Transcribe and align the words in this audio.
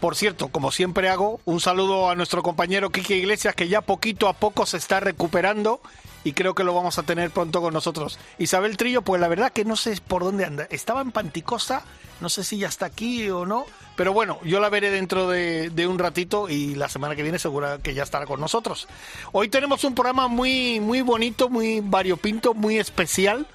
Por 0.00 0.16
cierto, 0.16 0.48
como 0.48 0.72
siempre 0.72 1.10
hago, 1.10 1.40
un 1.44 1.60
saludo 1.60 2.08
a 2.08 2.14
nuestro 2.14 2.42
compañero 2.42 2.88
Quique 2.88 3.18
Iglesias, 3.18 3.54
que 3.54 3.68
ya 3.68 3.82
poquito 3.82 4.28
a 4.28 4.32
poco 4.32 4.64
se 4.64 4.78
está 4.78 4.98
recuperando 4.98 5.82
y 6.24 6.32
creo 6.32 6.54
que 6.54 6.64
lo 6.64 6.72
vamos 6.74 6.98
a 6.98 7.02
tener 7.02 7.30
pronto 7.30 7.60
con 7.60 7.74
nosotros. 7.74 8.18
Isabel 8.38 8.78
Trillo, 8.78 9.02
pues 9.02 9.20
la 9.20 9.28
verdad 9.28 9.52
que 9.52 9.66
no 9.66 9.76
sé 9.76 9.94
por 10.08 10.24
dónde 10.24 10.46
anda. 10.46 10.66
Estaba 10.70 11.02
en 11.02 11.12
Panticosa, 11.12 11.82
no 12.22 12.30
sé 12.30 12.44
si 12.44 12.56
ya 12.56 12.68
está 12.68 12.86
aquí 12.86 13.28
o 13.28 13.44
no, 13.44 13.66
pero 13.94 14.14
bueno, 14.14 14.38
yo 14.42 14.58
la 14.58 14.70
veré 14.70 14.90
dentro 14.90 15.28
de, 15.28 15.86
un 15.86 15.98
ratito 15.98 16.48
y 16.48 16.74
la 16.76 16.88
semana 16.88 17.14
que 17.14 17.22
viene 17.22 17.38
segura 17.38 17.76
que 17.82 17.92
ya 17.92 18.02
estará 18.02 18.24
con 18.24 18.40
nosotros. 18.40 18.88
Hoy 19.32 19.50
tenemos 19.50 19.84
un 19.84 19.94
programa 19.94 20.28
muy, 20.28 20.80
muy 20.80 21.02
bonito, 21.02 21.50
muy 21.50 21.80
variopinto, 21.80 22.54
muy 22.54 22.78
especial, 22.78 23.46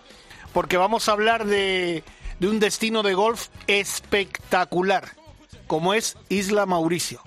porque 0.53 0.77
vamos 0.77 1.09
a 1.09 1.14
hablar 1.14 1.45
de 1.45 2.03
un 2.39 2.59
destino 2.59 3.02
de 3.02 3.16
golf 3.16 3.48
espectacular 3.66 5.25
como 5.67 5.94
es 5.94 6.17
Isla 6.30 6.66
Mauricio. 6.66 7.21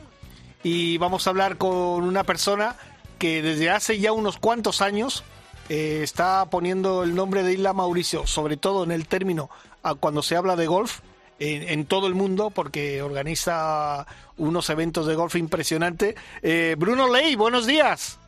Y 0.63 0.99
vamos 0.99 1.27
a 1.27 1.31
hablar 1.31 1.57
con 1.57 2.03
una 2.05 2.25
persona 2.25 2.77
que 3.19 3.43
desde 3.43 3.71
hace 3.71 3.99
ya 3.99 4.13
unos 4.13 4.39
cuantos 4.39 4.81
años 4.81 5.25
eh, 5.69 6.01
está 6.03 6.47
poniendo 6.47 7.03
el 7.03 7.15
nombre 7.15 7.43
de 7.43 7.53
Isla 7.53 7.73
Mauricio, 7.73 8.27
sobre 8.27 8.57
todo 8.57 8.85
en 8.85 8.91
el 8.91 9.07
término 9.07 9.51
a 9.83 9.95
cuando 9.95 10.23
se 10.23 10.37
habla 10.37 10.57
de 10.57 10.67
golf 10.67 11.01
en, 11.41 11.87
todo 11.87 12.09
el 12.09 12.15
mundo, 12.15 12.51
porque 12.51 13.01
organiza 13.01 14.07
unos 14.37 14.71
eventos 14.71 15.07
de 15.07 15.15
golf 15.15 15.37
impresionantes. 15.37 16.17
Eh, 16.43 16.75
Bruno 16.77 17.13
Ley, 17.13 17.37
buenos 17.37 17.65
días. 17.65 18.19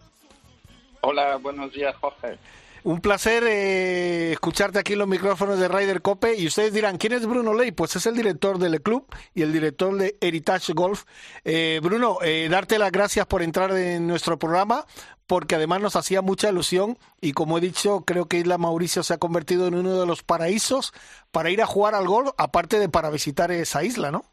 Hola, 1.01 1.37
buenos 1.37 1.73
días, 1.73 1.97
Jorge. 1.97 2.39
Un 2.83 3.01
placer 3.01 3.45
eh, 3.47 4.33
escucharte 4.33 4.79
aquí 4.79 4.95
en 4.95 5.01
los 5.01 5.09
micrófonos 5.09 5.59
de 5.59 5.69
Ryder 5.69 6.01
Cope 6.01 6.37
y 6.37 6.47
ustedes 6.47 6.73
dirán, 6.73 6.97
¿quién 6.97 7.13
es 7.13 7.27
Bruno 7.27 7.53
Ley? 7.53 7.73
Pues 7.73 7.95
es 7.97 8.07
el 8.07 8.17
director 8.17 8.59
del 8.59 8.81
club 8.81 9.07
y 9.35 9.43
el 9.43 9.53
director 9.53 9.95
de 9.97 10.17
Heritage 10.21 10.73
Golf. 10.73 11.05
Eh, 11.45 11.81
Bruno, 11.83 12.19
eh, 12.23 12.49
darte 12.51 12.79
las 12.79 12.91
gracias 12.91 13.27
por 13.27 13.43
entrar 13.43 13.71
en 13.73 14.07
nuestro 14.07 14.39
programa 14.39 14.87
porque 15.27 15.57
además 15.57 15.81
nos 15.81 15.95
hacía 15.95 16.23
mucha 16.23 16.49
ilusión 16.49 16.99
y 17.21 17.33
como 17.33 17.59
he 17.59 17.61
dicho, 17.61 18.05
creo 18.07 18.27
que 18.27 18.39
Isla 18.39 18.59
Mauricio 18.59 19.03
se 19.03 19.15
ha 19.15 19.19
convertido 19.19 19.67
en 19.67 19.75
uno 19.75 20.01
de 20.01 20.07
los 20.07 20.23
paraísos 20.23 20.93
para 21.31 21.51
ir 21.51 21.63
a 21.63 21.67
jugar 21.67 21.95
al 21.95 22.09
golf, 22.09 22.31
aparte 22.39 22.79
de 22.79 22.89
para 22.89 23.11
visitar 23.11 23.53
esa 23.53 23.85
isla, 23.85 24.11
¿no? 24.11 24.25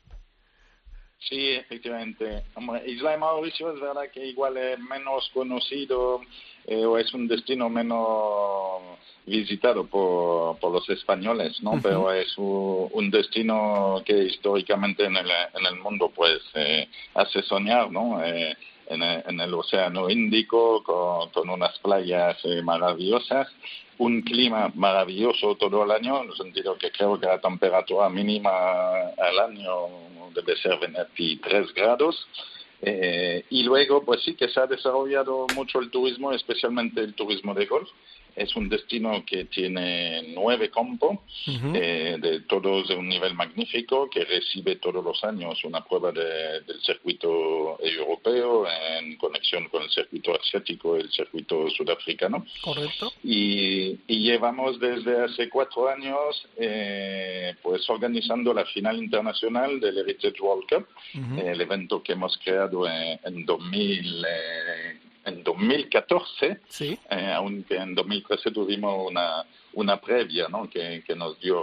Sí, 1.20 1.50
efectivamente. 1.50 2.44
Isla 2.86 3.12
de 3.12 3.18
Mauricio 3.18 3.74
es 3.74 3.82
verdad 3.82 4.10
que 4.14 4.26
igual 4.26 4.56
es 4.58 4.80
menos 4.80 5.30
conocido 5.34 6.22
eh, 6.66 6.86
o 6.86 6.98
es 6.98 7.12
un 7.14 7.28
destino 7.28 7.70
menos 7.70 8.82
visitado 9.26 9.86
por, 9.88 10.58
por 10.60 10.72
los 10.72 10.88
españoles, 10.90 11.62
¿no? 11.62 11.72
Uh 11.72 11.76
-huh. 11.76 11.82
Pero 11.82 12.12
es 12.14 12.38
un, 12.38 12.90
un, 12.94 13.10
destino 13.12 14.02
que 14.06 14.24
históricamente 14.24 15.06
en 15.06 15.18
el, 15.18 15.30
en 15.30 15.66
el 15.66 15.76
mundo 15.82 16.12
pues 16.16 16.40
eh, 16.54 16.88
hace 17.16 17.42
soñar, 17.44 17.92
¿no? 17.92 18.24
Eh, 18.24 18.56
en, 18.88 19.02
el, 19.02 19.24
en, 19.28 19.40
el, 19.42 19.54
Océano 19.54 20.10
Índico 20.10 20.82
con, 20.84 21.30
con 21.32 21.50
unas 21.50 21.78
playas 21.80 22.38
eh, 22.46 22.62
maravillosas 22.62 23.48
un 24.00 24.22
clima 24.22 24.72
maravilloso 24.76 25.56
todo 25.56 25.84
el 25.84 25.92
año, 25.92 26.22
en 26.22 26.30
el 26.30 26.36
sentido 26.36 26.78
que 26.78 26.92
creo 26.92 27.20
que 27.20 27.26
la 27.26 27.40
temperatura 27.40 28.10
mínima 28.10 28.50
al 29.18 29.40
año 29.40 29.72
debe 30.34 30.56
ser 30.58 30.80
23 30.80 31.74
grados. 31.74 32.28
Eh, 32.82 33.44
y 33.50 33.64
luego, 33.64 34.04
pues 34.04 34.22
sí 34.24 34.36
que 34.36 34.50
se 34.50 34.60
ha 34.60 34.68
desarrollado 34.68 35.48
mucho 35.56 35.80
el 35.80 35.90
turismo, 35.90 36.32
especialmente 36.32 37.02
el 37.02 37.16
turismo 37.16 37.54
de 37.54 37.66
golf. 37.66 37.90
Es 38.38 38.56
un 38.56 38.70
destino 38.70 39.26
que 39.26 39.46
tiene 39.46 40.22
nueve 40.36 40.70
campos, 40.70 41.18
uh 41.48 41.52
-huh. 41.52 41.72
eh, 41.76 42.18
de 42.22 42.42
todos 42.42 42.88
de 42.88 42.96
un 42.96 43.10
nivel 43.10 43.34
magnífico, 43.34 44.08
que 44.10 44.24
recibe 44.24 44.76
todos 44.76 45.04
los 45.04 45.24
años 45.24 45.64
una 45.64 45.82
prueba 45.84 46.12
de, 46.12 46.62
del 46.68 46.80
circuito 46.82 47.78
europeo 47.82 48.68
en 49.00 49.18
conexión 49.18 49.68
con 49.70 49.82
el 49.82 49.90
circuito 49.90 50.30
asiático 50.40 50.98
y 50.98 51.02
el 51.02 51.12
circuito 51.12 51.68
sudafricano. 51.72 52.46
Correcto. 52.62 53.12
Y, 53.24 53.98
y 54.08 54.20
llevamos 54.28 54.80
desde 54.80 55.14
hace 55.26 55.50
cuatro 55.50 55.90
años, 55.90 56.48
eh, 56.58 57.56
pues 57.64 57.90
organizando 57.90 58.54
la 58.54 58.66
final 58.66 58.98
internacional 58.98 59.80
del 59.80 59.98
Heritage 59.98 60.40
World 60.42 60.66
Cup, 60.70 60.86
uh 61.16 61.18
-huh. 61.18 61.44
el 61.52 61.60
evento 61.62 62.04
que 62.04 62.14
hemos 62.14 62.38
creado 62.44 62.88
en, 62.88 63.20
en 63.24 63.46
2000 63.46 64.26
en 65.28 65.44
2014, 65.44 66.60
sí. 66.70 66.98
eh, 67.10 67.34
aunque 67.36 67.76
en 67.76 67.94
2013 67.94 68.52
tuvimos 68.52 69.10
una, 69.10 69.46
una 69.74 70.00
previa 70.00 70.48
¿no? 70.48 70.70
que, 70.70 71.04
que, 71.06 71.16
nos 71.16 71.38
dio 71.40 71.62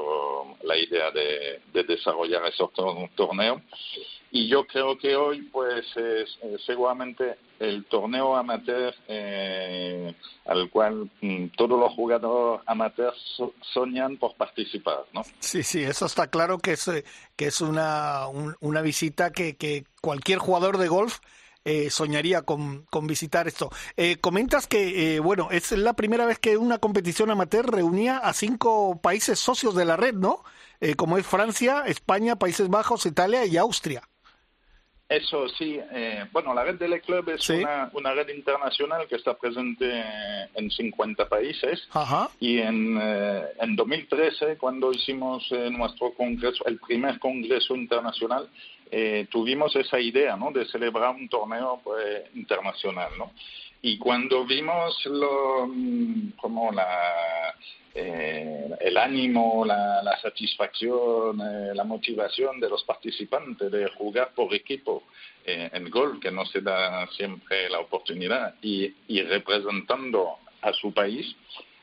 la 0.62 0.76
idea 0.76 1.10
de, 1.10 1.62
de 1.72 1.84
desarrollar 1.84 2.46
ese 2.46 2.62
torneo. 3.14 3.62
Y 4.30 4.48
yo 4.48 4.66
creo 4.66 4.98
que 4.98 5.16
hoy, 5.16 5.42
pues, 5.42 5.86
es, 5.96 6.38
es 6.42 6.64
seguramente 6.66 7.36
el 7.60 7.84
torneo 7.84 8.34
amateur 8.36 8.92
eh, 9.06 10.12
al 10.44 10.68
cual 10.70 11.08
mm, 11.20 11.46
todos 11.56 11.78
los 11.78 11.92
jugadores 11.92 12.60
amateurs 12.66 13.16
so, 13.36 13.54
soñan 13.72 14.16
por 14.16 14.34
participar, 14.34 15.04
¿no? 15.12 15.22
Sí, 15.38 15.62
sí, 15.62 15.84
eso 15.84 16.06
está 16.06 16.26
claro 16.26 16.58
que 16.58 16.72
es, 16.72 16.90
que 17.36 17.46
es 17.46 17.60
una, 17.60 18.26
un, 18.26 18.56
una 18.60 18.82
visita 18.82 19.30
que, 19.30 19.56
que 19.56 19.84
cualquier 20.00 20.40
jugador 20.40 20.78
de 20.78 20.88
golf 20.88 21.20
eh, 21.64 21.90
soñaría 21.90 22.42
con, 22.42 22.86
con, 22.90 23.06
visitar 23.06 23.48
esto. 23.48 23.70
Eh, 23.96 24.16
comentas 24.20 24.66
que, 24.66 25.16
eh, 25.16 25.20
bueno, 25.20 25.48
es 25.50 25.72
la 25.72 25.94
primera 25.94 26.26
vez 26.26 26.38
que 26.38 26.56
una 26.56 26.78
competición 26.78 27.30
amateur 27.30 27.70
reunía 27.70 28.18
a 28.18 28.32
cinco 28.32 29.00
países 29.00 29.38
socios 29.38 29.74
de 29.74 29.84
la 29.84 29.96
red, 29.96 30.14
¿no? 30.14 30.44
Eh, 30.80 30.94
como 30.94 31.18
es 31.18 31.26
Francia, 31.26 31.84
España, 31.86 32.36
Países 32.36 32.68
Bajos, 32.68 33.06
Italia 33.06 33.46
y 33.46 33.56
Austria. 33.56 34.02
Eso 35.08 35.48
sí, 35.50 35.78
eh, 35.92 36.24
bueno, 36.32 36.54
la 36.54 36.64
red 36.64 36.76
del 36.76 36.98
club 37.02 37.28
es 37.28 37.44
¿Sí? 37.44 37.52
una, 37.52 37.90
una, 37.92 38.14
red 38.14 38.28
internacional 38.30 39.06
que 39.06 39.16
está 39.16 39.34
presente 39.34 40.02
en 40.54 40.70
50 40.70 41.28
países 41.28 41.86
Ajá. 41.92 42.30
y 42.40 42.58
en, 42.58 42.98
eh, 43.00 43.42
en 43.60 43.76
2013, 43.76 44.56
cuando 44.56 44.92
hicimos 44.92 45.46
eh, 45.50 45.68
nuestro 45.70 46.14
congreso, 46.14 46.64
el 46.66 46.78
primer 46.78 47.18
congreso 47.18 47.76
internacional, 47.76 48.48
eh, 48.90 49.26
tuvimos 49.30 49.76
esa 49.76 50.00
idea, 50.00 50.36
¿no? 50.36 50.50
De 50.52 50.64
celebrar 50.66 51.14
un 51.14 51.28
torneo 51.28 51.80
pues, 51.84 52.24
internacional, 52.34 53.10
¿no? 53.18 53.32
Y 53.82 53.98
cuando 53.98 54.46
vimos 54.46 55.04
lo, 55.04 55.68
como 56.36 56.72
la, 56.72 57.54
eh, 57.94 58.70
el 58.80 58.96
ánimo, 58.96 59.64
la, 59.64 60.02
la 60.02 60.18
satisfacción, 60.20 61.40
eh, 61.40 61.74
la 61.74 61.84
motivación 61.84 62.58
de 62.58 62.68
los 62.68 62.82
participantes 62.82 63.70
de 63.70 63.88
jugar 63.90 64.32
por 64.34 64.52
equipo 64.52 65.04
eh, 65.44 65.70
en 65.72 65.88
golf, 65.90 66.20
que 66.20 66.32
no 66.32 66.44
se 66.44 66.60
da 66.60 67.06
siempre 67.08 67.70
la 67.70 67.78
oportunidad, 67.78 68.56
y, 68.62 68.92
y 69.06 69.22
representando 69.22 70.38
a 70.60 70.72
su 70.72 70.92
país, 70.92 71.36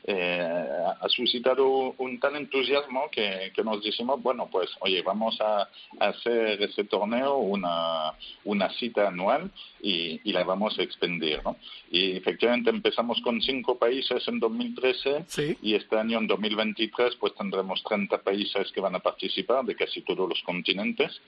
eh, 0.04 0.68
ha 1.00 1.08
suscitado 1.08 1.94
un 1.98 2.18
tal 2.18 2.36
entusiasmo 2.36 3.08
que, 3.10 3.52
que, 3.54 3.62
nos 3.62 3.82
decimos, 3.82 4.20
bueno, 4.22 4.48
pues, 4.50 4.68
oye, 4.80 5.02
vamos 5.02 5.40
a, 5.40 5.68
a 6.00 6.08
hacer 6.08 6.60
ese 6.62 6.84
torneo 6.84 7.36
una, 7.36 8.12
una 8.44 8.68
cita 8.70 9.08
anual 9.08 9.50
y, 9.80 10.20
y, 10.24 10.32
la 10.32 10.44
vamos 10.44 10.78
a 10.78 10.82
expandir, 10.82 11.40
¿no? 11.44 11.56
Y 11.90 12.16
efectivamente 12.16 12.70
empezamos 12.70 13.20
con 13.20 13.40
cinco 13.42 13.78
países 13.78 14.26
en 14.26 14.40
2013 14.40 15.24
sí. 15.26 15.56
y 15.62 15.74
este 15.74 15.98
año, 15.98 16.18
en 16.18 16.26
2023, 16.26 17.16
pues 17.16 17.34
tendremos 17.34 17.82
30 17.84 18.18
países 18.22 18.72
que 18.72 18.80
van 18.80 18.94
a 18.94 19.00
participar 19.00 19.64
de 19.64 19.76
casi 19.76 20.02
todos 20.02 20.28
los 20.28 20.42
continentes. 20.42 21.20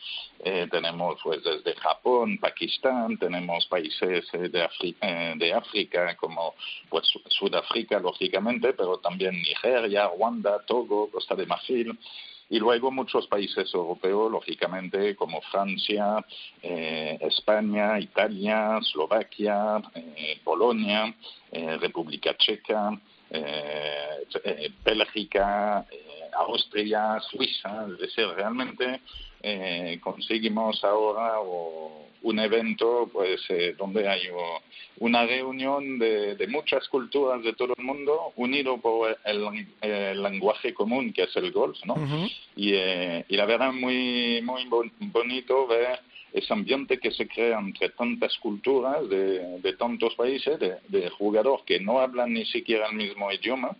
Eh, 0.42 0.66
tenemos, 0.70 1.20
pues, 1.22 1.42
desde 1.44 1.74
Japón, 1.76 2.38
Pakistán, 2.38 3.18
tenemos 3.18 3.66
países 3.66 4.26
de, 4.32 4.62
Afri 4.62 4.96
eh, 5.00 5.34
de 5.36 5.52
África, 5.52 6.16
como, 6.16 6.54
pues, 6.88 7.06
Sudáfrica, 7.28 7.98
lógicamente, 7.98 8.63
pero 8.72 8.98
también 8.98 9.34
Nigeria, 9.34 10.08
Ruanda, 10.08 10.64
Togo, 10.66 11.10
Costa 11.10 11.34
de 11.34 11.46
Marfil 11.46 11.98
y 12.50 12.58
luego 12.58 12.90
muchos 12.90 13.26
países 13.26 13.72
europeos, 13.72 14.30
lógicamente, 14.30 15.16
como 15.16 15.40
Francia, 15.40 16.24
eh, 16.62 17.18
España, 17.20 17.98
Italia, 17.98 18.78
Eslovaquia, 18.80 19.82
eh, 19.94 20.38
Polonia, 20.44 21.14
eh, 21.50 21.76
República 21.78 22.36
Checa, 22.36 22.98
Bélgica, 24.84 25.84
Austria, 26.36 27.18
Suiza, 27.30 27.86
es 27.90 27.98
decir, 27.98 28.28
realmente 28.28 29.00
conseguimos 30.00 30.84
ahora 30.84 31.40
o, 31.40 32.06
un 32.24 32.38
evento 32.38 33.08
pues 33.12 33.40
eh, 33.50 33.74
donde 33.78 34.08
hay 34.08 34.22
una 34.98 35.26
reunión 35.26 35.98
de, 35.98 36.34
de, 36.34 36.46
muchas 36.46 36.88
culturas 36.88 37.42
de 37.42 37.52
todo 37.52 37.74
el 37.76 37.84
mundo 37.84 38.32
unido 38.36 38.78
por 38.78 39.16
el, 39.24 40.22
lenguaje 40.22 40.74
común 40.74 41.12
que 41.12 41.24
es 41.24 41.36
el 41.36 41.52
golf, 41.52 41.78
¿no? 41.84 41.96
y, 42.56 42.72
eh, 42.74 43.24
y 43.28 43.36
la 43.36 43.46
verdad 43.46 43.72
muy 43.72 44.40
muy 44.42 44.64
bonito 45.00 45.66
ver 45.66 46.00
ese 46.34 46.52
ambiente 46.52 46.98
que 46.98 47.12
se 47.12 47.28
crea 47.28 47.60
entre 47.60 47.90
tantas 47.90 48.36
culturas 48.38 49.08
de, 49.08 49.60
de 49.60 49.72
tantos 49.74 50.16
países, 50.16 50.58
de, 50.58 50.78
de, 50.88 51.08
jugadores 51.10 51.64
que 51.64 51.78
no 51.78 52.00
hablan 52.00 52.32
ni 52.32 52.44
siquiera 52.46 52.88
el 52.88 52.96
mismo 52.96 53.30
idioma, 53.30 53.76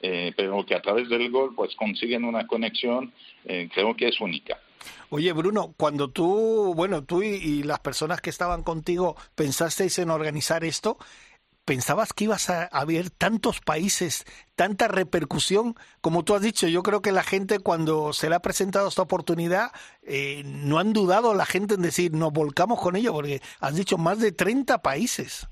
eh, 0.00 0.32
pero 0.34 0.64
que 0.64 0.74
a 0.74 0.80
través 0.80 1.10
del 1.10 1.30
gol 1.30 1.54
pues 1.54 1.74
consiguen 1.76 2.24
una 2.24 2.46
conexión, 2.46 3.12
eh, 3.44 3.68
creo 3.74 3.94
que 3.94 4.08
es 4.08 4.18
única. 4.18 4.58
Oye, 5.10 5.32
Bruno, 5.32 5.74
cuando 5.76 6.10
tú, 6.10 6.72
bueno, 6.74 7.04
tú 7.04 7.22
y, 7.22 7.62
las 7.62 7.80
personas 7.80 8.20
que 8.20 8.30
estaban 8.30 8.62
contigo 8.62 9.16
pensasteis 9.34 9.98
en 9.98 10.10
organizar 10.10 10.64
esto, 10.64 10.98
¿Pensabas 11.66 12.12
que 12.12 12.24
ibas 12.24 12.50
a 12.50 12.64
haber 12.64 13.10
tantos 13.10 13.60
países, 13.60 14.24
tanta 14.56 14.88
repercusión? 14.88 15.76
Como 16.00 16.24
tú 16.24 16.34
has 16.34 16.42
dicho, 16.42 16.66
yo 16.66 16.82
creo 16.82 17.00
que 17.00 17.12
la 17.12 17.22
gente 17.22 17.60
cuando 17.60 18.12
se 18.12 18.28
le 18.28 18.34
ha 18.34 18.40
presentado 18.40 18.88
esta 18.88 19.02
oportunidad, 19.02 19.70
eh, 20.02 20.42
no 20.44 20.80
han 20.80 20.92
dudado 20.92 21.32
la 21.32 21.46
gente 21.46 21.74
en 21.74 21.82
decir, 21.82 22.12
nos 22.12 22.32
volcamos 22.32 22.80
con 22.80 22.96
ello, 22.96 23.12
porque 23.12 23.40
has 23.60 23.76
dicho 23.76 23.98
más 23.98 24.18
de 24.18 24.32
30 24.32 24.82
países. 24.82 25.48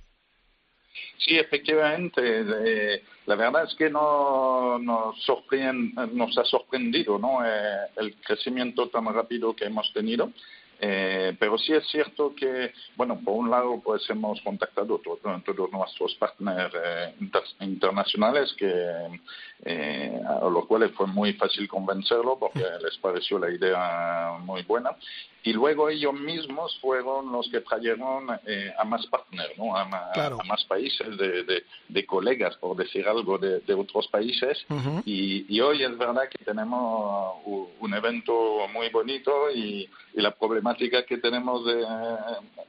Sí, 1.19 1.37
efectivamente. 1.37 3.03
la 3.27 3.35
verdad 3.35 3.65
es 3.65 3.75
que 3.75 3.91
no, 3.91 4.79
nos, 4.79 5.17
nos 6.13 6.39
ha 6.39 6.45
sorprendido 6.45 7.19
¿no? 7.19 7.45
Eh, 7.45 7.89
el 7.97 8.15
crecimiento 8.17 8.89
tan 8.89 9.05
rápido 9.13 9.55
que 9.55 9.67
hemos 9.67 9.93
tenido. 9.93 10.33
Eh, 10.81 11.37
pero 11.41 11.59
sí 11.59 11.73
es 11.73 11.85
cierto 11.89 12.35
que, 12.37 12.73
bueno, 12.97 13.19
por 13.25 13.35
un 13.35 13.51
lado, 13.51 13.81
pues 13.83 14.09
hemos 14.11 14.41
contactado 14.43 14.99
todos 14.99 15.73
nuestros 15.73 16.15
partners 16.15 16.73
eh, 16.75 17.15
internacionales, 17.61 18.55
que, 18.57 19.19
eh, 19.65 20.21
a 20.25 20.49
los 20.49 20.67
cuales 20.67 20.93
fue 20.93 21.09
muy 21.09 21.33
fácil 21.33 21.67
convencerlo 21.67 22.39
porque 22.39 22.65
les 22.83 22.97
pareció 22.99 23.41
la 23.41 23.51
idea 23.51 24.39
muy 24.41 24.63
buena. 24.63 24.91
Y 25.45 25.53
luego 25.53 25.89
ellos 25.89 26.15
mismos 26.15 26.79
fueron 26.81 27.33
los 27.33 27.49
que 27.49 27.61
trajeron 27.61 28.27
eh, 28.47 28.73
a 28.79 28.85
más 28.85 29.07
partners, 29.07 29.57
¿no? 29.57 29.77
a, 29.77 29.85
más 29.85 30.65
países, 30.65 31.17
de, 31.17 31.65
de, 31.89 32.07
colegas, 32.07 32.57
por 32.57 32.77
decir 32.77 33.07
algo, 33.07 33.39
de, 33.39 33.75
otros 33.75 34.09
países. 34.09 34.65
y, 35.05 35.47
y, 35.49 35.61
hoy 35.61 35.83
es 35.83 35.97
verdad 35.97 36.29
que 36.29 36.45
tenemos 36.45 37.37
un 37.45 37.95
evento 37.95 38.67
muy 38.73 38.89
bonito 38.89 39.51
y, 39.55 39.89
y 40.15 40.21
la 40.21 40.33
problemática 40.33 41.05
que 41.05 41.19
tenemos 41.19 41.65
de 41.65 41.85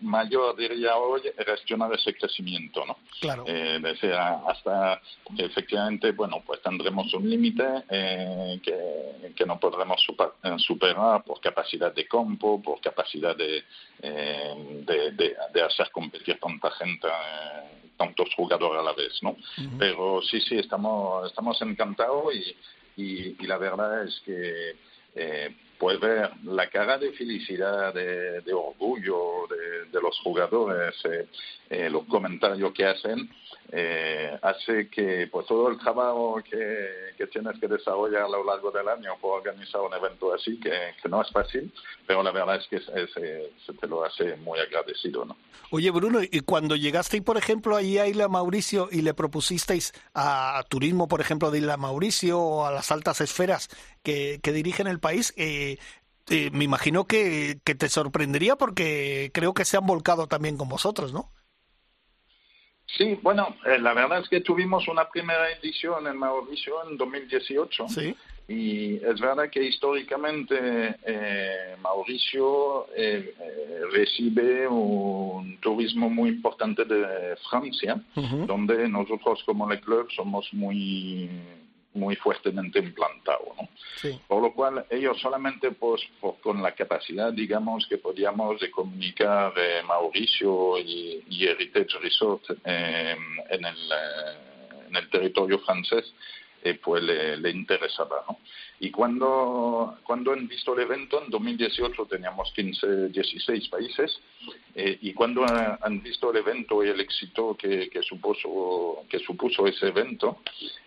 mayor, 0.02 0.56
diría 0.56 0.98
hoy, 0.98 1.22
es 1.26 1.46
gestionar 1.46 1.92
ese 1.94 2.14
crecimiento. 2.14 2.86
¿no? 2.86 2.98
Claro. 3.20 3.44
Eh, 3.48 3.82
hasta 4.48 5.02
efectivamente, 5.38 6.12
bueno, 6.12 6.44
pues 6.46 6.62
tendremos 6.62 7.14
un 7.14 7.30
límite 7.30 7.66
eh, 7.90 8.60
que, 8.64 9.34
que 9.36 9.46
no 9.46 9.60
podremos 9.60 10.00
superar 10.58 11.24
por 11.24 11.40
capacidad 11.40 11.94
de 11.94 12.08
campo, 12.08 12.59
por 12.62 12.80
capacidad 12.82 13.36
de, 13.36 13.64
eh, 14.02 14.84
de, 15.54 15.62
hacer 15.62 15.90
competir 15.92 16.40
tanta 16.40 16.72
gente, 16.72 17.08
eh, 17.08 17.92
tantos 17.98 18.34
jugadores 18.36 18.80
a 18.80 18.84
la 18.84 18.94
vez, 18.94 19.22
¿no? 19.22 19.36
Pero 19.78 20.22
sí, 20.22 20.40
sí, 20.42 20.58
estamos, 20.58 21.28
estamos 21.28 21.62
encantados 21.62 22.34
y, 22.96 23.36
y, 23.40 23.48
la 23.48 23.58
verdad 23.58 24.04
es 24.04 24.22
que 24.26 24.76
eh, 25.16 25.56
pues 25.80 25.98
ver 26.00 26.30
la 26.44 26.70
cara 26.70 26.98
de 26.98 27.14
felicidad, 27.14 27.94
de, 27.94 28.44
orgullo 28.54 29.48
de, 29.90 30.02
los 30.02 30.20
jugadores, 30.20 30.94
eh, 31.70 31.90
los 31.90 32.04
comentarios 32.06 32.74
que 32.74 32.86
hacen, 32.86 33.30
eh, 33.72 34.38
hace 34.42 34.90
que 34.90 35.28
pues 35.32 35.48
todo 35.48 35.70
el 35.70 35.78
trabajo 35.78 36.42
que, 36.44 37.14
que, 37.18 37.28
tienes 37.28 37.58
que 37.60 37.68
desarrollar 37.68 38.24
a 38.24 38.28
lo 38.28 38.44
largo 38.44 38.72
del 38.72 38.90
año 38.90 39.16
para 39.22 39.36
organizar 39.36 39.82
un 39.82 39.94
evento 39.94 40.34
así, 40.34 40.60
que, 40.60 40.94
no 41.08 41.22
es 41.22 41.30
fácil, 41.30 41.72
pero 42.06 42.24
la 42.24 42.32
verdad 42.32 42.58
es 42.58 42.68
que 42.68 42.80
se 42.80 43.74
te 43.74 43.88
lo 43.88 44.04
hace 44.04 44.36
muy 44.38 44.60
agradecido. 44.60 45.24
¿no? 45.24 45.38
Oye, 45.72 45.92
Bruno, 45.92 46.20
y 46.24 46.40
cuando 46.40 46.76
llegasteis, 46.76 47.22
por 47.22 47.38
ejemplo, 47.38 47.76
allí 47.76 48.00
a 48.00 48.08
Isla 48.08 48.28
Mauricio 48.28 48.90
y 48.92 49.04
le 49.04 49.14
propusisteis 49.14 49.94
a, 50.16 50.64
turismo, 50.68 51.08
por 51.08 51.22
ejemplo, 51.22 51.52
de 51.52 51.60
Isla 51.60 51.78
Mauricio 51.78 52.40
o 52.40 52.66
a 52.66 52.72
las 52.72 52.92
altas 52.92 53.22
esferas 53.22 53.70
que, 54.02 54.40
que 54.42 54.52
dirigen 54.52 54.88
el 54.88 55.00
país, 55.00 55.32
eh, 55.38 55.69
eh, 56.30 56.50
me 56.52 56.64
imagino 56.64 57.06
que, 57.06 57.60
que 57.64 57.76
te 57.76 57.90
sorprendería 57.90 58.56
porque 58.56 59.32
creo 59.34 59.54
que 59.54 59.66
se 59.66 59.78
han 59.78 59.86
volcado 59.86 60.28
también 60.28 60.58
con 60.58 60.70
vosotros, 60.70 61.14
¿no? 61.14 61.32
Sí, 62.98 63.20
bueno, 63.22 63.56
eh, 63.66 63.78
la 63.80 63.94
verdad 63.94 64.20
es 64.20 64.30
que 64.30 64.42
tuvimos 64.42 64.88
una 64.88 65.08
primera 65.10 65.52
edición 65.52 66.08
en 66.08 66.18
Mauricio 66.18 66.90
en 66.90 66.98
2018. 66.98 67.88
Sí. 67.88 68.16
Y 68.48 68.96
es 68.96 69.20
verdad 69.22 69.50
que 69.52 69.64
históricamente 69.64 70.96
eh, 71.06 71.76
Mauricio 71.82 72.88
eh, 72.96 73.36
recibe 73.92 74.68
un 74.68 75.58
turismo 75.60 76.10
muy 76.10 76.30
importante 76.30 76.84
de 76.84 77.36
Francia, 77.48 78.02
donde 78.48 78.90
nosotros 78.90 79.44
como 79.46 79.72
el 79.72 79.80
club 79.80 80.08
somos 80.16 80.52
muy 80.52 81.30
muy 81.94 82.16
fuertemente 82.16 82.80
implantado. 82.80 83.54
¿no? 83.58 83.70
Por 84.28 84.42
lo 84.42 84.54
cual, 84.54 84.86
ellos 84.90 85.20
solamente 85.20 85.72
pues, 85.72 86.02
con 86.42 86.62
la 86.62 86.74
capacidad, 86.74 87.34
digamos, 87.34 87.88
que 87.88 87.98
podíamos 87.98 88.60
de 88.60 88.72
comunicar 88.72 89.54
eh, 89.58 89.82
Mauricio 89.88 90.78
y, 90.78 91.24
Heritage 91.30 91.98
Resort 92.02 92.44
eh, 92.64 93.16
en, 93.50 93.66
el, 93.66 93.76
eh, 93.76 94.88
en 94.90 94.96
el 94.96 95.10
territorio 95.10 95.60
francés, 95.60 96.14
eh, 96.64 96.80
pues 96.84 97.02
le, 97.04 97.38
le, 97.38 97.50
interesaba. 97.50 98.24
¿no? 98.28 98.38
Y 98.82 98.92
cuando, 98.92 99.98
cuando 100.04 100.32
han 100.32 100.48
visto 100.48 100.74
el 100.74 100.82
evento, 100.82 101.22
en 101.22 101.30
2018 101.30 102.06
teníamos 102.06 102.52
15, 102.54 103.10
16 103.10 103.68
países, 103.68 104.22
eh, 104.74 104.98
y 105.02 105.14
cuando 105.14 105.44
han 105.46 106.02
visto 106.02 106.32
el 106.32 106.38
evento 106.38 106.84
y 106.84 106.88
el 106.88 107.02
éxito 107.02 107.58
que, 107.58 107.90
que, 107.90 108.02
supuso, 108.02 109.04
que 109.10 109.20
supuso 109.20 109.68
ese 109.68 109.88
evento, 109.88 110.38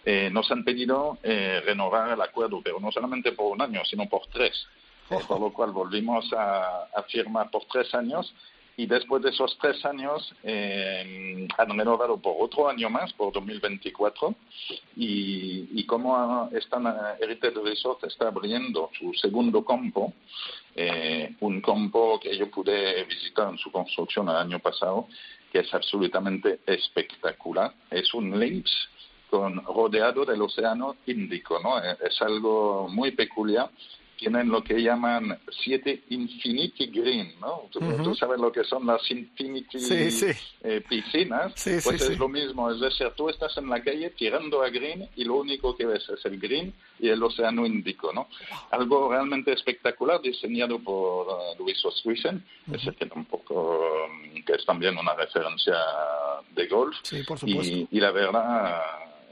eh, 0.05 0.31
nos 0.33 0.51
han 0.51 0.65
pedido 0.65 1.19
eh, 1.23 1.61
renovar 1.67 2.13
el 2.13 2.21
acuerdo, 2.23 2.63
pero 2.63 2.81
no 2.81 2.91
solamente 2.91 3.33
por 3.33 3.53
un 3.53 3.61
año, 3.61 3.85
sino 3.85 4.09
por 4.09 4.27
tres. 4.29 4.67
por 5.29 5.41
lo 5.41 5.53
cual 5.53 5.73
volvimos 5.73 6.33
a, 6.33 6.85
a 6.85 7.03
firmar 7.03 7.51
por 7.51 7.67
tres 7.67 7.95
años 7.95 8.35
y 8.77 8.87
después 8.87 9.23
de 9.23 9.31
esos 9.31 9.57
tres 9.61 9.85
años 9.85 10.35
eh, 10.43 11.47
han 11.59 11.79
renovado 11.79 12.17
por 12.17 12.37
otro 12.39 12.69
año 12.69 12.89
más, 12.89 13.13
por 13.13 13.33
2024, 13.33 14.35
y, 14.97 15.69
y 15.73 15.87
como 15.87 16.49
están, 16.53 16.87
Heritage 17.21 17.61
Resort 17.63 18.05
está 18.05 18.29
abriendo 18.29 18.91
su 18.99 19.13
segundo 19.15 19.65
campo, 19.65 20.15
eh, 20.75 21.35
un 21.41 21.61
campo 21.61 22.19
que 22.21 22.37
yo 22.37 22.51
pude 22.51 23.05
visitar 23.05 23.51
en 23.51 23.59
su 23.59 23.71
construcción 23.71 24.29
el 24.29 24.37
año 24.37 24.59
pasado, 24.59 25.07
que 25.53 25.61
es 25.61 25.75
absolutamente 25.75 26.61
espectacular. 26.67 27.75
Es 27.91 28.15
un 28.15 28.39
links 28.41 28.73
con, 29.29 29.63
rodeado 29.65 30.25
del 30.25 30.41
océano 30.41 30.97
Índico, 31.07 31.61
¿no? 31.63 31.79
Es 31.79 32.21
algo 32.23 32.89
muy 32.89 33.11
peculiar 33.13 33.71
tienen 34.17 34.49
lo 34.49 34.63
que 34.63 34.81
llaman 34.83 35.39
siete 35.65 36.05
Infinity 36.11 36.87
Green, 36.87 37.35
¿no? 37.41 37.69
Tú, 37.71 38.15
sabes 38.15 38.39
lo 38.39 38.53
que 38.53 38.65
son 38.65 38.87
las 38.87 39.11
Infinity 39.11 39.79
eh, 40.63 40.83
piscinas, 40.89 41.53
pues 41.85 42.03
es 42.03 42.19
lo 42.19 42.29
mismo, 42.29 42.71
es 42.71 42.81
decir, 42.81 43.11
tú 43.17 43.29
estás 43.29 43.57
en 43.59 43.69
la 43.69 43.83
calle 43.83 44.11
tirando 44.11 44.63
a 44.63 44.71
green 44.71 45.09
y 45.17 45.25
lo 45.25 45.37
único 45.37 45.77
que 45.77 45.87
ves 45.87 46.09
es 46.09 46.25
el 46.25 46.39
green 46.39 46.73
y 46.99 47.09
el 47.09 47.23
océano 47.23 47.67
Índico, 47.67 48.13
¿no? 48.13 48.29
Algo 48.71 49.11
realmente 49.11 49.53
espectacular 49.53 50.21
diseñado 50.21 50.79
por 50.79 51.27
uh, 51.29 51.59
Luis 51.59 51.85
Oswisen, 51.85 52.45
ese 52.73 52.95
que, 52.95 53.07
tampoco, 53.07 54.09
mm, 54.09 54.45
que 54.45 54.53
es 54.53 54.65
también 54.65 54.97
una 54.97 55.15
referencia 55.15 55.75
de 56.55 56.67
golf. 56.69 56.97
Y, 57.45 57.89
y, 57.91 58.01
la 58.01 58.13
verdad, 58.13 58.81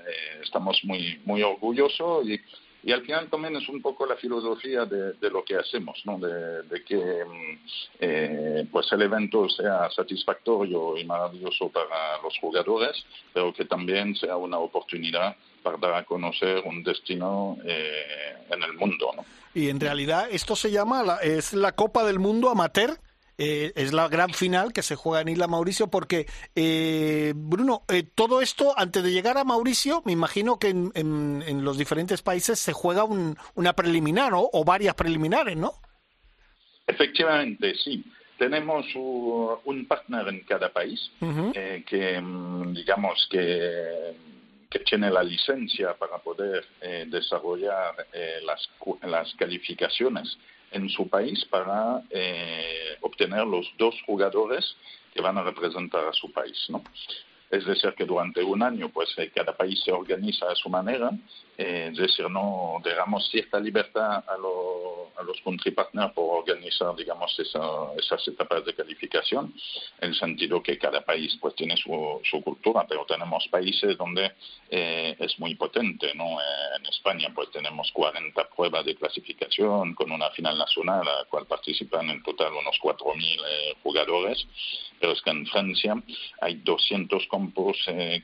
eh, 0.01 0.41
estamos 0.43 0.81
muy, 0.85 1.21
muy 1.25 1.43
orgullosos 1.43 2.29
y 2.29 2.41
y 2.83 2.93
al 2.93 3.03
final 3.03 3.29
también 3.29 3.57
es 3.57 3.69
un 3.69 3.83
poco 3.83 4.07
la 4.07 4.17
filosofía 4.17 4.87
de, 4.87 5.31
lo 5.31 5.45
que 5.45 5.57
hacemos, 5.57 6.01
¿no? 6.05 6.19
de, 6.19 6.83
que 6.85 6.97
mm, 6.97 7.59
eh, 8.01 8.67
pues 8.71 8.91
el 8.93 9.03
evento 9.03 9.49
sea 9.49 9.91
satisfactorio 9.91 10.97
y 10.97 11.05
maravilloso 11.05 11.69
para 11.69 12.21
los 12.23 12.37
jugadores, 12.41 13.05
pero 13.33 13.53
que 13.53 13.65
también 13.65 14.15
sea 14.17 14.37
una 14.37 14.59
oportunidad 14.59 15.37
para 15.63 15.77
dar 15.77 15.95
a 15.95 16.05
conocer 16.05 16.63
un 16.65 16.83
destino 16.83 17.59
eh, 17.65 18.37
en 18.51 18.63
el 18.63 18.73
mundo. 18.75 19.11
¿no? 19.15 19.25
Y 19.55 19.69
en 19.69 19.79
realidad 19.79 20.29
esto 20.31 20.57
se 20.57 20.71
llama, 20.71 21.03
la, 21.03 21.17
es 21.19 21.53
la 21.53 21.73
Copa 21.73 22.05
del 22.05 22.19
Mundo 22.19 22.49
Amateur 22.49 22.99
eh, 23.41 23.73
es 23.75 23.93
la 23.93 24.07
gran 24.09 24.33
final 24.35 24.73
que 24.73 24.83
se 24.83 24.95
juega 24.95 25.23
en 25.23 25.29
Isla 25.29 25.49
Mauricio 25.49 25.89
porque, 25.89 26.27
eh, 26.55 27.33
Bruno, 27.35 27.83
eh, 27.89 28.03
todo 28.03 28.43
esto, 28.43 28.75
antes 28.77 29.03
de 29.03 29.11
llegar 29.11 29.39
a 29.39 29.45
Mauricio, 29.45 30.03
me 30.05 30.13
imagino 30.13 30.59
que 30.59 30.69
en, 30.69 30.93
en, 30.95 31.65
los 31.65 31.79
diferentes 31.79 32.23
países 32.23 32.59
se 32.59 32.73
juega 32.73 33.05
un, 33.05 33.37
una 33.55 33.73
preliminar 33.73 34.33
o 34.35 34.65
varias 34.65 34.95
preliminares, 34.95 35.57
¿no? 35.57 35.73
Efectivamente, 36.91 37.75
sí. 37.77 38.05
tenemos 38.37 38.85
un 38.95 39.87
partner 39.87 40.27
en 40.29 40.41
cada 40.41 40.71
país 40.71 40.99
eh, 41.55 41.85
que, 41.87 42.21
mm, 42.21 42.75
digamos, 42.75 43.29
que, 43.31 44.17
que, 44.69 44.81
tiene 44.81 45.09
la 45.11 45.23
licencia 45.23 45.95
para 45.95 46.19
poder 46.19 46.65
eh, 46.81 47.05
desarrollar 47.07 47.95
eh, 48.13 48.41
las, 48.45 48.69
las 49.03 49.33
calificaciones 49.35 50.37
en 50.73 50.89
su 50.89 51.09
país 51.09 51.45
para 51.47 52.03
obtener 53.01 53.47
los 53.47 53.67
dos 53.79 53.95
jugadores 54.07 54.77
que 55.13 55.21
van 55.21 55.39
a 55.39 55.43
representar 55.43 56.07
a 56.07 56.13
su 56.13 56.31
país, 56.31 56.67
¿no? 56.69 56.83
Es 57.51 57.67
decir, 57.67 57.95
que 57.95 58.05
durante 58.05 58.43
un 58.43 58.63
año, 58.63 58.91
pues 58.91 59.15
cada 59.35 59.57
país 59.57 59.81
se 59.85 59.93
organiza 59.93 60.51
a 60.51 60.55
su 60.55 60.69
manera 60.69 61.11
eh, 61.63 61.91
es 61.93 61.99
decir, 61.99 62.31
no 62.31 62.81
damos 62.83 63.29
cierta 63.29 63.61
libertad 63.61 64.25
a, 64.27 64.39
los 64.39 65.39
country 65.45 65.73
partners 65.73 66.15
por 66.15 66.39
organizar, 66.39 66.97
digamos, 66.97 67.39
esas 67.39 68.29
etapas 68.29 68.65
de 68.65 68.75
calificación, 68.75 69.53
en 70.01 70.09
el 70.09 70.15
sentido 70.15 70.63
que 70.63 70.79
cada 70.79 71.03
país 71.03 71.37
pues 71.39 71.55
tiene 71.55 71.77
su, 71.77 72.41
cultura, 72.43 72.87
pero 72.89 73.05
tenemos 73.05 73.47
países 73.49 73.99
donde 73.99 74.33
eh, 74.71 75.15
es 75.19 75.39
muy 75.39 75.55
potente, 75.55 76.15
¿no? 76.15 76.41
Eh, 76.41 76.77
en 76.79 76.87
España 76.87 77.31
pues 77.35 77.51
tenemos 77.51 77.93
40 77.93 78.49
pruebas 78.57 78.87
de 78.87 78.95
clasificación 78.95 79.95
con 79.95 80.11
una 80.11 80.31
final 80.31 80.57
nacional 80.57 81.07
a 81.07 81.19
la 81.19 81.25
cual 81.29 81.47
participan 81.47 82.09
en 82.09 82.23
total 82.23 82.55
unos 82.55 82.79
4.000 82.83 83.77
jugadores, 83.83 84.47
pero 84.99 85.13
es 85.13 85.21
que 85.21 85.31
en 85.31 85.47
Francia 85.47 86.03
hay 86.41 86.55
200 86.55 87.27
campos 87.41 87.77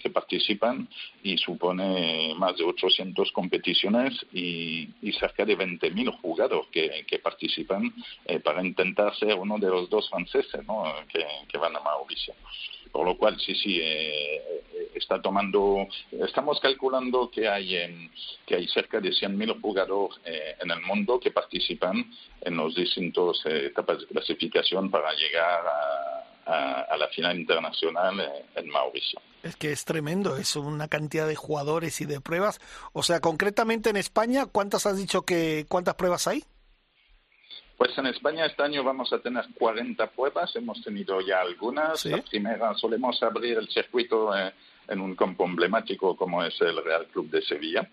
que 0.03 0.11
participan 0.11 0.89
y 1.23 1.39
supone 1.39 2.35
más 2.37 2.57
de 2.57 2.65
800 2.65 3.33
competiciones 3.33 4.15
y, 4.33 4.89
cerca 5.19 5.47
de 5.47 5.57
20.000 5.57 6.21
jugadores 6.21 6.69
que, 6.71 7.19
participan 7.23 7.93
eh, 8.27 8.39
para 8.41 8.65
intentar 8.65 9.17
ser 9.17 9.35
uno 9.35 9.59
de 9.59 9.69
los 9.69 9.89
dos 9.89 10.09
franceses 10.11 10.47
que, 11.49 11.59
van 11.59 11.77
a 11.77 11.81
Mauricio. 11.81 12.35
Por 12.93 13.07
lo 13.07 13.17
cual, 13.17 13.39
sí, 13.41 13.55
sí, 13.55 13.81
eh, 13.81 14.37
eh, 14.37 14.91
está 14.95 15.21
tomando, 15.21 15.89
estamos 16.13 16.61
calculando 16.61 17.31
que 17.31 17.49
hay, 17.49 18.11
que 18.47 18.57
hay 18.57 18.69
cerca 18.69 19.01
de 19.01 19.11
100.000 19.11 19.61
jugadores 19.61 20.21
en 20.25 20.71
el 20.71 20.81
mundo 20.83 21.19
que 21.19 21.31
participan 21.31 22.05
en 22.43 22.57
los 22.57 22.75
distintos 22.75 23.45
etapas 23.47 24.01
de 24.01 24.07
clasificación 24.07 24.91
para 24.91 25.13
llegar 25.15 25.67
a 25.67 26.16
la 26.47 27.09
final 27.15 27.38
internacional 27.38 28.45
en 28.55 28.69
Mauricio. 28.69 29.21
Es 29.43 29.57
que 29.57 29.73
es 29.73 29.85
tremendo, 29.85 30.37
es 30.37 30.57
una 30.57 30.88
cantidad 30.88 31.26
de 31.26 31.37
jugadores 31.37 32.00
y 32.00 32.05
de 32.05 32.21
pruebas. 32.21 32.61
O 32.93 33.03
sea, 33.03 33.21
concretamente 33.21 33.91
en 33.91 33.97
España, 33.97 34.47
¿cuántas 34.47 34.87
has 34.87 34.97
dicho 34.97 35.23
que 35.23 35.67
cuántas 35.69 35.95
pruebas 35.95 36.26
hay? 36.26 36.45
Pues 37.76 37.97
en 37.99 38.07
España 38.07 38.47
este 38.47 38.62
año 38.62 38.83
vamos 38.83 39.12
a 39.12 39.19
tener 39.19 39.45
40 39.59 40.07
pruebas, 40.12 40.55
hemos 40.57 40.83
tenido 40.83 41.21
ya 41.21 41.41
algunas. 41.43 42.05
La 42.07 42.23
primera, 42.23 42.75
solemos 42.75 43.23
abrir 43.23 43.59
el 43.59 43.69
circuito 43.69 44.35
eh, 44.35 44.53
en 44.88 45.00
un 45.00 45.14
campo 45.14 45.45
emblemático 45.45 46.16
como 46.16 46.43
es 46.45 46.61
el 46.61 46.83
Real 46.83 47.07
Club 47.07 47.31
de 47.31 47.43
Sevilla. 47.43 47.88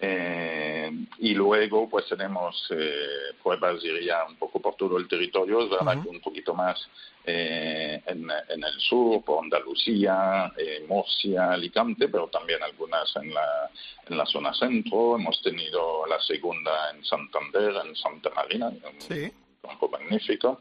Eh, 0.00 0.90
y 1.18 1.34
luego 1.34 1.88
pues 1.88 2.06
tenemos 2.06 2.66
eh, 2.70 3.34
pruebas, 3.42 3.82
diría, 3.82 4.24
un 4.28 4.36
poco 4.36 4.60
por 4.60 4.74
todo 4.76 4.98
el 4.98 5.08
territorio, 5.08 5.58
un 5.58 6.20
poquito 6.20 6.54
más 6.54 6.88
eh, 7.24 8.00
en, 8.06 8.30
el 8.30 8.80
sur, 8.80 9.24
por 9.24 9.42
Andalucía, 9.42 10.52
eh, 10.56 10.84
Murcia, 10.88 11.52
Alicante, 11.52 12.08
pero 12.08 12.28
también 12.28 12.62
algunas 12.62 13.14
en 13.16 13.34
la, 13.34 13.70
en 14.08 14.16
la 14.16 14.26
zona 14.26 14.54
centro. 14.54 15.16
Hemos 15.16 15.42
tenido 15.42 16.06
la 16.06 16.20
segunda 16.20 16.90
en 16.94 17.04
Santander, 17.04 17.74
en 17.84 17.96
Santa 17.96 18.30
Marina. 18.30 18.70
Sí 18.98 19.32
campo 19.66 19.88
magnífico. 19.88 20.60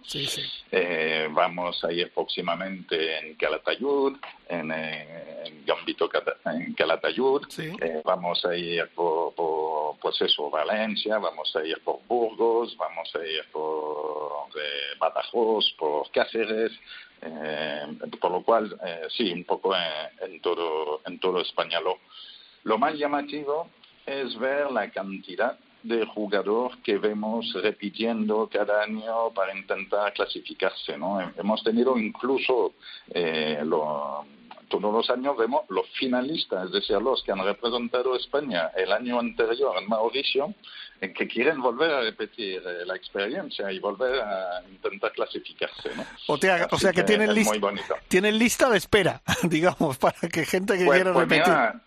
Eh, 0.72 1.28
vamos 1.32 1.84
a 1.84 1.92
ir 1.92 2.12
próximamente 2.12 3.20
en 3.20 3.36
Calatayud, 3.36 4.18
en, 4.50 4.72
en 4.72 5.35
Gambito 5.66 6.10
en 6.46 6.74
Calatayud. 6.74 7.42
Eh, 7.58 8.02
vamos 8.04 8.46
a 8.46 8.56
ir 8.56 8.88
por, 8.96 9.34
por, 9.34 9.98
pues 10.00 10.22
eso, 10.22 10.50
Valencia, 10.50 11.18
vamos 11.18 11.56
a 11.56 11.66
ir 11.66 11.82
por 11.84 12.00
Burgos, 12.08 12.76
vamos 12.78 13.10
a 13.16 13.26
ir 13.26 13.44
por 13.52 14.48
eh, 14.56 14.98
Badajoz, 15.00 15.74
por 15.78 16.10
Cáceres. 16.12 16.72
por 18.22 18.32
lo 18.32 18.44
cual, 18.44 18.78
sí, 19.10 19.32
un 19.32 19.44
poco 19.46 19.74
en, 20.22 20.40
todo, 20.42 21.02
en 21.06 21.20
todo 21.20 21.42
España. 21.42 21.80
lo 22.64 22.78
más 22.78 22.94
llamativo 22.96 23.68
es 24.06 24.38
ver 24.38 24.72
la 24.72 24.92
cantidad 24.92 25.58
de 25.86 26.04
jugador 26.08 26.80
que 26.82 26.98
vemos 26.98 27.54
repitiendo 27.62 28.50
cada 28.52 28.82
año 28.84 29.30
para 29.36 29.56
intentar 29.56 30.14
clasificarse. 30.14 30.98
¿no? 30.98 31.22
Hemos 31.38 31.64
tenido 31.64 31.96
incluso 31.98 32.74
eh, 33.10 33.62
todos 34.70 34.94
los 34.94 35.10
años 35.10 35.38
vemos 35.38 35.64
los 35.70 35.88
finalistas, 36.00 36.66
es 36.66 36.72
decir, 36.72 36.98
los 37.02 37.24
que 37.24 37.32
han 37.32 37.44
representado 37.44 38.14
a 38.14 38.18
España 38.18 38.72
el 38.76 38.92
año 38.92 39.20
anterior 39.20 39.76
en 39.82 39.88
Mauricio, 39.88 40.54
que 41.00 41.28
quieren 41.28 41.62
volver 41.62 41.92
a 41.92 42.02
repetir 42.02 42.64
eh, 42.66 42.86
la 42.86 42.96
experiencia 42.96 43.72
y 43.72 43.80
volver 43.80 44.22
a 44.22 44.64
intentar 44.70 45.12
clasificarse. 45.12 45.90
¿no? 45.96 46.04
O, 46.28 46.38
sea 46.38 46.94
que, 46.94 47.04
tienen, 47.04 47.34
lista, 47.34 47.60
tienen 48.08 48.40
lista 48.40 48.70
de 48.70 48.78
espera, 48.78 49.22
digamos, 49.44 49.98
para 49.98 50.18
que 50.32 50.46
gente 50.46 50.78
que 50.78 50.86
pues, 50.86 50.98
quiera 50.98 51.14
pues 51.14 51.30
repetir. 51.30 51.54
Mira, 51.54 51.82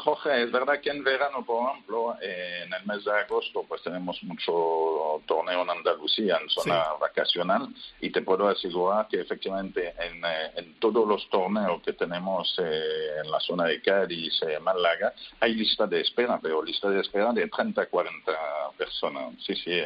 Jorge, 0.00 0.42
es 0.42 0.50
verdad 0.50 0.80
que 0.80 0.90
en 0.90 1.04
verano, 1.04 1.44
por 1.44 1.70
ejemplo, 1.70 2.16
en 2.20 2.72
el 2.72 2.86
mes 2.86 3.04
de 3.04 3.12
agosto, 3.12 3.64
pues 3.68 3.82
tenemos 3.82 4.20
mucho 4.24 5.22
torneo 5.26 5.62
en 5.62 5.70
Andalucía, 5.70 6.38
en 6.42 6.48
zona 6.48 6.94
vacacional, 7.00 7.68
y 8.00 8.10
te 8.10 8.22
puedo 8.22 8.48
asegurar 8.48 9.06
que 9.08 9.20
efectivamente 9.20 9.94
en, 10.00 10.24
eh, 10.24 10.74
todos 10.80 11.06
los 11.06 11.28
torneos 11.30 11.82
que 11.82 11.92
tenemos 11.92 12.52
eh, 12.58 13.20
en 13.24 13.30
la 13.30 13.38
zona 13.40 13.64
de 13.64 13.80
Cádiz, 13.80 14.42
eh, 14.42 14.58
Málaga, 14.58 15.12
hay 15.40 15.54
lista 15.54 15.86
de 15.86 16.00
espera, 16.00 16.38
pero 16.42 16.62
lista 16.62 16.90
de 16.90 17.00
espera 17.00 17.32
de 17.32 17.48
30 17.48 17.86
40 17.86 18.32
personas. 18.76 19.34
Sí, 19.44 19.54
sí, 19.54 19.80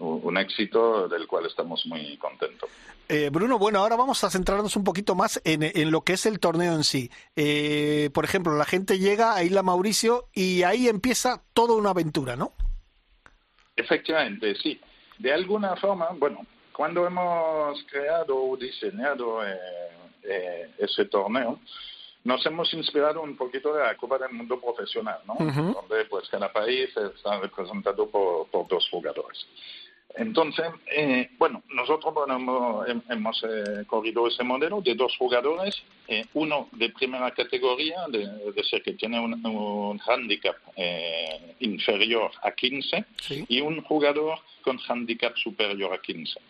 un 0.00 0.36
éxito 0.36 1.08
del 1.08 1.26
cual 1.26 1.46
estamos 1.46 1.84
muy 1.86 2.16
contentos. 2.16 2.70
Eh, 3.08 3.28
Bruno, 3.30 3.58
bueno, 3.58 3.80
ahora 3.80 3.96
vamos 3.96 4.24
a 4.24 4.30
centrarnos 4.30 4.76
un 4.76 4.84
poquito 4.84 5.14
más 5.14 5.40
en, 5.44 5.90
lo 5.90 6.00
que 6.00 6.14
es 6.14 6.24
el 6.24 6.40
torneo 6.40 6.72
en 6.74 6.84
sí. 6.84 7.10
Eh, 7.36 8.08
por 8.14 8.24
ejemplo, 8.24 8.56
la 8.56 8.63
gente 8.64 8.98
llega 8.98 9.34
a 9.34 9.42
Isla 9.42 9.62
Mauricio 9.62 10.28
y 10.32 10.62
ahí 10.62 10.88
empieza 10.88 11.42
toda 11.52 11.74
una 11.74 11.90
aventura, 11.90 12.36
¿no? 12.36 12.52
Efectivamente, 13.76 14.54
sí. 14.56 14.80
De 15.18 15.32
alguna 15.32 15.76
forma, 15.76 16.08
bueno, 16.16 16.46
cuando 16.72 17.06
hemos 17.06 17.82
creado 17.84 18.36
o 18.36 18.56
diseñado 18.56 19.44
eh, 19.44 20.70
ese 20.78 21.04
torneo, 21.06 21.60
nos 22.24 22.44
hemos 22.46 22.72
inspirado 22.72 23.22
un 23.22 23.36
poquito 23.36 23.74
de 23.74 23.82
la 23.84 23.96
Copa 23.96 24.18
del 24.18 24.32
Mundo 24.32 24.60
Profesional, 24.60 25.20
¿no? 25.26 25.34
Donde 25.38 26.06
pues 26.06 26.28
cada 26.30 26.52
país 26.52 26.88
está 26.96 27.38
representado 27.38 28.08
por 28.08 28.68
dos 28.68 28.88
jugadores. 28.90 29.46
Entonces, 30.16 30.66
eh, 30.92 31.28
bueno, 31.38 31.62
nosotros 31.70 32.14
hemos, 33.08 33.42
eh, 33.42 33.84
corrido 33.86 34.28
ese 34.28 34.44
modelo 34.44 34.80
de 34.80 34.94
dos 34.94 35.16
jugadores, 35.16 35.82
eh, 36.06 36.24
uno 36.34 36.68
de 36.72 36.90
primera 36.90 37.32
categoría, 37.32 38.06
de, 38.08 38.22
es 38.46 38.54
decir, 38.54 38.82
que 38.82 38.92
tiene 38.92 39.18
un, 39.18 40.00
handicap 40.06 40.56
inferior 41.60 42.30
a 42.42 42.52
15, 42.52 43.04
y 43.48 43.60
un 43.60 43.82
jugador 43.82 44.38
con 44.62 44.78
handicap 44.88 45.36
superior 45.36 45.92
a 45.92 45.98
15. 46.00 46.40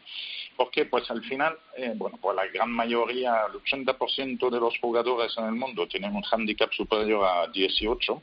Porque, 0.57 0.85
pues 0.87 1.11
al 1.11 1.23
final, 1.25 1.57
bueno, 1.97 2.19
pues 2.21 2.37
la 2.37 2.47
gran 2.47 2.71
mayoría, 2.71 3.47
el 3.53 3.61
80% 3.61 4.51
de 4.51 4.61
los 4.61 4.79
jugadores 4.79 5.37
en 5.37 5.47
el 5.47 5.53
mundo 5.53 5.87
tienen 5.89 6.15
un 6.15 6.25
handicap 6.31 6.73
superior 6.73 7.25
a 7.25 7.49
18 7.49 8.23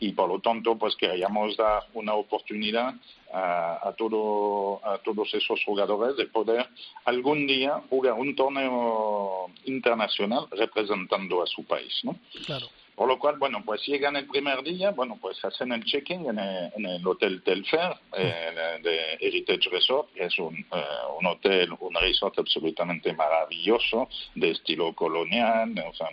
y 0.00 0.12
por 0.12 0.28
lo 0.28 0.40
tanto, 0.40 0.76
pues 0.76 0.96
queríamos 0.96 1.56
dar 1.56 1.84
una 1.94 2.14
oportunidad 2.14 2.94
a, 3.32 3.94
todo, 3.96 4.80
a 4.84 4.98
todos 4.98 5.32
esos 5.34 5.62
jugadores 5.64 6.16
de 6.16 6.26
poder 6.26 6.68
algún 7.04 7.46
día 7.46 7.80
jugar 7.88 8.14
un 8.14 8.34
torneo 8.34 9.46
internacional 9.64 10.46
representando 10.50 11.42
a 11.42 11.46
su 11.46 11.64
país, 11.64 12.00
¿no? 12.02 12.16
Claro. 12.46 12.66
Por 13.00 13.08
lo 13.08 13.18
cual, 13.18 13.38
bueno, 13.38 13.62
pues 13.64 13.80
llegan 13.86 14.14
el 14.16 14.26
primer 14.26 14.62
día, 14.62 14.90
bueno, 14.90 15.16
pues 15.18 15.42
hacen 15.42 15.72
el 15.72 15.82
check-in 15.86 16.26
en, 16.28 16.84
el, 16.84 17.06
Hotel 17.06 17.42
Telfair 17.42 17.96
eh, 18.14 18.78
de 18.82 19.16
Heritage 19.18 19.70
Resort, 19.70 20.12
que 20.12 20.24
es 20.24 20.38
un, 20.38 20.54
eh, 20.54 20.84
un, 21.18 21.24
hotel, 21.24 21.72
un 21.80 21.94
resort 21.94 22.38
absolutamente 22.38 23.14
maravilloso, 23.14 24.06
de 24.34 24.50
estilo 24.50 24.92
colonial, 24.92 25.72
o 25.88 25.94
sea, 25.94 26.08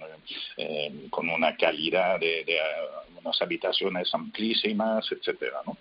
eh, 0.55 1.07
con 1.09 1.29
una 1.29 1.57
calidad 1.57 2.21
de, 2.21 2.45
de 2.45 2.57
unas 3.19 3.41
habitaciones 3.41 4.07
amplísimas, 4.13 5.11
etcétera, 5.11 5.59
¿no? 5.65 5.75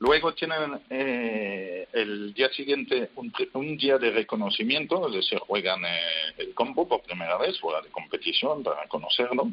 Luego 0.00 0.32
tienen 0.32 0.80
eh, 0.88 1.86
el 1.92 2.32
día 2.32 2.48
siguiente 2.48 3.10
un, 3.16 3.76
día 3.76 3.98
de 3.98 4.10
reconocimiento, 4.10 5.06
es 5.08 5.14
decir, 5.14 5.38
juegan 5.40 5.84
eh, 5.84 6.00
el 6.38 6.54
combo 6.54 6.88
por 6.88 7.02
primera 7.02 7.36
vez, 7.36 7.60
fuera 7.60 7.82
de 7.82 7.90
competición, 7.90 8.62
para 8.62 8.88
conocerlo. 8.88 9.50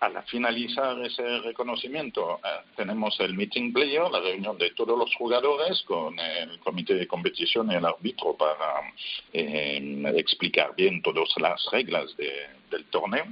Al 0.00 0.22
finalizar 0.24 1.00
ese 1.02 1.40
reconocimiento, 1.40 2.40
eh, 2.44 2.48
tenemos 2.76 3.18
el 3.20 3.34
meeting 3.34 3.72
player, 3.72 4.10
la 4.10 4.20
reunión 4.20 4.56
de 4.58 4.70
todos 4.70 4.98
los 4.98 5.14
jugadores 5.14 5.82
con 5.82 6.18
el 6.18 6.58
comité 6.60 6.94
de 6.94 7.06
competición 7.06 7.70
y 7.70 7.74
el 7.74 7.84
árbitro 7.84 8.34
para 8.36 8.92
eh, 9.32 10.02
explicar 10.16 10.74
bien 10.76 11.02
todas 11.02 11.28
las 11.38 11.66
reglas 11.70 12.16
del 12.16 12.84
torneo. 12.90 13.26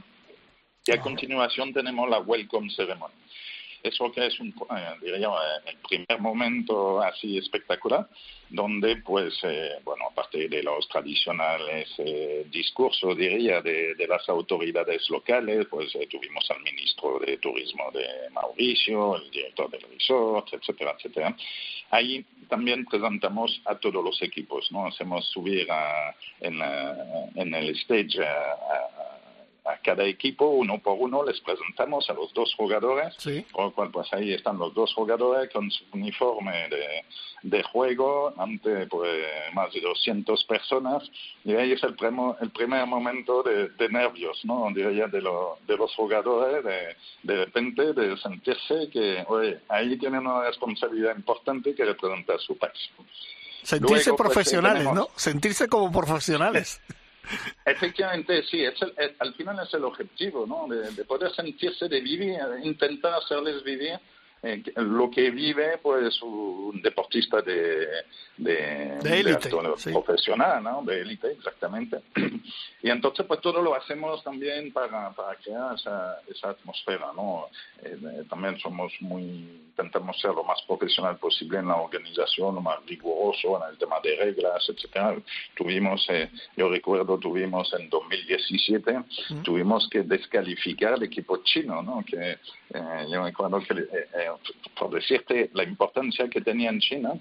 Y 0.87 0.93
a 0.93 1.01
continuación 1.01 1.73
tenemos 1.73 2.09
la 2.11 2.19
welcome 2.19 2.71
ceremony. 2.71 3.24
Eso 3.85 4.11
que 4.11 4.27
es 4.27 4.41
un, 4.41 4.49
eh, 4.49 5.61
el 5.67 5.77
primer 5.87 6.19
momento 6.19 7.03
así 7.03 7.37
espectacular, 7.37 8.09
donde 8.49 8.97
pues, 8.97 9.39
eh, 9.43 9.73
bueno, 9.85 10.07
aparte 10.11 10.49
de 10.49 10.63
los 10.63 10.89
tradicionales 10.89 11.93
eh, 11.99 12.47
discursos, 12.51 13.15
diría, 13.15 13.61
de, 13.61 13.95
las 14.09 14.27
autoridades 14.31 15.11
locales, 15.11 15.67
pues 15.69 15.93
tuvimos 16.11 16.51
al 16.51 16.63
ministro 16.63 17.19
de 17.19 17.37
Turismo 17.37 17.91
de 17.93 18.31
Mauricio, 18.31 19.17
el 19.17 19.31
director 19.31 19.71
del 19.71 19.83
resort, 19.83 20.49
etcétera, 20.55 20.95
etcétera. 20.97 21.37
Ahí 21.91 22.25
también 22.49 22.87
presentamos 22.87 23.61
a 23.67 23.75
todos 23.75 24.03
los 24.03 24.23
equipos, 24.23 24.73
¿no? 24.73 24.87
Hacemos 24.87 25.27
subir 25.29 25.69
en, 26.41 26.59
en, 27.35 27.55
el 27.55 27.69
stage 27.77 28.25
a 28.25 29.14
a 29.14 29.14
cada 29.83 30.05
equipo, 30.05 30.47
uno 30.47 30.79
por 30.79 30.97
uno, 30.99 31.25
les 31.25 31.41
presentamos 31.41 32.09
a 32.11 32.13
los 32.13 32.33
dos 32.35 32.55
jugadores, 32.55 33.17
con 33.51 33.65
lo 33.65 33.73
cual 33.73 33.91
pues 33.91 34.13
ahí 34.13 34.35
están 34.35 34.59
los 34.59 34.75
dos 34.75 34.93
jugadores 34.93 35.51
con 35.51 35.71
su 35.71 35.85
uniforme 35.93 36.69
de, 36.69 37.05
de 37.43 37.63
juego 37.63 38.35
ante 38.37 38.87
pues, 38.87 39.11
más 39.55 39.73
de 39.73 39.81
200 39.81 40.45
personas 40.45 41.11
y 41.45 41.55
ahí 41.55 41.73
es 41.73 41.83
el, 41.83 41.97
el 42.41 42.51
primer 42.51 42.87
momento 42.87 43.43
de, 43.43 43.71
nervios, 43.89 44.41
¿no? 44.45 44.69
Diría 44.75 45.07
de, 45.07 45.21
de 45.21 45.77
los 45.77 45.95
jugadores, 45.95 46.65
de, 46.65 46.97
de 47.23 47.45
repente 47.45 47.93
de 47.95 48.17
sentirse 48.19 48.89
que 48.91 49.25
oye, 49.29 49.61
ahí 49.69 49.97
tienen 49.99 50.27
una 50.27 50.43
responsabilidad 50.43 51.17
importante 51.17 51.75
que 51.75 51.85
representar 51.85 52.39
su 52.41 52.57
país. 52.59 52.91
Sentirse 53.63 54.11
pues, 54.13 54.23
profesionales, 54.23 54.85
¿no? 54.93 55.09
Sentirse 55.17 55.69
como 55.69 55.91
profesionales. 55.91 56.83
Efectivamente, 57.65 58.43
sí, 58.45 58.65
es 58.65 58.75
al 59.19 59.35
final 59.35 59.59
es 59.67 59.73
el 59.75 59.85
objetivo, 59.85 60.47
¿no? 60.47 60.67
De, 60.69 61.05
poder 61.05 61.33
sentirse, 61.35 61.89
de 61.89 62.01
vivir, 62.01 62.39
intentar 62.63 63.15
hacerles 63.15 63.63
vivir 63.63 63.99
eh, 64.47 64.63
lo 64.77 65.11
que 65.11 65.31
vive 65.31 65.79
pues 65.79 66.21
un 66.21 66.83
deportista 66.83 67.41
de, 67.41 67.87
de, 68.37 68.99
élite, 69.03 69.49
profesional, 69.91 70.63
¿no? 70.63 70.83
De 70.83 71.01
élite, 71.01 71.33
exactamente. 71.33 72.01
Y 72.83 72.91
entonces 72.91 73.25
pues 73.25 73.41
todo 73.41 73.63
lo 73.63 73.75
hacemos 73.75 74.23
también 74.23 74.71
para, 74.71 75.11
para 75.13 75.37
crear 75.37 75.75
esa, 75.75 76.21
esa 76.29 76.51
atmósfera, 76.51 77.11
¿no? 77.17 77.47
Eh, 77.83 77.97
eh, 77.99 78.25
también 78.29 78.59
somos 78.59 78.93
muy, 79.01 79.23
intentamos 79.23 80.21
ser 80.21 80.33
lo 80.33 80.45
más 80.45 80.61
profesional 80.67 81.17
posible 81.17 81.61
en 81.61 81.69
la 81.69 81.77
organización, 81.77 82.57
lo 82.57 82.61
más 82.61 82.85
riguroso 82.85 83.57
en 83.57 83.71
el 83.71 83.79
tema 83.79 83.97
de 84.03 84.17
reglas, 84.17 84.69
etcétera. 84.69 85.17
Tuvimos, 85.57 86.07
yo 86.55 86.69
recuerdo, 86.69 87.17
tuvimos 87.17 87.73
en 87.73 87.89
2017, 87.89 89.05
tuvimos 89.43 89.89
que 89.89 90.03
descalificar 90.03 90.93
el 90.93 91.05
equipo 91.05 91.39
chino, 91.39 91.81
¿no? 91.83 92.05
Que 92.05 92.37
yo 93.09 93.25
recuerdo 93.25 93.61
que 93.61 93.75
por 94.79 94.91
decirte 94.91 95.51
la 95.55 95.65
importancia 95.65 96.29
que 96.29 96.41
tenía 96.41 96.71
en 96.71 96.81
China, 96.81 97.13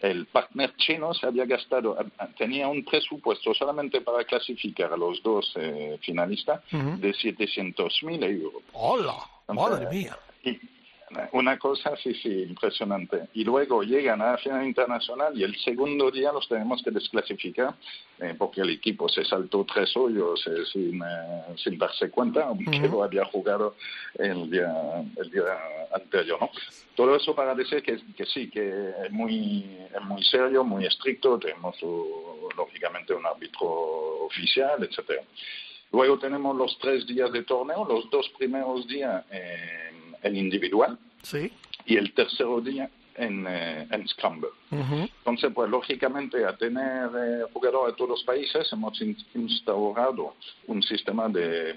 el 0.00 0.26
partner 0.26 0.74
chino 0.76 1.14
se 1.14 1.26
había 1.26 1.46
gastado, 1.46 1.96
tenía 2.36 2.68
un 2.68 2.84
presupuesto 2.84 3.54
solamente 3.54 4.00
para 4.00 4.24
clasificar 4.24 4.92
a 4.92 4.96
los 4.96 5.22
dos 5.22 5.52
eh, 5.56 5.98
finalistas 6.02 6.62
de 6.70 7.12
700.000 7.12 8.24
euros. 8.24 8.62
¡Hola! 8.72 9.16
¡Madre 9.48 9.88
mía! 9.90 10.16
Una 11.32 11.58
cosa, 11.58 11.96
sí, 11.96 12.14
sí, 12.14 12.42
impresionante. 12.42 13.28
Y 13.34 13.44
luego 13.44 13.82
llegan 13.82 14.20
a 14.20 14.32
la 14.32 14.38
final 14.38 14.66
internacional 14.66 15.38
y 15.38 15.44
el 15.44 15.56
segundo 15.56 16.10
día 16.10 16.32
los 16.32 16.48
tenemos 16.48 16.82
que 16.82 16.90
desclasificar 16.90 17.74
eh, 18.18 18.34
porque 18.36 18.60
el 18.60 18.70
equipo 18.70 19.08
se 19.08 19.24
saltó 19.24 19.64
tres 19.64 19.96
hoyos 19.96 20.46
eh, 20.46 20.64
sin, 20.72 21.02
eh, 21.02 21.56
sin 21.56 21.78
darse 21.78 22.10
cuenta, 22.10 22.44
aunque 22.44 22.80
lo 22.88 23.02
había 23.02 23.24
jugado 23.26 23.76
el 24.14 24.50
día, 24.50 24.72
el 25.16 25.30
día 25.30 25.58
anterior. 25.94 26.38
¿no? 26.40 26.50
Todo 26.94 27.16
eso 27.16 27.34
para 27.34 27.54
decir 27.54 27.82
que, 27.82 27.98
que 28.16 28.26
sí, 28.26 28.50
que 28.50 28.90
es 29.04 29.10
muy, 29.10 29.64
es 29.94 30.02
muy 30.02 30.22
serio, 30.24 30.64
muy 30.64 30.84
estricto. 30.86 31.38
Tenemos, 31.38 31.76
lógicamente, 32.56 33.14
un 33.14 33.24
árbitro 33.24 34.26
oficial, 34.26 34.82
etcétera. 34.82 35.22
Luego 35.90 36.18
tenemos 36.18 36.54
los 36.54 36.78
tres 36.78 37.06
días 37.06 37.32
de 37.32 37.44
torneo, 37.44 37.86
los 37.86 38.10
dos 38.10 38.28
primeros 38.36 38.86
días 38.86 39.24
en 40.22 40.36
individual 40.36 40.98
sí. 41.22 41.52
y 41.86 41.96
el 41.96 42.12
tercer 42.12 42.46
día 42.62 42.90
en, 43.18 43.46
eh, 43.48 43.86
en 43.90 44.08
Scramble. 44.08 44.48
Entonces, 44.70 45.50
pues 45.54 45.68
lógicamente, 45.68 46.44
a 46.44 46.56
tener 46.56 47.10
eh, 47.16 47.42
jugadores 47.52 47.94
de 47.94 47.96
todos 47.96 48.10
los 48.10 48.22
países, 48.22 48.72
hemos 48.72 49.00
instaurado 49.34 50.34
un 50.66 50.82
sistema 50.82 51.28
de, 51.28 51.74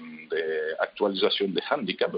actualización 0.80 1.52
de 1.54 1.62
handicap, 1.68 2.12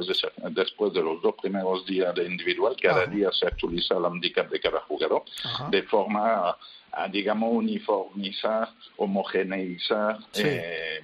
después 0.51 0.93
de 0.93 1.03
los 1.03 1.23
dos 1.23 1.35
primeros 1.41 1.87
días 1.87 2.15
de 2.15 2.27
individual, 2.27 2.77
cada 2.81 3.07
día 3.07 3.31
se 3.33 3.47
actualiza 3.47 3.97
el 3.97 4.05
handicap 4.05 4.49
de 4.51 4.61
cada 4.61 4.81
jugador, 4.81 5.25
de 5.71 5.83
forma 5.85 6.57
a, 6.93 7.09
digamos, 7.09 7.51
uniformizar, 7.53 8.69
homogeneizar 8.97 10.19
eh, 10.35 11.01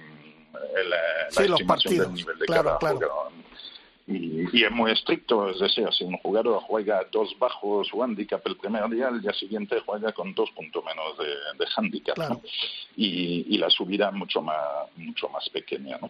la, 0.85 1.45
estimación 1.45 1.97
del 1.97 2.13
nivel 2.13 2.39
de 2.39 2.45
cada 2.45 2.75
jugador 2.75 3.30
y, 4.07 4.63
es 4.63 4.71
muy 4.71 4.91
estricto, 4.91 5.49
es 5.49 5.59
decir, 5.59 5.87
si 5.91 6.03
un 6.03 6.17
jugador 6.17 6.61
juega 6.63 7.05
dos 7.11 7.37
bajos 7.39 7.89
o 7.93 8.03
handicap 8.03 8.41
el 8.45 8.57
primer 8.57 8.89
día, 8.89 9.09
el 9.09 9.21
día 9.21 9.33
siguiente 9.33 9.81
juega 9.85 10.11
con 10.11 10.33
dos 10.33 10.49
puntos 10.51 10.83
menos 10.83 11.17
de, 11.17 11.25
de 11.25 11.71
handicap, 11.75 12.41
y, 12.95 13.57
la 13.57 13.69
subida 13.69 14.09
mucho 14.11 14.41
más, 14.41 14.57
mucho 14.95 15.29
más 15.29 15.47
pequeña. 15.49 15.99
¿no? 16.01 16.09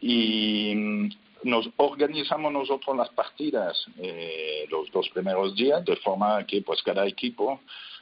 Y 0.00 0.72
mm, 0.74 1.10
nos 1.44 1.68
organizamos 1.76 2.52
nosotros 2.52 2.96
las 2.96 3.10
partidas 3.10 3.84
eh, 3.98 4.66
los 4.70 4.90
dos 4.90 5.08
primeros 5.10 5.54
días, 5.54 5.84
de 5.84 5.96
forma 5.96 6.46
que 6.46 6.62
pues 6.62 6.82
cada 6.82 7.06
equipo 7.06 7.60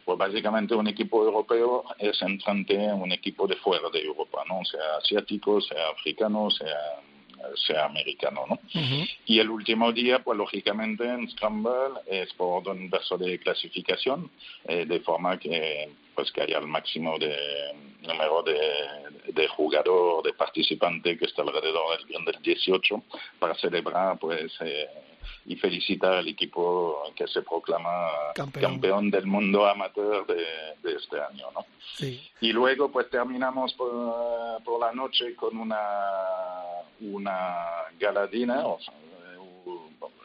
pues 0.08 0.16
básicamente 0.16 0.74
un 0.74 0.88
equipo 0.88 1.22
europeo 1.22 1.84
es 1.98 2.22
entrante 2.22 2.88
a 2.88 2.94
un 2.94 3.12
equipo 3.12 3.46
de 3.46 3.56
fuera 3.56 3.90
de 3.90 4.00
Europa, 4.00 4.42
¿no? 4.48 4.64
sea 4.64 4.96
asiático, 5.02 5.60
sea 5.60 5.90
africano, 5.90 6.50
sea 6.50 7.02
sea 7.66 7.86
americano, 7.86 8.44
¿no? 8.48 8.58
Y 9.26 9.38
el 9.38 9.50
último 9.50 9.92
día, 9.92 10.22
pues 10.22 10.36
lógicamente 10.36 11.04
en 11.04 11.28
Scramble 11.30 12.00
es 12.06 12.32
por 12.34 12.68
un 12.68 12.90
verso 12.90 13.16
de 13.18 13.38
clasificación, 13.38 14.30
eh, 14.66 14.84
de 14.86 15.00
forma 15.00 15.38
que 15.38 15.88
pues 16.14 16.32
que 16.32 16.42
haya 16.42 16.58
el 16.58 16.66
máximo 16.66 17.16
de 17.18 17.36
número 18.02 18.42
de, 18.42 19.32
de 19.32 19.48
jugador, 19.48 20.24
de 20.24 20.32
participante 20.32 21.16
que 21.16 21.26
está 21.26 21.42
alrededor 21.42 22.04
del, 22.06 22.24
del 22.24 22.42
18 22.42 23.02
para 23.38 23.54
celebrar 23.54 24.18
pues 24.18 24.52
eh, 24.60 24.88
y 25.48 25.56
felicitar 25.56 26.12
al 26.12 26.28
equipo 26.28 27.02
que 27.16 27.26
se 27.26 27.40
proclama 27.40 28.10
campeón, 28.34 29.10
del 29.10 29.26
mundo 29.26 29.66
amateur 29.66 30.26
de, 30.26 30.94
este 30.94 31.18
año, 31.20 31.46
¿no? 31.54 31.64
Y 32.40 32.52
luego 32.52 32.90
pues 32.92 33.08
terminamos 33.08 33.72
por, 33.72 34.62
por, 34.62 34.78
la 34.78 34.92
noche 34.92 35.34
con 35.34 35.56
una 35.56 35.78
una 37.00 37.86
galadina, 37.98 38.66
o 38.66 38.78
sea, 38.80 38.94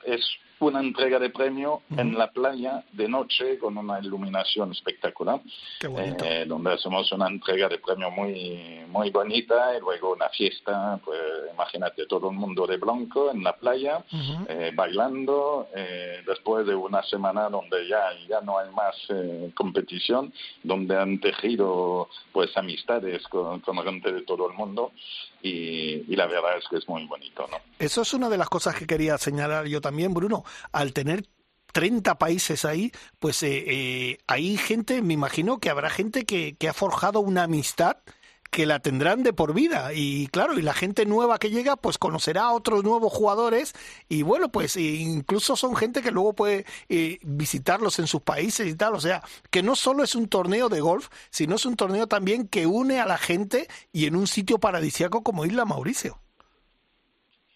es 0.06 0.22
una 0.60 0.80
entrega 0.80 1.20
de 1.20 1.30
premio 1.30 1.82
en 1.98 2.18
la 2.18 2.32
playa 2.32 2.84
de 2.92 3.08
noche 3.08 3.58
con 3.58 3.78
una 3.78 4.00
iluminación 4.00 4.72
espectacular, 4.72 5.42
eh, 5.82 6.46
donde 6.48 6.74
hacemos 6.74 7.12
una 7.12 7.28
entrega 7.28 7.68
de 7.68 7.80
premio 7.80 8.10
muy 8.12 8.82
muy 8.88 9.10
bonita 9.10 9.76
y 9.76 9.80
luego 9.80 10.14
una 10.14 10.30
fiesta, 10.30 11.00
pues 11.04 11.20
imagínate 11.52 12.06
todo 12.06 12.30
el 12.30 12.36
mundo 12.36 12.68
de 12.68 12.78
blanco 12.78 13.32
en 13.32 13.44
la 13.44 13.56
playa, 13.56 14.04
eh, 14.48 14.72
bailando, 14.74 15.68
eh, 15.76 16.22
después 16.26 16.66
de 16.68 16.76
una 16.76 17.02
semana 17.04 17.50
donde 17.50 17.88
ya, 17.88 18.04
ya 18.30 18.42
no 18.42 18.60
hay 18.60 18.70
más 18.72 18.96
competición, 19.56 20.32
donde 20.62 20.96
han 20.96 21.20
tejido 21.20 22.10
pues 22.32 22.56
amistades 22.56 23.24
con, 23.28 23.62
con 23.62 23.84
gente 23.84 24.12
de 24.12 24.22
todo 24.22 24.48
el 24.50 24.56
mundo 24.56 24.92
y, 25.44 26.16
la 26.16 26.26
verdad 26.26 26.58
es 26.58 26.64
que 26.70 26.78
es 26.78 26.88
muy 26.88 27.06
bonito, 27.06 27.46
¿no? 27.52 27.58
Eso 27.78 28.02
es 28.02 28.14
una 28.14 28.30
de 28.30 28.38
las 28.38 28.48
cosas 28.48 28.76
que 28.76 28.88
quería 28.88 29.18
señalar 29.18 29.66
yo 29.66 29.82
también, 29.82 30.14
Bruno. 30.14 30.43
Al 30.72 30.94
tener 30.94 31.28
30 31.74 32.18
países 32.18 32.64
ahí, 32.64 32.92
pues 33.20 33.44
eh, 33.44 33.66
eh, 33.68 34.18
hay 34.28 34.58
gente, 34.58 35.02
me 35.02 35.16
imagino 35.16 35.60
que 35.60 35.70
habrá 35.70 35.90
gente 35.90 36.26
que, 36.26 36.56
ha 36.70 36.74
forjado 36.74 37.20
una 37.20 37.44
amistad 37.44 37.98
que 38.52 38.68
la 38.68 38.80
tendrán 38.80 39.24
de 39.24 39.34
por 39.34 39.56
vida. 39.56 39.92
Y 39.94 40.28
claro 40.28 40.58
y 40.58 40.62
la 40.62 40.76
gente 40.76 41.06
nueva 41.08 41.40
que 41.40 41.50
llega 41.50 41.76
pues 41.76 41.98
conocerá 41.98 42.44
a 42.44 42.52
otros 42.54 42.84
nuevos 42.84 43.12
jugadores. 43.12 43.74
Y 44.08 44.22
bueno 44.22 44.50
pues 44.50 44.78
incluso 44.78 45.56
son 45.56 45.76
gente 45.76 46.04
que 46.04 46.12
luego 46.12 46.34
puede 46.34 46.66
eh, 46.88 47.18
visitarlos 47.24 47.98
en 47.98 48.06
sus 48.08 48.22
países 48.22 48.68
y 48.68 48.76
tal. 48.76 48.94
O 48.94 49.02
sea 49.02 49.24
que 49.50 49.64
no 49.64 49.76
solo 49.76 50.04
es 50.04 50.14
un 50.16 50.28
torneo 50.28 50.70
de 50.70 50.82
golf 50.82 51.10
sino 51.32 51.56
es 51.56 51.66
un 51.66 51.76
torneo 51.76 52.08
también 52.08 52.48
que 52.48 52.68
une 52.68 53.00
a 53.00 53.08
la 53.08 53.18
gente 53.18 53.68
y 53.92 54.06
en 54.06 54.16
un 54.16 54.28
sitio 54.28 54.60
paradisiaco 54.60 55.24
como 55.24 55.46
Isla 55.46 55.66
Mauricio 55.66 56.23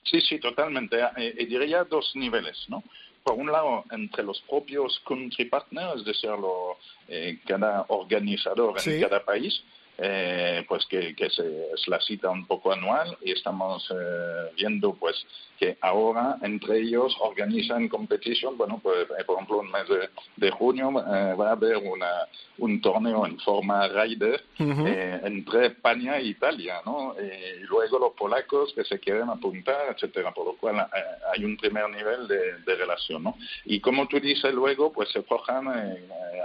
Sí, 0.10 0.22
sí, 0.22 0.40
totalmente. 0.40 0.98
Eh, 1.18 1.36
y 1.40 1.46
diría 1.46 1.84
dos 1.84 2.12
niveles, 2.16 2.66
¿no? 2.70 2.84
Por 3.24 3.36
un 3.36 3.52
lado, 3.52 3.84
entre 3.92 4.24
los 4.24 4.42
propios 4.42 5.02
country 5.06 5.46
partners, 5.46 6.00
es 6.00 6.06
decir, 6.06 6.30
lo, 6.30 6.78
eh, 7.10 7.40
cada 7.46 7.86
organizador 7.90 8.76
en 8.86 9.02
cada 9.02 9.24
país, 9.24 9.62
eh, 9.98 10.64
pues 10.68 10.86
que, 10.86 11.16
que 11.16 11.30
se, 11.30 11.72
es 11.74 11.88
la 11.88 12.00
cita 12.00 12.30
un 12.30 12.46
poco 12.46 12.72
anual 12.72 13.18
y 13.22 13.32
estamos 13.32 13.86
eh, 13.90 14.52
viendo 14.56 14.94
pues 14.94 15.16
que 15.58 15.78
ahora 15.82 16.38
entre 16.42 16.80
ellos 16.80 17.16
organizan 17.20 17.88
competición. 17.88 18.58
Bueno, 18.58 18.80
pues 18.82 19.08
eh, 19.20 19.24
por 19.26 19.36
ejemplo, 19.36 19.62
en 19.64 19.72
mes 19.72 20.10
de, 20.38 20.52
junio 20.52 20.90
eh, 20.90 21.34
va 21.36 21.50
a 21.50 21.52
haber 21.52 21.78
una, 21.78 22.28
un 22.60 22.80
torneo 22.80 23.26
en 23.26 23.40
forma 23.40 23.88
rider 23.88 24.44
eh, 24.60 25.20
entre 25.24 25.68
España 25.68 26.18
e 26.18 26.26
Italia, 26.26 26.82
¿no? 26.86 27.16
y 27.18 27.64
luego 27.64 28.00
los 28.00 28.14
polacos 28.14 28.74
que 28.74 28.84
se 28.84 29.00
quieren 29.00 29.30
apuntar, 29.30 29.94
etcétera, 29.94 30.32
por 30.34 30.46
lo 30.46 30.58
cual 30.58 30.88
hay 31.34 31.44
un 31.44 31.58
primer 31.58 31.90
nivel 31.90 32.28
de, 32.28 32.60
de, 32.66 32.76
relación, 32.76 33.24
¿no? 33.24 33.38
Y 33.66 33.80
como 33.80 34.08
tú 34.08 34.20
dices 34.20 34.54
luego, 34.54 34.92
pues 34.92 35.10
se 35.10 35.24
forjan 35.24 35.68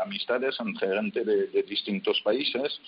amistades 0.03 0.57
entre 0.61 0.95
gente 0.95 1.25
de, 1.25 1.47
de 1.49 1.63
distintos 1.63 2.21
países, 2.23 2.81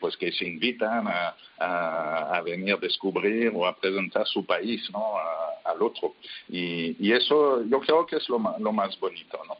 pues 0.00 0.16
que 0.16 0.32
se 0.32 0.46
invitan 0.46 1.06
a, 1.08 1.34
a, 1.58 2.36
a, 2.36 2.42
venir 2.42 2.74
a 2.74 2.78
descubrir 2.78 3.52
o 3.54 3.66
a 3.66 3.76
presentar 3.76 4.26
su 4.26 4.44
país, 4.44 4.88
¿no? 4.92 5.16
Al 5.64 5.82
otro. 5.82 6.14
Y, 6.48 6.96
y, 7.04 7.12
eso 7.12 7.64
yo 7.64 7.80
creo 7.80 8.06
que 8.06 8.16
es 8.16 8.28
lo, 8.28 8.38
lo 8.58 8.72
más 8.72 8.98
bonito, 9.00 9.38
¿no? 9.46 9.56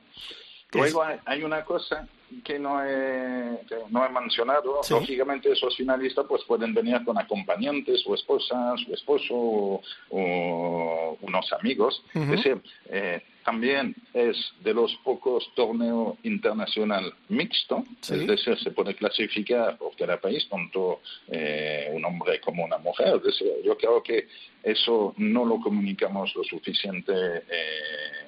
Luego 0.74 1.04
hay, 1.24 1.42
una 1.42 1.64
cosa 1.64 2.08
que 2.44 2.58
no 2.58 2.84
he, 2.84 3.58
no 3.90 4.04
he 4.04 4.08
mencionado. 4.08 4.80
Lógicamente 4.90 5.52
esos 5.52 5.76
finalistas 5.76 6.26
pues 6.28 6.42
pueden 6.44 6.74
venir 6.74 7.04
con 7.04 7.18
acompañantes, 7.18 8.02
su 8.02 8.14
esposa, 8.14 8.74
su 8.84 8.92
esposo 8.92 9.80
o, 10.10 11.18
unos 11.20 11.52
amigos. 11.52 12.04
Es 12.14 12.28
decir, 12.28 12.62
eh, 12.86 13.22
también 13.44 13.94
es 14.14 14.36
de 14.60 14.72
los 14.72 14.94
pocos 15.04 15.52
torneos 15.54 16.16
internacional 16.22 17.12
mixto, 17.28 17.84
es 18.00 18.26
decir, 18.26 18.58
se 18.58 18.70
puede 18.70 18.94
clasificar 18.94 19.76
por 19.76 19.94
cada 19.96 20.18
país, 20.18 20.48
tanto 20.48 21.02
eh, 21.28 21.90
un 21.92 22.04
hombre 22.04 22.40
como 22.40 22.64
una 22.64 22.78
mujer. 22.78 23.20
yo 23.62 23.76
creo 23.76 24.02
que 24.02 24.28
eso 24.62 25.14
no 25.18 25.44
lo 25.44 25.60
comunicamos 25.60 26.34
lo 26.34 26.42
suficiente. 26.42 27.12
Eh, 27.12 28.23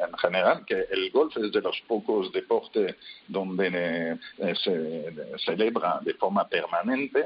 en 0.00 0.16
general, 0.18 0.64
que 0.66 0.86
el 0.90 1.10
golf 1.10 1.36
es 1.36 1.52
de 1.52 1.60
los 1.60 1.80
pocos 1.86 2.32
deportes 2.32 2.96
donde 3.28 4.18
eh, 4.38 4.54
se 4.62 5.38
celebra 5.44 6.00
de 6.02 6.14
forma 6.14 6.48
permanente 6.48 7.24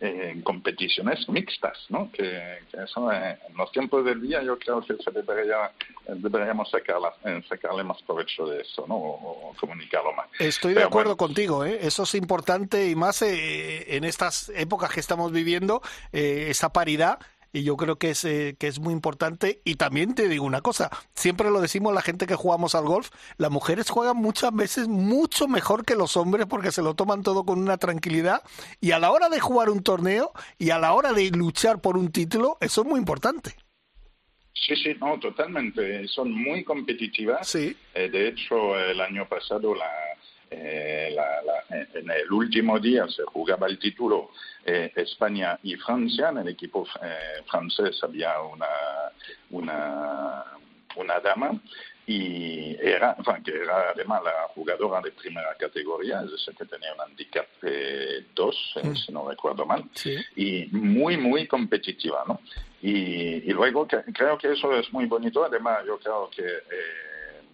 eh, 0.00 0.40
competiciones 0.42 1.28
mixtas, 1.28 1.76
¿no? 1.90 2.10
Que, 2.10 2.60
eso 2.72 3.12
eh, 3.12 3.38
en 3.48 3.56
los 3.56 3.70
tiempos 3.72 4.04
del 4.04 4.20
día 4.20 4.42
yo 4.42 4.58
creo 4.58 4.80
que 4.80 4.96
se 4.96 5.10
debería, 5.10 5.72
deberíamos 6.06 6.70
sacarle 6.70 7.84
más 7.84 8.02
provecho 8.02 8.46
de 8.46 8.62
eso, 8.62 8.86
¿no? 8.86 8.96
O, 8.96 9.54
comunicarlo 9.60 10.12
más. 10.14 10.26
Estoy 10.38 10.74
de 10.74 10.82
acuerdo 10.82 11.16
contigo, 11.16 11.64
¿eh? 11.64 11.80
Eso 11.82 12.04
es 12.04 12.14
importante 12.14 12.88
y 12.88 12.94
más 12.94 13.22
en 13.22 14.04
estas 14.04 14.48
épocas 14.50 14.90
que 14.90 15.00
estamos 15.00 15.32
viviendo, 15.32 15.82
esa 16.12 16.72
paridad 16.72 17.18
y 17.52 17.62
yo 17.62 17.76
creo 17.76 17.96
que 17.96 18.10
es, 18.10 18.24
eh, 18.24 18.56
que 18.58 18.66
es 18.66 18.78
muy 18.80 18.92
importante. 18.92 19.60
Y 19.64 19.76
también 19.76 20.14
te 20.14 20.28
digo 20.28 20.44
una 20.44 20.60
cosa, 20.60 20.90
siempre 21.14 21.50
lo 21.50 21.60
decimos 21.60 21.94
la 21.94 22.02
gente 22.02 22.26
que 22.26 22.34
jugamos 22.34 22.74
al 22.74 22.84
golf, 22.84 23.10
las 23.36 23.50
mujeres 23.50 23.90
juegan 23.90 24.16
muchas 24.16 24.54
veces 24.54 24.88
mucho 24.88 25.48
mejor 25.48 25.84
que 25.84 25.96
los 25.96 26.16
hombres 26.16 26.46
porque 26.46 26.72
se 26.72 26.82
lo 26.82 26.94
toman 26.94 27.22
todo 27.22 27.44
con 27.44 27.58
una 27.58 27.78
tranquilidad 27.78 28.42
y 28.80 28.92
a 28.92 28.98
la 28.98 29.10
hora 29.10 29.28
de 29.28 29.40
jugar 29.40 29.70
un 29.70 29.82
torneo 29.82 30.32
y 30.58 30.70
a 30.70 30.78
la 30.78 30.92
hora 30.92 31.12
de 31.12 31.30
luchar 31.30 31.80
por 31.80 31.96
un 31.96 32.12
título, 32.12 32.58
eso 32.60 32.82
es 32.82 32.86
muy 32.86 32.98
importante. 32.98 33.56
Sí, 34.52 34.76
sí, 34.76 34.94
no, 35.00 35.18
totalmente. 35.18 36.06
Son 36.08 36.30
muy 36.30 36.62
competitivas. 36.64 37.48
Sí. 37.48 37.74
Eh, 37.94 38.10
de 38.10 38.28
hecho, 38.28 38.78
el 38.78 39.00
año 39.00 39.26
pasado 39.26 39.74
la, 39.74 39.90
eh, 40.50 41.16
en 41.94 42.10
el 42.10 42.32
último 42.32 42.78
día 42.78 43.06
se 43.08 43.22
jugaba 43.24 43.68
el 43.68 43.78
título 43.78 44.30
eh, 44.64 44.92
España 44.96 45.58
y 45.62 45.76
Francia. 45.76 46.30
En 46.30 46.38
el 46.38 46.48
equipo 46.48 46.86
eh, 47.02 47.42
francés 47.46 48.00
había 48.02 48.40
una, 48.40 48.66
una, 49.50 50.44
una 50.96 51.20
dama 51.20 51.52
y 52.06 52.76
era, 52.80 53.14
enfin, 53.18 53.42
que 53.44 53.54
era 53.54 53.90
además 53.90 54.22
la 54.24 54.48
jugadora 54.54 55.00
de 55.00 55.12
primera 55.12 55.54
categoría, 55.54 56.22
es 56.24 56.32
decir, 56.32 56.54
que 56.56 56.64
tenía 56.64 56.92
un 56.94 57.00
handicap 57.02 57.46
de 57.62 58.26
2, 58.34 58.74
mm. 58.82 58.94
si 58.96 59.12
no 59.12 59.28
recuerdo 59.28 59.64
mal, 59.64 59.84
y 60.34 60.66
muy, 60.72 61.16
muy 61.16 61.46
competitiva, 61.46 62.24
¿no? 62.26 62.40
Y, 62.82 63.48
y 63.48 63.52
luego 63.52 63.86
que, 63.86 63.98
creo 64.12 64.36
que 64.38 64.52
eso 64.52 64.74
es 64.74 64.92
muy 64.92 65.06
bonito, 65.06 65.44
además 65.44 65.84
yo 65.86 65.98
creo 65.98 66.28
que 66.30 66.42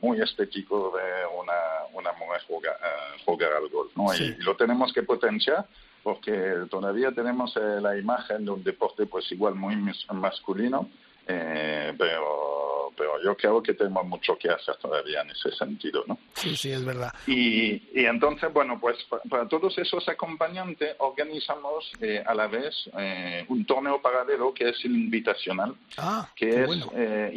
muy 0.01 0.21
estético 0.21 0.93
de 0.97 1.27
una, 1.39 1.53
una 1.93 2.13
mujer 2.13 2.43
jugar, 2.47 2.77
uh, 2.81 3.25
jugar 3.25 3.53
al 3.55 3.69
golf, 3.69 3.97
¿no? 3.97 4.15
Y, 4.15 4.37
lo 4.43 4.57
tenemos 4.57 4.93
que 4.93 5.03
potenciar 5.03 5.67
porque 6.03 6.67
todavía 6.71 7.11
tenemos 7.11 7.57
eh, 7.57 7.81
la 7.81 7.99
imagen 7.99 8.45
de 8.45 8.51
un 8.53 8.63
deporte 8.63 9.07
pues 9.07 9.31
igual 9.33 9.57
muy 9.57 9.75
masculino, 10.13 10.89
eh, 11.27 11.93
pero, 11.99 12.93
pero 12.97 13.21
yo 13.23 13.37
creo 13.37 13.61
que 13.61 13.75
tenemos 13.75 14.07
mucho 14.07 14.39
que 14.39 14.49
hacer 14.49 14.77
todavía 14.77 15.23
en 15.23 15.31
ese 15.31 15.51
sentido, 15.51 16.05
¿no? 16.07 16.19
Sí, 16.35 16.55
sí, 16.55 16.71
es 16.71 16.85
verdad. 16.85 17.13
Y, 17.27 17.83
y 17.93 18.05
entonces, 18.05 18.53
bueno, 18.53 18.79
pues 18.81 18.97
para, 19.29 19.49
todos 19.49 19.77
esos 19.79 20.09
acompañantes 20.09 20.95
organizamos 20.99 21.91
eh, 22.01 22.23
a 22.25 22.35
la 22.35 22.47
vez 22.47 22.89
eh, 22.97 23.45
un 23.49 23.65
torneo 23.67 24.01
paralelo 24.01 24.55
que 24.55 24.69
es 24.69 24.85
el 24.85 24.93
invitacional, 24.93 25.75
ah, 25.99 26.31
que 26.37 26.63
es 26.63 26.67
bueno. 26.67 26.93
eh, 26.95 27.33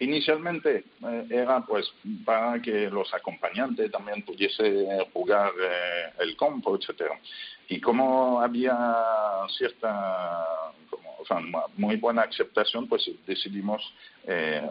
inicialmente 0.00 0.84
eh, 1.02 1.26
era 1.30 1.60
pues 1.64 1.92
para 2.24 2.60
que 2.60 2.90
los 2.90 3.12
acompañantes 3.14 3.90
también 3.90 4.22
pudiesen 4.22 4.86
jugar 5.12 5.52
eh, 5.60 6.12
el 6.20 6.36
campo, 6.36 6.76
etcétera. 6.76 7.18
Y 7.68 7.80
como 7.80 8.40
había 8.40 8.76
cierta, 9.56 10.44
como, 10.90 11.16
o 11.18 11.24
sea, 11.24 11.40
muy 11.76 11.96
buena 11.96 12.22
aceptación, 12.22 12.86
pues 12.86 13.10
decidimos 13.26 13.82
eh, 14.26 14.62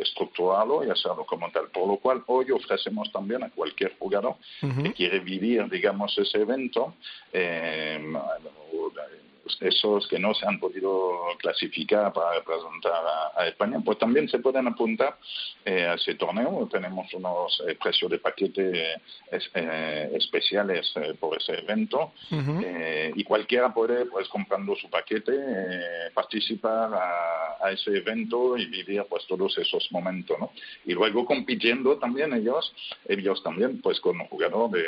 estructurarlo 0.00 0.84
y 0.84 0.90
hacerlo 0.90 1.24
como 1.26 1.50
tal. 1.50 1.68
Por 1.68 1.88
lo 1.88 1.96
cual 1.96 2.22
hoy 2.26 2.50
ofrecemos 2.50 3.10
también 3.12 3.42
a 3.42 3.50
cualquier 3.50 3.96
jugador 3.98 4.36
que 4.60 4.92
quiere 4.92 5.20
vivir, 5.20 5.68
digamos, 5.68 6.16
ese 6.18 6.38
evento, 6.38 6.94
eh, 7.32 8.00
esos 9.60 10.06
que 10.08 10.18
no 10.18 10.34
se 10.34 10.46
han 10.46 10.58
podido 10.58 11.20
clasificar 11.38 12.12
para 12.12 12.34
representar 12.34 13.02
a, 13.36 13.46
España, 13.46 13.80
pues 13.84 13.98
también 13.98 14.28
se 14.28 14.38
pueden 14.38 14.66
apuntar 14.66 15.18
eh, 15.64 15.86
a 15.86 15.94
ese 15.94 16.14
torneo. 16.14 16.68
Tenemos 16.70 17.12
unos 17.14 17.62
eh, 17.66 17.76
precios 17.80 18.10
de 18.10 18.18
paquete 18.18 18.94
eh, 19.30 20.10
especiales 20.14 20.92
por 21.20 21.36
ese 21.36 21.58
evento 21.58 22.12
y 23.14 23.22
cualquiera 23.24 23.72
puede, 23.72 24.06
pues 24.06 24.28
comprando 24.28 24.74
su 24.76 24.90
paquete, 24.90 25.32
participar 26.12 26.92
a, 26.94 27.66
a, 27.66 27.70
ese 27.70 27.96
evento 27.96 28.56
y 28.56 28.66
vivir 28.66 29.04
pues 29.08 29.26
todos 29.26 29.56
esos 29.58 29.90
momentos, 29.92 30.36
¿no? 30.38 30.50
Y 30.84 30.92
luego 30.92 31.24
compitiendo 31.24 31.98
también 31.98 32.32
ellos, 32.32 32.72
ellos 33.08 33.42
también 33.42 33.80
pues 33.80 34.00
con 34.00 34.20
un 34.20 34.26
jugador 34.26 34.70
de 34.70 34.84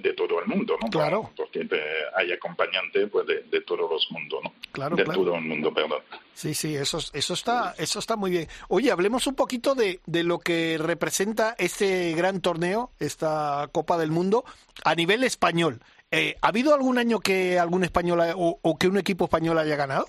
de 0.00 0.12
todo 0.12 0.40
el 0.40 0.46
mundo, 0.46 0.76
¿no? 0.80 0.88
Claro. 0.88 1.30
Porque 1.36 1.68
hay 2.14 2.32
acompañante 2.32 3.06
pues, 3.08 3.26
de, 3.26 3.42
de 3.42 3.60
todos 3.62 3.90
los 3.90 4.06
mundos, 4.10 4.40
¿no? 4.44 4.52
Claro, 4.72 4.96
de 4.96 5.04
claro. 5.04 5.20
todo 5.20 5.34
el 5.34 5.42
mundo, 5.42 5.72
perdón. 5.74 6.00
Sí, 6.32 6.54
sí, 6.54 6.76
eso, 6.76 6.98
eso, 7.12 7.34
está, 7.34 7.74
eso 7.76 7.98
está 7.98 8.16
muy 8.16 8.30
bien. 8.30 8.48
Oye, 8.68 8.90
hablemos 8.92 9.26
un 9.26 9.34
poquito 9.34 9.74
de, 9.74 10.00
de 10.06 10.22
lo 10.22 10.38
que 10.38 10.78
representa 10.78 11.54
este 11.58 12.12
gran 12.14 12.40
torneo, 12.40 12.92
esta 12.98 13.68
Copa 13.72 13.98
del 13.98 14.10
Mundo, 14.10 14.44
a 14.84 14.94
nivel 14.94 15.24
español. 15.24 15.80
Eh, 16.10 16.36
¿Ha 16.40 16.48
habido 16.48 16.74
algún 16.74 16.98
año 16.98 17.20
que 17.20 17.58
algún 17.58 17.84
español 17.84 18.20
o, 18.36 18.58
o, 18.62 18.78
que 18.78 18.88
un 18.88 18.98
equipo 18.98 19.24
español 19.24 19.58
haya 19.58 19.76
ganado? 19.76 20.08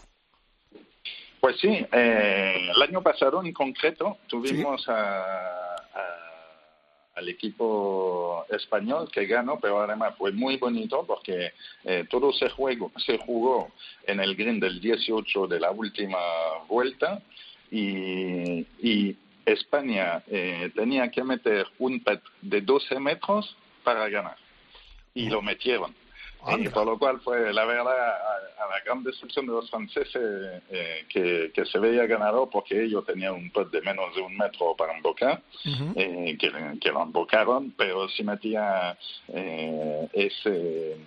Pues 1.40 1.60
sí, 1.60 1.70
eh, 1.92 2.70
el 2.76 2.82
año 2.82 3.02
pasado 3.02 3.44
en 3.44 3.52
concreto 3.52 4.18
tuvimos 4.28 4.84
¿Sí? 4.84 4.92
a, 4.92 5.71
a 5.71 5.71
al 7.22 7.30
equipo 7.30 8.46
español 8.50 9.10
que 9.12 9.26
ganó, 9.26 9.60
pero 9.60 9.80
además 9.82 10.16
fue 10.18 10.32
muy 10.32 10.58
bonito 10.58 11.06
porque 11.06 11.54
eh, 11.86 12.06
todo 12.10 12.34
se, 12.34 12.50
juego, 12.50 12.92
se 12.98 13.18
jugó 13.20 13.72
en 14.06 14.20
el 14.20 14.36
green 14.36 14.60
del 14.60 14.82
18 14.82 15.48
de 15.48 15.60
la 15.60 15.72
última 15.72 16.20
vuelta 16.68 17.22
y, 17.70 18.66
y 18.82 19.16
España 19.46 20.24
eh, 20.28 20.72
tenía 20.76 21.10
que 21.10 21.24
meter 21.24 21.68
un 21.80 22.00
pet 22.02 22.22
de 22.42 22.62
12 22.62 23.00
metros 23.00 23.56
para 23.84 24.10
ganar 24.10 24.38
y 25.14 25.30
lo 25.30 25.42
metieron. 25.42 25.94
Y 26.58 26.70
por 26.70 26.86
lo 26.86 26.98
cual 26.98 27.20
fue, 27.22 27.54
la 27.54 27.66
verdad, 27.66 27.88
a, 27.88 28.64
a 28.64 28.70
la 28.70 28.80
gran 28.84 29.04
destrucción 29.04 29.46
de 29.46 29.54
los 29.54 29.70
franceses 29.70 30.62
eh, 30.70 31.06
que, 31.08 31.52
que, 31.54 31.66
se 31.66 31.78
veía 31.80 32.08
ganador 32.08 32.50
porque 32.50 32.84
ellos 32.84 33.06
tenían 33.06 33.34
un 33.34 33.52
putt 33.52 33.72
de 33.72 33.82
menos 33.82 34.16
de 34.16 34.22
un 34.22 34.36
metro 34.36 34.76
para 34.76 34.96
embocar, 34.96 35.42
uh 35.66 35.70
-huh. 35.70 35.94
eh, 35.96 36.38
que, 36.40 36.52
que, 36.80 36.92
lo 36.92 37.04
embocaron, 37.04 37.74
pero 37.78 38.10
si 38.10 38.24
metía 38.24 38.98
eh, 39.28 40.08
ese 40.14 40.98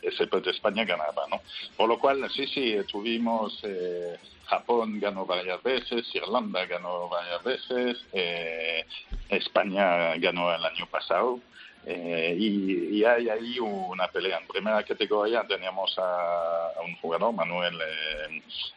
ese 0.00 0.26
de 0.26 0.50
España 0.52 0.84
ganaba, 0.84 1.26
¿no? 1.28 1.40
Por 1.76 1.88
lo 1.88 1.98
cual, 1.98 2.30
sí, 2.30 2.46
sí, 2.46 2.76
tuvimos 2.90 3.60
Japón 4.48 4.98
ganó 4.98 5.26
varias 5.26 5.62
veces, 5.62 6.06
Irlanda 6.14 6.64
ganó 6.64 7.08
varias 7.08 7.42
veces, 7.44 7.98
eh, 8.12 8.84
España 9.28 10.16
ganó 10.16 10.54
el 10.54 10.64
año 10.64 10.86
pasado. 10.86 11.38
Eh, 11.90 12.36
y, 12.38 13.02
hay 13.02 13.30
ahí 13.30 13.58
una 13.60 14.08
pelea. 14.08 14.38
En 14.38 14.46
primera 14.46 14.82
categoría 14.82 15.42
tenemos 15.48 15.96
a, 15.96 16.72
un 16.84 16.94
jugador, 16.96 17.32
Manuel 17.32 17.78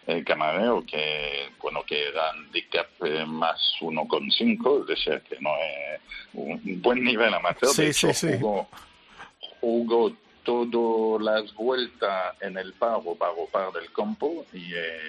eh, 0.07 0.23
Camarero, 0.23 0.85
que 0.85 1.49
bueno 1.61 1.83
que 1.83 2.09
da 2.13 2.29
handicap 2.29 2.87
más 3.27 3.59
1,5, 3.81 4.81
es 4.81 4.87
decir, 4.87 5.21
que 5.27 5.37
no 5.41 5.49
es 5.57 5.99
un 6.33 6.81
buen 6.81 7.03
nivel 7.03 7.33
amateur. 7.33 7.69
Sí, 7.71 7.87
de 7.87 7.93
sí, 7.93 8.13
sí. 8.13 8.27
Jugó, 8.39 8.69
jugó 9.59 10.13
todas 10.43 11.21
las 11.21 11.53
vueltas 11.55 12.35
en 12.41 12.57
el 12.57 12.73
paro 12.73 13.15
para 13.15 13.33
par 13.51 13.71
del 13.73 13.91
campo 13.93 14.45
y 14.53 14.73
eh, 14.73 14.99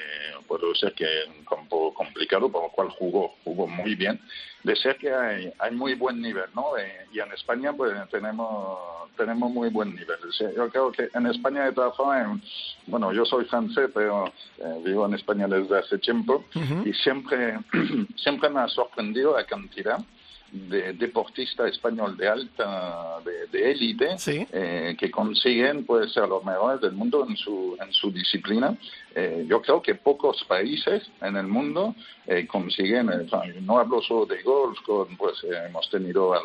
puedo 0.46 0.68
decir 0.68 0.92
que 0.94 1.04
es 1.04 1.28
un 1.28 1.44
campo 1.44 1.94
complicado 1.94 2.50
por 2.50 2.64
lo 2.64 2.68
cual 2.70 2.88
jugó 2.90 3.34
jugó 3.44 3.66
muy 3.66 3.94
bien. 3.94 4.20
De 4.62 4.76
ser 4.76 4.96
que 4.96 5.12
hay, 5.12 5.52
hay 5.58 5.72
muy 5.72 5.94
buen 5.94 6.20
nivel 6.20 6.44
no 6.54 6.76
eh, 6.76 7.06
y 7.12 7.20
en 7.20 7.32
España 7.32 7.72
pues 7.72 7.92
tenemos 8.10 8.78
tenemos 9.16 9.50
muy 9.50 9.68
buen 9.68 9.94
nivel. 9.94 10.18
Yo 10.56 10.68
creo 10.70 10.92
que 10.92 11.08
en 11.14 11.26
España 11.26 11.64
de 11.64 11.72
todas 11.72 11.96
formas 11.96 12.40
bueno 12.86 13.12
yo 13.12 13.24
soy 13.24 13.44
francés 13.46 13.90
pero 13.94 14.26
eh, 14.58 14.80
vivo 14.84 15.06
en 15.06 15.14
España 15.14 15.46
desde 15.48 15.78
hace 15.78 15.98
tiempo 15.98 16.44
y 16.84 16.92
siempre 16.92 17.58
siempre 18.16 18.50
me 18.50 18.60
ha 18.60 18.68
sorprendido 18.68 19.36
la 19.36 19.44
cantidad 19.44 19.98
de 20.52 20.92
deportista 20.92 21.66
español 21.66 22.14
de 22.16 22.28
alta, 22.28 23.20
de 23.50 23.70
élite, 23.70 24.16
eh, 24.26 24.94
que 24.98 25.10
consiguen 25.10 25.84
pues, 25.86 26.12
ser 26.12 26.28
los 26.28 26.44
mejores 26.44 26.80
del 26.82 26.92
mundo 26.92 27.26
en 27.26 27.36
su, 27.36 27.76
en 27.80 27.90
su 27.92 28.10
disciplina. 28.12 28.76
Eh, 29.14 29.46
yo 29.48 29.62
creo 29.62 29.80
que 29.80 29.94
pocos 29.94 30.44
países 30.44 31.10
en 31.22 31.36
el 31.36 31.46
mundo 31.46 31.94
eh, 32.26 32.46
consiguen, 32.46 33.10
no 33.62 33.78
hablo 33.78 34.02
solo 34.02 34.26
de 34.26 34.42
golf, 34.42 34.78
con, 34.84 35.16
pues 35.16 35.42
hemos 35.44 35.88
tenido 35.88 36.34
a, 36.34 36.40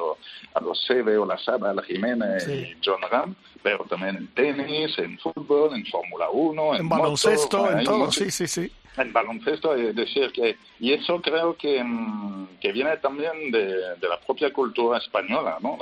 a 0.54 0.62
los 0.62 0.82
Seve 0.86 1.18
o 1.18 1.26
la 1.26 1.38
Saba, 1.38 1.74
la 1.74 1.84
Jiménez 1.84 2.48
y 2.48 2.78
John 2.84 3.02
Ram, 3.12 3.36
pero 3.62 3.86
también 3.90 4.16
en 4.16 4.28
tenis, 4.28 4.98
en 5.00 5.18
fútbol, 5.20 5.76
en 5.76 5.86
Fórmula 5.86 6.30
1, 6.32 6.76
en, 6.76 6.88
baloncesto, 6.88 7.72
en 7.72 7.84
todo, 7.84 8.10
sí, 8.12 8.32
sí, 8.32 8.48
sí 8.48 8.72
en 8.98 9.14
baloncesto, 9.14 9.76
es 9.76 9.96
decir, 9.96 10.32
que, 10.32 10.58
y 10.80 10.94
eso 10.94 11.22
creo 11.22 11.56
que, 11.56 11.84
mm, 11.84 12.58
que 12.60 12.72
viene 12.72 12.98
también 12.98 13.52
de, 13.52 13.96
de, 13.96 14.08
la 14.08 14.20
propia 14.20 14.52
cultura 14.52 14.98
española, 14.98 15.58
¿no? 15.62 15.78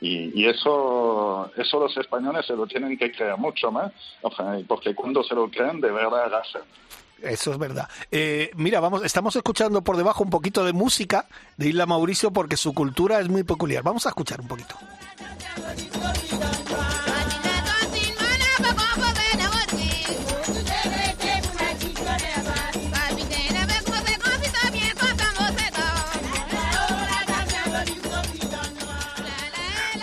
y, 0.00 0.40
y, 0.40 0.46
eso, 0.46 1.50
eso 1.56 1.80
los 1.80 1.96
españoles 1.96 2.46
se 2.46 2.54
lo 2.54 2.66
tienen 2.66 2.96
que 2.96 3.10
creer 3.12 3.36
mucho 3.36 3.70
más, 3.70 3.92
porque 4.66 4.94
cuando 4.94 5.22
se 5.22 5.34
lo 5.34 5.50
creen, 5.50 5.80
de 5.80 5.90
verdad 5.90 6.32
hacen. 6.34 6.62
Eso 7.22 7.52
es 7.52 7.58
verdad. 7.58 7.88
Eh, 8.10 8.50
mira, 8.56 8.80
vamos, 8.80 9.02
estamos 9.02 9.34
escuchando 9.36 9.82
por 9.82 9.96
debajo 9.96 10.22
un 10.22 10.30
poquito 10.30 10.64
de 10.64 10.72
música 10.72 11.26
de 11.56 11.68
Isla 11.68 11.86
Mauricio 11.86 12.30
porque 12.30 12.56
su 12.56 12.74
cultura 12.74 13.20
es 13.20 13.28
muy 13.28 13.42
peculiar. 13.42 13.82
Vamos 13.82 14.04
a 14.06 14.10
escuchar 14.10 14.40
un 14.40 14.48
poquito. 14.48 14.76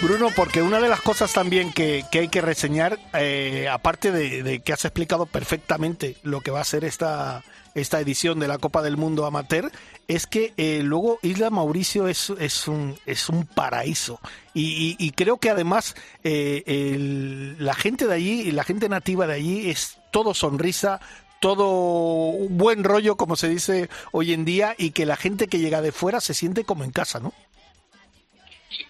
Bruno, 0.03 0.31
porque 0.35 0.61
una 0.61 0.81
de 0.81 0.89
las 0.89 0.99
cosas 0.99 1.31
también 1.31 1.71
que, 1.71 2.03
hay 2.11 2.27
que 2.27 2.41
reseñar, 2.41 2.99
eh, 3.13 3.69
aparte 3.71 4.11
de, 4.11 4.59
que 4.59 4.73
has 4.73 4.83
explicado 4.83 5.25
perfectamente 5.25 6.17
lo 6.23 6.41
que 6.41 6.51
va 6.51 6.59
a 6.59 6.65
ser 6.65 6.83
esta, 6.83 7.41
esta 7.73 8.01
edición 8.01 8.37
de 8.37 8.49
la 8.49 8.57
Copa 8.57 8.81
del 8.81 8.97
Mundo 8.97 9.25
Amateur, 9.25 9.71
es 10.09 10.27
que 10.27 10.53
eh, 10.57 10.81
luego 10.83 11.19
Isla 11.21 11.49
Mauricio 11.49 12.09
es, 12.09 12.31
es, 12.31 12.67
un, 12.67 12.97
es 13.05 13.29
un 13.29 13.45
paraíso. 13.45 14.19
Y, 14.53 15.09
creo 15.11 15.37
que 15.37 15.49
además 15.49 15.95
eh, 16.25 17.55
la 17.57 17.73
gente 17.73 18.05
de 18.05 18.13
allí, 18.13 18.51
la 18.51 18.65
gente 18.65 18.89
nativa 18.89 19.25
de 19.25 19.35
allí, 19.35 19.69
es 19.69 19.99
todo 20.11 20.33
sonrisa, 20.33 20.99
todo 21.39 21.69
un 21.69 22.57
buen 22.57 22.83
rollo, 22.83 23.15
como 23.15 23.37
se 23.37 23.47
dice 23.47 23.89
hoy 24.11 24.33
en 24.33 24.43
día, 24.43 24.75
y 24.77 24.91
que 24.91 25.05
la 25.05 25.15
gente 25.15 25.47
que 25.47 25.59
llega 25.59 25.81
de 25.81 25.93
fuera 25.93 26.19
se 26.19 26.33
siente 26.33 26.65
como 26.65 26.83
en 26.83 26.91
casa, 26.91 27.21
¿no? 27.21 27.33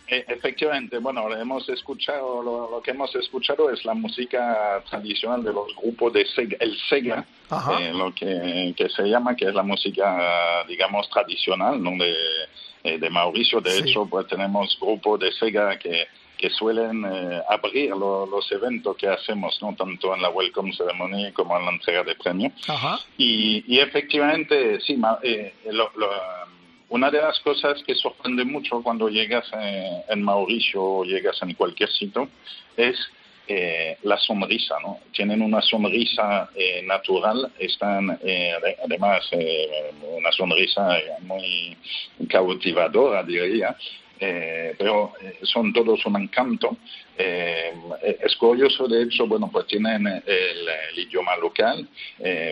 E, 0.08 0.26
efectivamente, 0.28 0.98
bueno, 0.98 1.34
hemos 1.36 1.68
escuchado, 1.70 2.42
lo, 2.42 2.82
que 2.82 2.92
hemos 2.92 3.14
escuchado 3.16 3.70
es 3.70 3.84
la 3.86 3.94
música 3.94 4.84
tradicional 4.90 5.44
de 5.44 5.54
los 5.54 5.76
grupos 5.76 6.14
de 6.14 6.26
Sega, 6.26 6.58
el 6.60 6.78
Sega, 6.90 7.26
eh, 7.80 7.92
lo 7.94 8.14
que, 8.14 8.76
se 8.96 9.04
llama, 9.04 9.36
que 9.36 9.46
es 9.46 9.54
la 9.54 9.64
música, 9.64 10.64
digamos, 10.68 11.10
tradicional, 11.10 11.82
¿no? 11.82 11.92
De, 11.92 12.16
eh, 12.84 12.98
de 12.98 13.10
Mauricio. 13.10 13.62
De 13.62 13.80
hecho, 13.80 14.06
pues 14.06 14.28
tenemos 14.28 14.78
grupos 14.80 15.20
de 15.20 15.32
Sega 15.32 15.78
que, 15.80 16.08
que 16.38 16.50
suelen 16.50 17.06
eh, 17.06 17.42
abrir 17.48 17.92
los 17.92 18.52
eventos 18.52 18.98
que 18.98 19.08
hacemos, 19.08 19.58
¿no? 19.62 19.74
tanto 19.76 20.14
en 20.14 20.22
la 20.22 20.30
Welcome 20.30 20.74
Ceremony 20.74 21.32
como 21.32 21.58
en 21.58 21.66
la 21.66 21.72
entrega 21.72 22.04
de 22.04 22.16
premios. 22.16 22.54
Y, 23.18 23.64
y 23.68 23.80
efectivamente, 23.80 24.82
sí, 24.82 24.98
lo, 24.98 25.92
lo 25.96 26.10
una 26.94 27.10
de 27.10 27.20
las 27.20 27.40
cosas 27.40 27.82
que 27.88 27.96
sorprende 27.96 28.46
mucho 28.46 28.84
cuando 28.84 29.10
llegas 29.10 29.50
eh, 29.60 30.04
en 30.10 30.22
Mauricio 30.22 30.84
o 30.84 31.04
llegas 31.04 31.42
en 31.42 31.56
cualquier 31.56 31.90
sitio 31.90 32.30
es 32.78 32.96
eh, 33.48 33.98
la 34.04 34.16
sonrisa, 34.20 34.76
¿no? 34.84 35.00
Tienen 35.12 35.42
una 35.42 35.60
sonrisa 35.64 36.52
eh, 36.56 36.84
natural, 36.86 37.52
están 37.58 38.12
además 38.86 39.28
una 40.04 40.32
sonrisa 40.34 41.00
muy 41.22 41.76
cautivadora, 42.30 43.24
diría, 43.24 43.76
eh, 44.20 44.76
pero 44.78 45.14
eh, 45.22 45.40
son 45.44 45.74
todos 45.74 46.06
un 46.06 46.22
encanto. 46.22 46.78
Eh, 47.18 47.74
es 48.24 48.36
curioso, 48.38 48.88
de 48.88 49.04
hecho, 49.04 49.28
bueno, 49.28 49.50
pues 49.52 49.68
tienen 49.68 50.08
el, 50.08 50.98
idioma 50.98 51.36
local, 51.38 51.88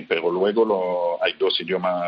pero 0.08 0.32
luego 0.32 0.66
lo, 0.66 1.24
hay 1.24 1.34
dos 1.34 1.60
idiomas 1.62 2.04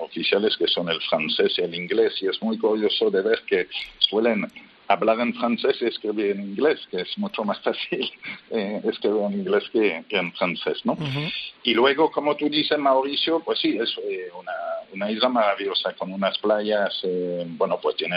oficiales 0.00 0.56
que 0.56 0.66
son 0.66 0.88
el 0.88 1.00
francés 1.02 1.54
y 1.58 1.62
el 1.62 1.74
inglés, 1.74 2.14
y 2.22 2.28
es 2.28 2.40
muy 2.42 2.58
curioso 2.58 3.10
de 3.10 3.22
ver 3.22 3.42
que 3.46 3.68
suelen 3.98 4.46
hablar 4.90 5.20
en 5.20 5.32
francés 5.34 5.76
y 5.80 5.86
escribir 5.86 6.32
en 6.32 6.40
inglés, 6.40 6.80
que 6.90 7.02
es 7.02 7.18
mucho 7.18 7.44
más 7.44 7.60
fácil 7.62 8.10
eh, 8.50 8.80
escribir 8.84 9.22
en 9.22 9.32
inglés 9.34 9.64
que, 9.72 10.04
en 10.10 10.32
francés, 10.32 10.80
¿no? 10.84 10.96
Y 11.62 11.74
luego, 11.74 12.10
como 12.10 12.34
tú 12.36 12.48
dices, 12.48 12.78
Mauricio, 12.78 13.40
pues 13.40 13.60
sí, 13.60 13.78
es 13.80 13.96
eh, 14.02 14.28
una, 14.36 14.52
una, 14.92 15.10
isla 15.10 15.28
maravillosa 15.28 15.92
con 15.92 16.12
unas 16.12 16.36
playas, 16.38 16.98
eh, 17.04 17.44
bueno, 17.46 17.78
pues 17.80 17.96
tiene 17.96 18.16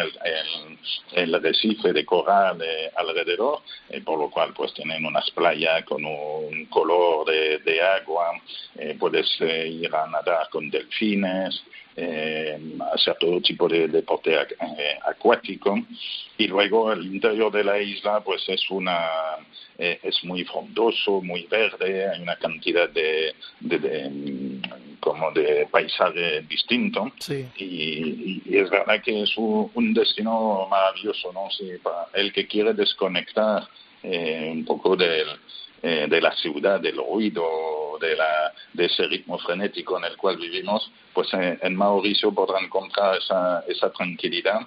el, 1.13 1.35
arrecife 1.35 1.93
de 1.93 2.05
coral 2.05 2.59
eh, 2.61 2.91
alrededor, 2.95 3.61
por 4.03 4.17
lo 4.17 4.29
cual 4.31 4.53
pues 4.55 4.73
tienen 4.73 5.05
unas 5.05 5.29
playas 5.31 5.83
con 5.85 6.03
un 6.03 6.65
color 6.65 7.27
de, 7.27 7.59
de 7.59 7.81
agua, 7.81 8.31
puedes 8.97 9.29
ir 9.41 9.93
a 9.93 10.07
nadar 10.07 10.49
con 10.49 10.69
delfines, 10.69 11.63
eh, 11.95 12.59
hacer 12.93 13.15
todo 13.19 13.41
tipo 13.41 13.67
de 13.67 13.87
deporte 13.87 14.33
eh, 14.33 14.99
acuático. 15.05 15.77
Y 16.37 16.47
luego 16.47 16.91
el 16.91 17.05
interior 17.05 17.51
de 17.51 17.63
la 17.63 17.79
isla 17.79 18.21
pues 18.21 18.43
es 18.47 18.69
una 18.69 19.07
eh, 19.77 19.99
es 20.03 20.23
muy 20.23 20.43
frondoso 20.43 21.21
muy 21.21 21.47
verde 21.47 22.07
hay 22.07 22.21
una 22.21 22.35
cantidad 22.35 22.87
de, 22.89 23.33
de, 23.59 24.59
como 24.99 25.31
de 25.31 25.67
paisaje 25.69 26.41
distinto. 26.41 27.11
Y, 27.57 28.41
es 28.55 28.69
verdad 28.69 29.01
que 29.03 29.23
es 29.23 29.33
un, 29.37 29.93
destino 29.93 30.67
maravilloso 30.69 31.31
no 31.33 31.49
sí, 31.51 31.71
para 31.81 32.07
el 32.13 32.31
que 32.31 32.47
quiere 32.47 32.73
desconectar 32.73 33.67
eh, 34.01 34.49
un 34.51 34.63
poco 34.63 34.95
del 34.95 35.27
eh, 35.85 36.07
de 36.09 36.21
la 36.21 36.31
ciudad, 36.37 36.79
del 36.79 36.95
ruido, 36.95 37.97
de, 37.99 38.15
la, 38.15 38.53
de 38.71 38.85
ese 38.85 39.05
ritmo 39.05 39.37
frenético 39.37 39.97
en 39.97 40.05
el 40.05 40.15
cual 40.15 40.37
vivimos, 40.37 40.89
pues 41.13 41.27
eh, 41.33 41.59
en 41.61 41.75
Mauricio 41.75 42.33
podrán 42.33 42.63
encontrar 42.63 43.17
esa, 43.17 43.65
esa 43.67 43.91
tranquilidad, 43.91 44.61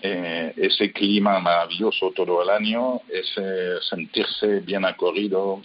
eh, 0.00 0.54
ese 0.56 0.92
clima 0.92 1.40
maravilloso 1.40 2.12
todo 2.14 2.44
el 2.44 2.50
año, 2.50 3.00
ese 3.08 3.80
sentirse 3.82 4.60
bien 4.60 4.84
acorrido. 4.84 5.60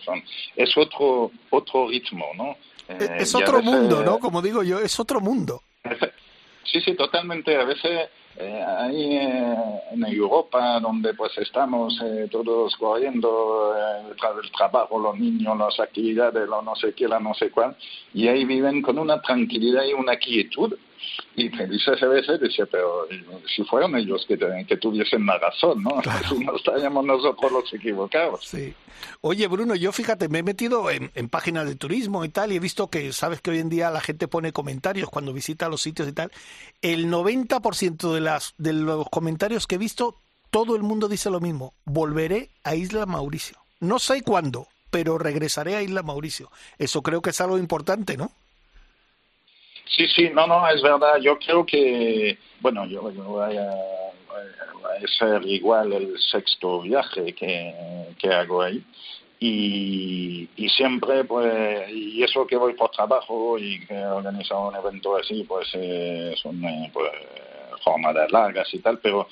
Es 0.55 0.75
otro, 0.75 1.29
otro 1.51 1.87
ritmo, 1.87 2.25
¿no? 2.35 2.57
es 2.97 3.35
otro 3.35 3.61
mundo, 3.61 4.03
¿no? 4.03 4.17
Como 4.17 4.41
digo 4.41 4.63
yo, 4.63 4.79
es 4.79 4.99
otro 4.99 5.21
mundo. 5.21 5.61
Sí, 6.63 6.81
sí, 6.81 6.95
totalmente. 6.95 7.55
A 7.55 7.63
veces 7.63 8.09
eh, 8.37 8.63
ahí 8.79 9.15
eh, 9.15 9.55
en 9.91 10.05
Europa, 10.05 10.79
donde 10.81 11.13
pues 11.13 11.37
estamos 11.37 11.97
eh, 12.03 12.27
todos 12.29 12.75
corriendo 12.75 13.73
detrás 14.09 14.35
del 14.35 14.51
trabajo, 14.51 14.99
los 14.99 15.17
niños, 15.17 15.57
las 15.57 15.79
actividades, 15.79 16.47
lo 16.49 16.61
no 16.61 16.75
sé 16.75 16.93
qué, 16.93 17.07
la 17.07 17.19
no 17.19 17.33
sé 17.33 17.49
cuál, 17.49 17.75
y 18.13 18.27
ahí 18.27 18.43
viven 18.43 18.81
con 18.81 18.99
una 18.99 19.21
tranquilidad 19.21 19.85
y 19.85 19.93
una 19.93 20.17
quietud 20.17 20.75
y 21.35 21.47
a 21.47 22.07
veces, 22.07 22.39
dice, 22.39 22.65
pero 22.65 23.07
si 23.53 23.63
fueron 23.65 23.95
ellos 23.95 24.25
que, 24.27 24.37
que 24.37 24.77
tuviesen 24.77 25.25
la 25.25 25.37
razón, 25.37 25.83
¿no? 25.83 26.01
Si 26.29 26.39
no 26.39 26.55
estaríamos 26.55 27.05
nosotros 27.05 27.51
los 27.51 27.73
equivocados. 27.73 28.45
Sí. 28.45 28.73
Oye, 29.21 29.47
Bruno, 29.47 29.75
yo 29.75 29.91
fíjate, 29.91 30.29
me 30.29 30.39
he 30.39 30.43
metido 30.43 30.89
en, 30.89 31.11
en, 31.15 31.29
páginas 31.29 31.67
de 31.67 31.75
turismo 31.75 32.23
y 32.23 32.29
tal, 32.29 32.51
y 32.51 32.55
he 32.55 32.59
visto 32.59 32.89
que, 32.89 33.11
sabes 33.11 33.41
que 33.41 33.51
hoy 33.51 33.59
en 33.59 33.69
día 33.69 33.91
la 33.91 33.99
gente 33.99 34.27
pone 34.27 34.53
comentarios 34.53 35.09
cuando 35.09 35.33
visita 35.33 35.67
los 35.67 35.81
sitios 35.81 36.07
y 36.07 36.13
tal. 36.13 36.31
El 36.81 37.07
90% 37.11 38.13
de, 38.13 38.21
las, 38.21 38.53
de 38.57 38.73
los 38.73 39.09
comentarios 39.09 39.67
que 39.67 39.75
he 39.75 39.79
visto, 39.79 40.15
todo 40.49 40.75
el 40.75 40.83
mundo 40.83 41.09
dice 41.09 41.29
lo 41.29 41.41
mismo. 41.41 41.73
Volveré 41.83 42.49
a 42.63 42.75
Isla 42.75 43.05
Mauricio. 43.05 43.57
No 43.81 43.99
sé 43.99 44.21
cuándo, 44.21 44.67
pero 44.89 45.17
regresaré 45.17 45.75
a 45.75 45.81
Isla 45.81 46.01
Mauricio. 46.01 46.49
Eso 46.77 47.01
creo 47.01 47.21
que 47.21 47.31
es 47.31 47.41
algo 47.41 47.57
importante, 47.57 48.15
¿no? 48.15 48.31
Sí, 49.85 50.07
sí, 50.07 50.29
no, 50.33 50.47
no, 50.47 50.67
es 50.67 50.81
verdad. 50.81 51.17
Yo 51.21 51.37
creo 51.37 51.65
que, 51.65 52.37
bueno, 52.61 52.85
yo, 52.85 53.01
voy, 53.01 53.57
a, 53.57 53.71
ser 55.17 55.45
igual 55.45 55.93
el 55.93 56.19
sexto 56.19 56.81
viaje 56.81 57.33
que, 57.33 57.73
que 58.19 58.29
hago 58.29 58.61
ahí. 58.61 58.83
Y, 59.39 60.49
y, 60.55 60.69
siempre, 60.69 61.23
pues, 61.25 61.89
y 61.89 62.23
eso 62.23 62.47
que 62.47 62.55
voy 62.55 62.73
por 62.73 62.89
trabajo 62.91 63.59
y 63.59 63.85
que 63.85 63.93
he 63.93 64.05
organizado 64.05 64.69
un 64.69 64.75
evento 64.75 65.17
así, 65.17 65.43
pues 65.43 65.67
eh, 65.73 66.33
son 66.41 66.63
eh, 66.63 66.89
pues, 66.93 67.11
jornadas 67.85 68.31
largas 68.31 68.73
y 68.73 68.79
tal, 68.79 68.99
pero 68.99 69.27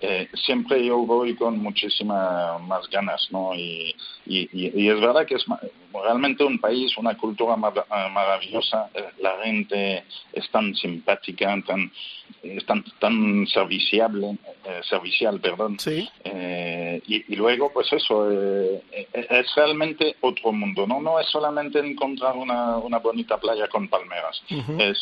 eh, 0.00 0.28
siempre 0.46 0.84
yo 0.84 0.98
voy 0.98 1.34
con 1.34 1.58
muchísimas 1.58 2.60
más 2.62 2.88
ganas, 2.88 3.28
¿no? 3.30 3.54
Y, 3.54 3.94
y, 4.26 4.48
y, 4.52 4.88
es 4.88 5.00
verdad 5.00 5.26
que 5.26 5.34
es 5.34 5.44
realmente 5.92 6.44
un 6.44 6.58
país, 6.58 6.96
una 6.98 7.16
cultura 7.16 7.56
maravillosa, 7.56 8.90
eh, 8.94 9.04
la 9.20 9.42
gente 9.42 10.04
es 10.32 10.48
tan 10.50 10.74
simpática, 10.74 11.54
tan, 11.66 11.90
es 12.42 12.64
tan, 12.66 12.84
tan 12.98 13.46
serviciable, 13.46 14.36
eh, 14.64 14.80
servicial, 14.88 15.40
perdón. 15.40 15.78
Sí. 15.78 16.08
Eh, 16.24 17.00
y, 17.06 17.32
y, 17.32 17.36
luego, 17.36 17.72
pues 17.72 17.92
eso, 17.92 18.30
eh, 18.30 18.82
es 19.12 19.54
realmente 19.56 20.16
otro 20.20 20.52
mundo, 20.52 20.86
¿no? 20.86 21.00
No 21.00 21.18
es 21.18 21.26
solamente 21.28 21.78
encontrar 21.78 22.36
una, 22.36 22.76
una 22.76 22.98
bonita 22.98 23.38
playa 23.38 23.66
con 23.68 23.88
palmeras, 23.88 24.42
uh 24.50 24.54
-huh. 24.54 24.82
es, 24.90 24.98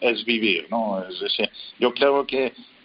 es 0.00 0.24
vivir, 0.24 0.66
¿no? 0.70 1.04
Es 1.08 1.20
decir, 1.20 1.50
yo 1.78 1.92
creo 1.92 2.26
que 2.26 2.37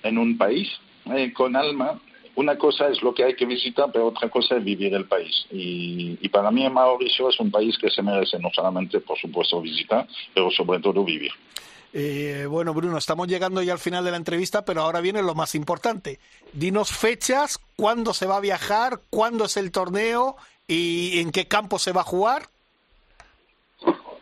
en 0.04 0.18
un 0.18 0.38
país 0.38 0.70
eh, 1.16 1.34
con 1.34 1.56
alma, 1.56 2.00
una 2.36 2.58
cosa 2.58 2.88
es 2.88 3.02
lo 3.02 3.14
que 3.14 3.24
hay 3.24 3.36
que 3.36 3.46
visitar, 3.46 3.92
pero 3.92 4.08
otra 4.08 4.30
cosa 4.30 4.58
es 4.58 4.64
vivir 4.64 4.94
el 4.94 5.06
país. 5.06 5.46
Y, 5.52 6.18
y, 6.22 6.30
para 6.30 6.50
mí 6.52 6.68
Mauricio 6.70 7.30
es 7.30 7.40
un 7.40 7.52
país 7.52 7.78
que 7.78 7.90
se 7.90 8.02
merece 8.02 8.40
no 8.40 8.50
solamente, 8.54 9.00
por 9.02 9.18
supuesto, 9.20 9.62
visitar, 9.62 10.08
pero 10.34 10.50
sobre 10.50 10.80
todo 10.80 11.04
vivir. 11.04 11.32
Eh, 11.96 12.48
bueno, 12.50 12.74
Bruno, 12.74 12.98
estamos 12.98 13.28
llegando 13.28 13.62
ya 13.62 13.74
al 13.74 13.80
final 13.80 14.04
de 14.04 14.10
la 14.10 14.18
entrevista, 14.18 14.66
pero 14.66 14.82
ahora 14.82 15.00
viene 15.00 15.22
lo 15.22 15.36
más 15.36 15.54
importante. 15.54 16.20
Dinos 16.52 16.92
fechas, 16.92 17.60
cuándo 17.76 18.16
se 18.16 18.26
va 18.26 18.38
a 18.38 18.42
viajar, 18.42 19.02
cuándo 19.12 19.46
es 19.46 19.58
el 19.58 19.72
torneo 19.72 20.36
y 20.68 21.20
en 21.20 21.32
qué 21.32 21.48
campo 21.48 21.78
se 21.78 21.92
va 21.92 22.02
a 22.02 22.06
jugar. 22.06 22.50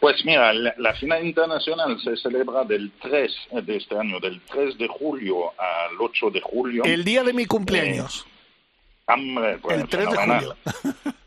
Pues 0.02 0.26
mira, 0.26 0.52
la, 0.52 0.74
la, 0.80 0.96
final 0.96 1.24
internacional 1.24 1.96
se 2.02 2.18
celebra 2.18 2.64
del 2.64 2.92
3 3.04 3.32
de 3.64 3.78
este 3.78 3.96
año, 3.96 4.20
del 4.20 4.42
3 4.52 4.76
de 4.80 4.88
julio 4.88 5.52
al 5.52 5.96
8 6.00 6.32
de 6.32 6.42
julio. 6.42 6.84
El 6.84 7.04
día 7.04 7.24
de 7.24 7.32
mi 7.34 7.46
cumpleaños. 7.46 8.26
Eh, 8.28 9.14
hombre, 9.14 9.60
pues, 9.60 9.80
el 9.80 9.88
3 9.88 10.10
de 10.10 10.18
julio. 10.18 10.56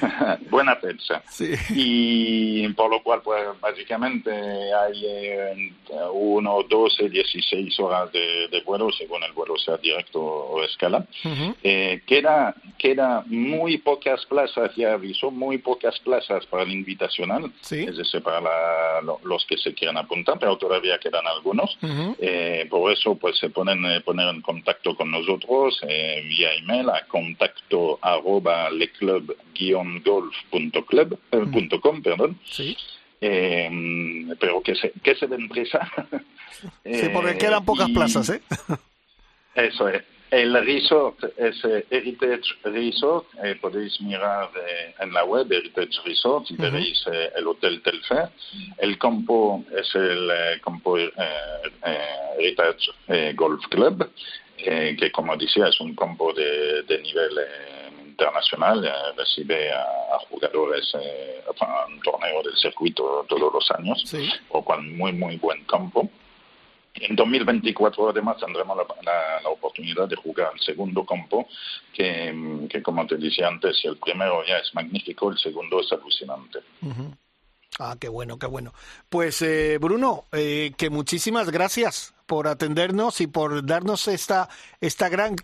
Buena 0.50 0.76
fecha. 0.76 1.22
Sí. 1.28 1.52
Y 1.70 2.68
por 2.68 2.90
lo 2.90 3.02
cual, 3.02 3.20
pues 3.22 3.42
básicamente 3.60 4.30
hay 4.30 5.02
eh, 5.04 5.72
uno, 6.12 6.62
12, 6.68 7.08
16 7.08 7.80
horas 7.80 8.12
de, 8.12 8.48
de, 8.48 8.60
vuelo, 8.62 8.90
según 8.92 9.22
el 9.22 9.32
vuelo 9.32 9.56
sea 9.56 9.76
directo 9.76 10.20
o 10.20 10.62
escala. 10.62 11.06
Uh 11.24 11.28
-huh. 11.28 11.54
eh, 11.62 12.02
queda, 12.06 12.54
queda 12.78 13.22
muy 13.26 13.78
pocas 13.78 14.24
plazas, 14.26 14.74
ya 14.76 14.94
avisó, 14.94 15.30
muy 15.30 15.58
pocas 15.58 15.98
plazas 16.00 16.46
para 16.46 16.62
el 16.62 16.72
invitacional, 16.72 17.52
sí. 17.60 17.84
es 17.88 17.96
decir, 17.96 18.22
para 18.22 18.40
la, 18.40 19.00
lo, 19.02 19.20
los 19.24 19.44
que 19.46 19.56
se 19.56 19.74
quieran 19.74 19.96
apuntar, 19.96 20.38
pero 20.38 20.56
todavía 20.56 20.98
quedan 20.98 21.26
algunos. 21.26 21.76
Uh 21.82 21.86
-huh. 21.86 22.16
eh, 22.18 22.66
por 22.70 22.92
eso, 22.92 23.14
pues 23.16 23.38
se 23.38 23.50
ponen 23.50 23.84
eh, 23.84 24.00
poner 24.00 24.28
en 24.28 24.42
contacto 24.42 24.94
con 24.94 25.10
nosotros 25.10 25.80
eh, 25.88 26.22
vía 26.28 26.54
email 26.54 26.88
a 26.90 27.06
contacto 27.06 27.98
arroba 28.02 28.70
leclub 28.70 29.36
golf.club, 30.04 31.18
eh, 31.32 31.36
mm. 31.36 31.80
.com, 31.80 32.02
perdón. 32.02 32.38
Sí. 32.44 32.76
Eh, 33.20 34.26
pero 34.38 34.62
que 34.62 34.74
se, 34.74 34.92
que 35.02 35.14
se 35.16 35.26
den 35.26 35.48
prisa. 35.48 35.80
sí, 36.84 37.08
porque 37.12 37.32
eh, 37.32 37.38
quedan 37.38 37.64
pocas 37.64 37.88
y, 37.88 37.92
plazas, 37.92 38.30
¿eh? 38.30 38.40
Eso 39.54 39.88
es. 39.88 40.04
El 40.30 40.52
resort 40.62 41.24
es 41.38 41.64
Heritage 41.90 42.54
Resort, 42.62 43.26
eh, 43.42 43.56
podéis 43.58 43.98
mirar 44.02 44.50
eh, 44.56 44.94
en 45.00 45.12
la 45.14 45.24
web 45.24 45.50
Heritage 45.50 46.00
Resort 46.04 46.50
y 46.50 46.54
uh 46.54 46.56
-huh. 46.56 46.70
veréis 46.70 47.02
eh, 47.10 47.30
el 47.34 47.46
Hotel 47.46 47.80
Telfair. 47.80 48.28
El 48.76 48.98
campo 48.98 49.64
es 49.74 49.94
el 49.94 50.30
campo 50.62 50.98
Heritage 52.36 52.92
Golf 53.34 53.66
Club, 53.68 54.10
que 54.58 55.10
como 55.12 55.34
decía 55.36 55.68
es 55.68 55.80
un 55.80 55.94
campo 55.94 56.34
de, 56.34 56.82
de 56.82 56.98
nivel 56.98 57.38
internacional, 58.18 58.84
eh, 58.84 58.92
recibe 59.16 59.70
a, 59.72 59.82
a 59.82 60.18
jugadores, 60.28 60.92
eh, 61.00 61.44
enfin, 61.48 61.68
un 61.94 62.00
torneo 62.00 62.42
del 62.42 62.56
circuito 62.56 63.24
todos 63.28 63.52
los 63.52 63.70
años, 63.78 64.02
sí. 64.04 64.28
o 64.50 64.64
con 64.64 64.96
muy, 64.96 65.12
muy 65.12 65.36
buen 65.36 65.64
campo. 65.64 66.10
En 66.94 67.14
2024 67.14 68.08
además 68.08 68.38
tendremos 68.38 68.76
la, 68.76 68.84
la, 69.04 69.40
la, 69.42 69.48
oportunidad 69.50 70.08
de 70.08 70.16
jugar 70.16 70.50
el 70.52 70.60
segundo 70.60 71.06
campo, 71.06 71.46
que, 71.92 72.66
que, 72.68 72.82
como 72.82 73.06
te 73.06 73.16
decía 73.16 73.46
antes, 73.46 73.80
el 73.84 73.96
primero 73.98 74.44
ya 74.44 74.58
es 74.58 74.74
magnífico, 74.74 75.30
el 75.30 75.38
segundo 75.38 75.80
es 75.80 75.92
alucinante. 75.92 76.58
Uh 76.82 76.88
-huh. 76.88 77.16
Ah, 77.78 77.96
qué 77.98 78.08
bueno, 78.08 78.38
qué 78.38 78.46
bueno. 78.46 78.72
Pues 79.08 79.40
eh, 79.42 79.78
Bruno, 79.80 80.24
eh, 80.32 80.72
que 80.76 80.90
muchísimas 80.90 81.50
gracias 81.50 82.14
por 82.26 82.48
atendernos 82.48 83.20
y 83.20 83.26
por 83.26 83.64
darnos 83.64 84.08
esta, 84.08 84.48
esta 84.80 85.08
gran, 85.08 85.36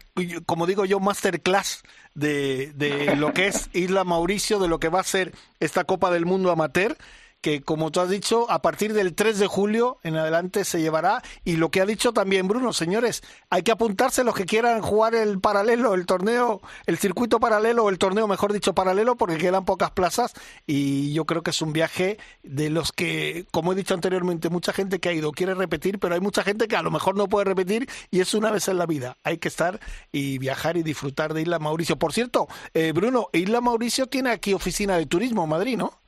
como 0.44 0.66
digo 0.66 0.84
yo, 0.84 1.00
masterclass 1.00 1.82
de, 2.14 2.72
de 2.74 3.16
lo 3.16 3.32
que 3.32 3.46
es 3.46 3.70
Isla 3.72 4.04
Mauricio, 4.04 4.58
de 4.58 4.68
lo 4.68 4.78
que 4.80 4.88
va 4.88 5.00
a 5.00 5.04
ser 5.04 5.32
esta 5.60 5.84
Copa 5.84 6.10
del 6.10 6.26
Mundo 6.26 6.50
Amateur 6.50 6.96
que 7.44 7.60
como 7.60 7.90
tú 7.90 8.00
has 8.00 8.08
dicho, 8.08 8.50
a 8.50 8.62
partir 8.62 8.94
del 8.94 9.14
3 9.14 9.38
de 9.38 9.46
julio 9.46 9.98
en 10.02 10.16
adelante 10.16 10.64
se 10.64 10.80
llevará. 10.80 11.22
Y 11.44 11.56
lo 11.56 11.70
que 11.70 11.82
ha 11.82 11.84
dicho 11.84 12.14
también 12.14 12.48
Bruno, 12.48 12.72
señores, 12.72 13.22
hay 13.50 13.62
que 13.62 13.70
apuntarse 13.70 14.24
los 14.24 14.34
que 14.34 14.46
quieran 14.46 14.80
jugar 14.80 15.14
el 15.14 15.38
paralelo, 15.40 15.92
el 15.92 16.06
torneo, 16.06 16.62
el 16.86 16.96
circuito 16.96 17.40
paralelo, 17.40 17.84
o 17.84 17.90
el 17.90 17.98
torneo, 17.98 18.26
mejor 18.26 18.54
dicho, 18.54 18.74
paralelo, 18.74 19.16
porque 19.16 19.36
quedan 19.36 19.66
pocas 19.66 19.90
plazas. 19.90 20.32
Y 20.66 21.12
yo 21.12 21.26
creo 21.26 21.42
que 21.42 21.50
es 21.50 21.60
un 21.60 21.74
viaje 21.74 22.16
de 22.42 22.70
los 22.70 22.92
que, 22.92 23.44
como 23.50 23.74
he 23.74 23.76
dicho 23.76 23.92
anteriormente, 23.92 24.48
mucha 24.48 24.72
gente 24.72 24.98
que 24.98 25.10
ha 25.10 25.12
ido 25.12 25.30
quiere 25.32 25.52
repetir, 25.52 25.98
pero 25.98 26.14
hay 26.14 26.22
mucha 26.22 26.44
gente 26.44 26.66
que 26.66 26.76
a 26.76 26.82
lo 26.82 26.90
mejor 26.90 27.14
no 27.14 27.28
puede 27.28 27.44
repetir 27.44 27.90
y 28.10 28.20
es 28.20 28.32
una 28.32 28.50
vez 28.52 28.68
en 28.68 28.78
la 28.78 28.86
vida. 28.86 29.18
Hay 29.22 29.36
que 29.36 29.48
estar 29.48 29.80
y 30.12 30.38
viajar 30.38 30.78
y 30.78 30.82
disfrutar 30.82 31.34
de 31.34 31.42
Isla 31.42 31.58
Mauricio. 31.58 31.98
Por 31.98 32.14
cierto, 32.14 32.48
eh, 32.72 32.92
Bruno, 32.92 33.28
Isla 33.34 33.60
Mauricio 33.60 34.06
tiene 34.06 34.30
aquí 34.30 34.54
oficina 34.54 34.96
de 34.96 35.04
turismo, 35.04 35.46
Madrid, 35.46 35.76
¿no? 35.76 36.03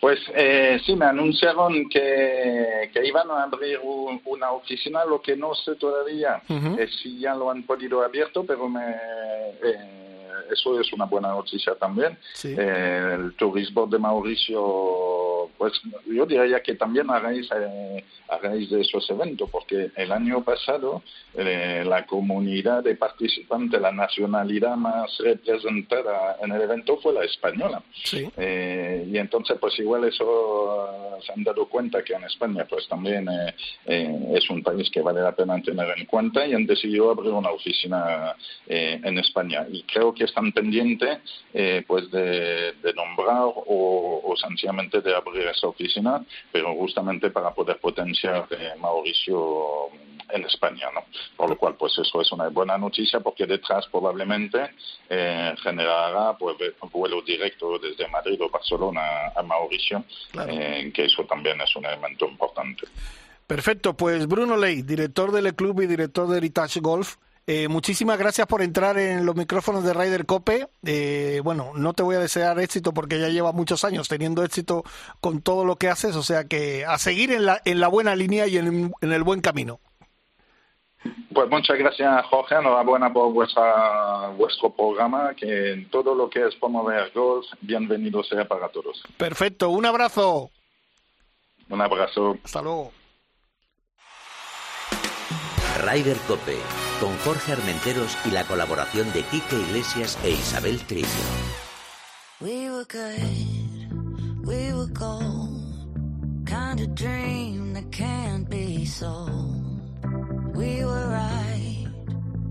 Pues 0.00 0.20
eh, 0.34 0.78
sí, 0.84 0.94
me 0.94 1.06
anunciaron 1.06 1.88
que, 1.88 2.90
que 2.92 3.06
iban 3.06 3.30
a 3.30 3.44
abrir 3.44 3.78
un, 3.82 4.20
una 4.26 4.52
oficina, 4.52 5.04
lo 5.04 5.20
que 5.20 5.36
no 5.36 5.54
sé 5.54 5.74
todavía 5.76 6.42
uh 6.48 6.52
-huh. 6.52 6.78
es 6.78 6.94
si 7.00 7.18
ya 7.18 7.34
lo 7.34 7.50
han 7.50 7.64
podido 7.64 8.02
abierto, 8.02 8.44
pero 8.44 8.68
me, 8.68 8.90
eh, 8.90 10.03
eso 10.50 10.80
es 10.80 10.92
una 10.92 11.04
buena 11.06 11.28
noticia 11.28 11.74
también. 11.74 12.18
Sí. 12.34 12.54
Eh, 12.56 13.16
el 13.18 13.34
turismo 13.34 13.86
de 13.86 13.98
Mauricio, 13.98 15.50
pues 15.56 15.72
yo 16.06 16.26
diría 16.26 16.60
que 16.62 16.74
también 16.74 17.10
a 17.10 17.18
raíz, 17.18 17.48
eh, 17.54 18.04
a 18.28 18.38
raíz 18.38 18.70
de 18.70 18.80
esos 18.80 19.08
eventos, 19.10 19.48
porque 19.50 19.90
el 19.96 20.12
año 20.12 20.42
pasado 20.42 21.02
eh, 21.34 21.84
la 21.86 22.06
comunidad 22.06 22.82
de 22.82 22.96
participantes, 22.96 23.80
la 23.80 23.92
nacionalidad 23.92 24.76
más 24.76 25.16
representada 25.18 26.36
en 26.42 26.52
el 26.52 26.62
evento 26.62 26.98
fue 26.98 27.12
la 27.12 27.24
española. 27.24 27.82
Sí. 28.04 28.28
Eh, 28.36 29.06
y 29.10 29.18
entonces, 29.18 29.56
pues 29.60 29.78
igual 29.78 30.04
eso 30.04 31.18
se 31.24 31.32
han 31.32 31.44
dado 31.44 31.66
cuenta 31.66 32.02
que 32.02 32.14
en 32.14 32.24
España, 32.24 32.66
pues 32.68 32.88
también 32.88 33.28
es 33.86 34.50
un 34.50 34.62
país 34.62 34.90
que 34.90 35.00
vale 35.00 35.20
la 35.20 35.32
pena 35.32 35.60
tener 35.62 35.86
en 35.96 36.06
cuenta 36.06 36.46
y 36.46 36.54
han 36.54 36.66
decidido 36.66 37.10
abrir 37.10 37.32
una 37.32 37.50
oficina 37.50 38.34
en 38.66 39.18
España. 39.18 39.66
Y 39.70 39.82
creo 39.84 40.12
que 40.12 40.23
están 40.24 40.52
pendientes 40.52 41.18
eh, 41.52 41.84
pues 41.86 42.10
de, 42.10 42.72
de 42.82 42.94
nombrar 42.94 43.42
o, 43.42 44.22
o, 44.24 44.36
sencillamente 44.36 45.00
de 45.00 45.14
abrir 45.14 45.46
esa 45.46 45.68
oficina, 45.68 46.24
pero 46.52 46.74
justamente 46.74 47.30
para 47.30 47.50
poder 47.52 47.78
potenciar 47.78 48.46
eh, 48.50 48.72
Mauricio 48.80 49.90
en 50.30 50.44
España, 50.44 50.88
¿no? 50.94 51.04
Por 51.36 51.50
lo 51.50 51.56
cual, 51.56 51.74
pues 51.76 51.98
eso 51.98 52.20
es 52.20 52.32
una 52.32 52.48
buena 52.48 52.78
noticia 52.78 53.20
porque 53.20 53.46
detrás 53.46 53.86
probablemente 53.88 54.70
eh, 55.08 55.54
generará 55.62 56.36
pues 56.36 56.56
vuelo 56.92 57.22
directo 57.22 57.78
desde 57.78 58.08
Madrid 58.08 58.40
o 58.40 58.48
Barcelona 58.48 59.32
a 59.36 59.42
Mauricio, 59.42 60.04
claro. 60.32 60.52
que 60.52 61.04
eso 61.04 61.24
también 61.24 61.60
es 61.60 61.76
un 61.76 61.84
elemento 61.84 62.26
importante. 62.26 62.86
Perfecto, 63.46 63.94
pues 63.94 64.26
Bruno 64.26 64.56
Ley, 64.56 64.82
director 64.82 65.30
del 65.30 65.54
club 65.54 65.82
y 65.82 65.86
director 65.86 66.26
de 66.28 66.38
Heritage 66.38 66.80
Golf, 66.80 67.16
eh, 67.46 67.68
muchísimas 67.68 68.18
gracias 68.18 68.46
por 68.46 68.62
entrar 68.62 68.96
en 68.98 69.26
los 69.26 69.36
micrófonos 69.36 69.84
de 69.84 69.92
Ryder 69.92 70.24
Cope. 70.24 70.66
Eh, 70.84 71.42
bueno, 71.44 71.72
no 71.74 71.92
te 71.92 72.02
voy 72.02 72.16
a 72.16 72.20
desear 72.20 72.58
éxito 72.58 72.94
porque 72.94 73.20
ya 73.20 73.28
lleva 73.28 73.52
muchos 73.52 73.84
años 73.84 74.08
teniendo 74.08 74.42
éxito 74.42 74.82
con 75.20 75.42
todo 75.42 75.66
lo 75.66 75.76
que 75.76 75.88
haces, 75.88 76.16
o 76.16 76.22
sea 76.22 76.44
que 76.44 76.86
a 76.86 76.96
seguir 76.96 77.32
en 77.32 77.44
la, 77.44 77.60
en 77.66 77.80
la 77.80 77.88
buena 77.88 78.16
línea 78.16 78.46
y 78.46 78.56
en, 78.56 78.92
el 79.00 79.22
buen 79.22 79.42
camino. 79.42 79.78
Pues 81.34 81.50
muchas 81.50 81.76
gracias, 81.76 82.24
Jorge. 82.30 82.54
Enhorabuena 82.54 83.12
por 83.12 83.30
vuestra, 83.30 84.28
vuestro 84.38 84.70
programa, 84.70 85.34
que 85.34 85.72
en 85.72 85.90
todo 85.90 86.14
lo 86.14 86.30
que 86.30 86.46
es 86.46 86.54
promover 86.54 87.12
golf, 87.14 87.46
bienvenido 87.60 88.24
sea 88.24 88.48
para 88.48 88.70
todos. 88.70 89.02
Perfecto, 89.18 89.68
un 89.68 89.84
abrazo. 89.84 90.50
Un 91.68 91.82
abrazo. 91.82 92.38
Hasta 92.42 92.62
luego. 92.62 92.90
Ryder 95.84 96.16
Cope 96.26 96.83
con 97.04 97.18
Jorge 97.18 97.52
Armenteros 97.52 98.16
y 98.24 98.30
la 98.30 98.44
colaboración 98.44 99.12
de 99.12 99.22
Quique 99.24 99.56
Iglesias 99.56 100.16
e 100.24 100.30
Isabel 100.30 100.80
Trillo. 100.86 101.06
We 102.40 102.70
were 102.70 102.86
good, 102.86 104.46
we 104.46 104.72
were 104.72 104.90
gold, 104.90 106.46
kind 106.46 106.80
of 106.80 106.94
dream 106.94 107.74
that 107.74 107.90
can't 107.90 108.48
be 108.48 108.86
sold. 108.86 109.28
We 110.54 110.82
were 110.82 111.08
right 111.10 111.86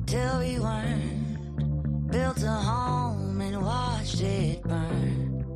till 0.05 0.37
we 0.37 0.59
weren't, 0.59 2.11
built 2.11 2.43
a 2.43 2.51
home 2.51 3.41
and 3.41 3.59
watched 3.59 4.21
it 4.21 4.61
burn. 4.61 5.47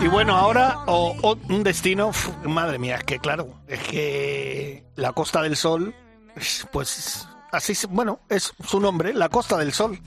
Y 0.00 0.08
bueno, 0.08 0.34
ahora 0.34 0.78
un 0.86 1.62
destino, 1.62 2.10
madre 2.42 2.78
mía, 2.78 2.96
es 2.96 3.04
que 3.04 3.18
claro, 3.18 3.60
es 3.66 3.80
que 3.80 4.84
la 4.94 5.12
Costa 5.12 5.42
del 5.42 5.56
Sol, 5.56 5.94
pues 6.72 7.28
bueno, 7.90 8.20
es 8.28 8.52
su 8.66 8.80
nombre, 8.80 9.14
la 9.14 9.28
Costa 9.28 9.56
del 9.56 9.72
Sol, 9.72 10.00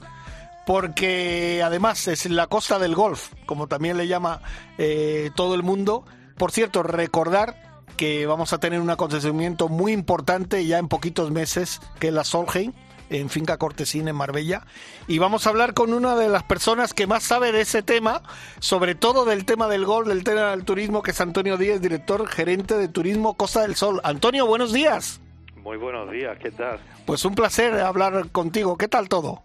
porque 0.66 1.62
además 1.64 2.06
es 2.08 2.26
la 2.26 2.46
costa 2.46 2.78
del 2.78 2.94
golf, 2.94 3.32
como 3.46 3.66
también 3.66 3.96
le 3.96 4.06
llama 4.06 4.40
eh, 4.78 5.30
todo 5.34 5.54
el 5.54 5.62
mundo. 5.62 6.04
Por 6.36 6.52
cierto, 6.52 6.82
recordar 6.82 7.84
que 7.96 8.24
vamos 8.26 8.52
a 8.52 8.58
tener 8.58 8.80
un 8.80 8.90
acontecimiento 8.90 9.68
muy 9.68 9.92
importante 9.92 10.64
ya 10.64 10.78
en 10.78 10.88
poquitos 10.88 11.30
meses, 11.30 11.80
que 11.98 12.08
es 12.08 12.14
la 12.14 12.24
Solheim, 12.24 12.72
en 13.10 13.28
Finca 13.28 13.58
Cortesina, 13.58 14.10
en 14.10 14.16
Marbella. 14.16 14.64
Y 15.06 15.18
vamos 15.18 15.46
a 15.46 15.50
hablar 15.50 15.74
con 15.74 15.92
una 15.92 16.16
de 16.16 16.28
las 16.28 16.44
personas 16.44 16.94
que 16.94 17.06
más 17.06 17.24
sabe 17.24 17.52
de 17.52 17.60
ese 17.60 17.82
tema, 17.82 18.22
sobre 18.60 18.94
todo 18.94 19.24
del 19.24 19.44
tema 19.44 19.68
del 19.68 19.84
golf, 19.84 20.08
del 20.08 20.24
tema 20.24 20.50
del 20.50 20.64
turismo, 20.64 21.02
que 21.02 21.10
es 21.10 21.20
Antonio 21.20 21.56
Díez, 21.56 21.80
director 21.80 22.26
gerente 22.26 22.78
de 22.78 22.88
Turismo 22.88 23.34
Costa 23.36 23.62
del 23.62 23.76
Sol. 23.76 24.00
Antonio, 24.04 24.46
buenos 24.46 24.72
días. 24.72 25.20
Muy 25.62 25.76
buenos 25.76 26.10
días, 26.10 26.38
¿qué 26.38 26.50
tal? 26.50 26.78
Pues 27.06 27.24
un 27.26 27.34
placer 27.34 27.74
hablar 27.74 28.30
contigo. 28.32 28.78
¿Qué 28.78 28.88
tal 28.88 29.10
todo? 29.10 29.42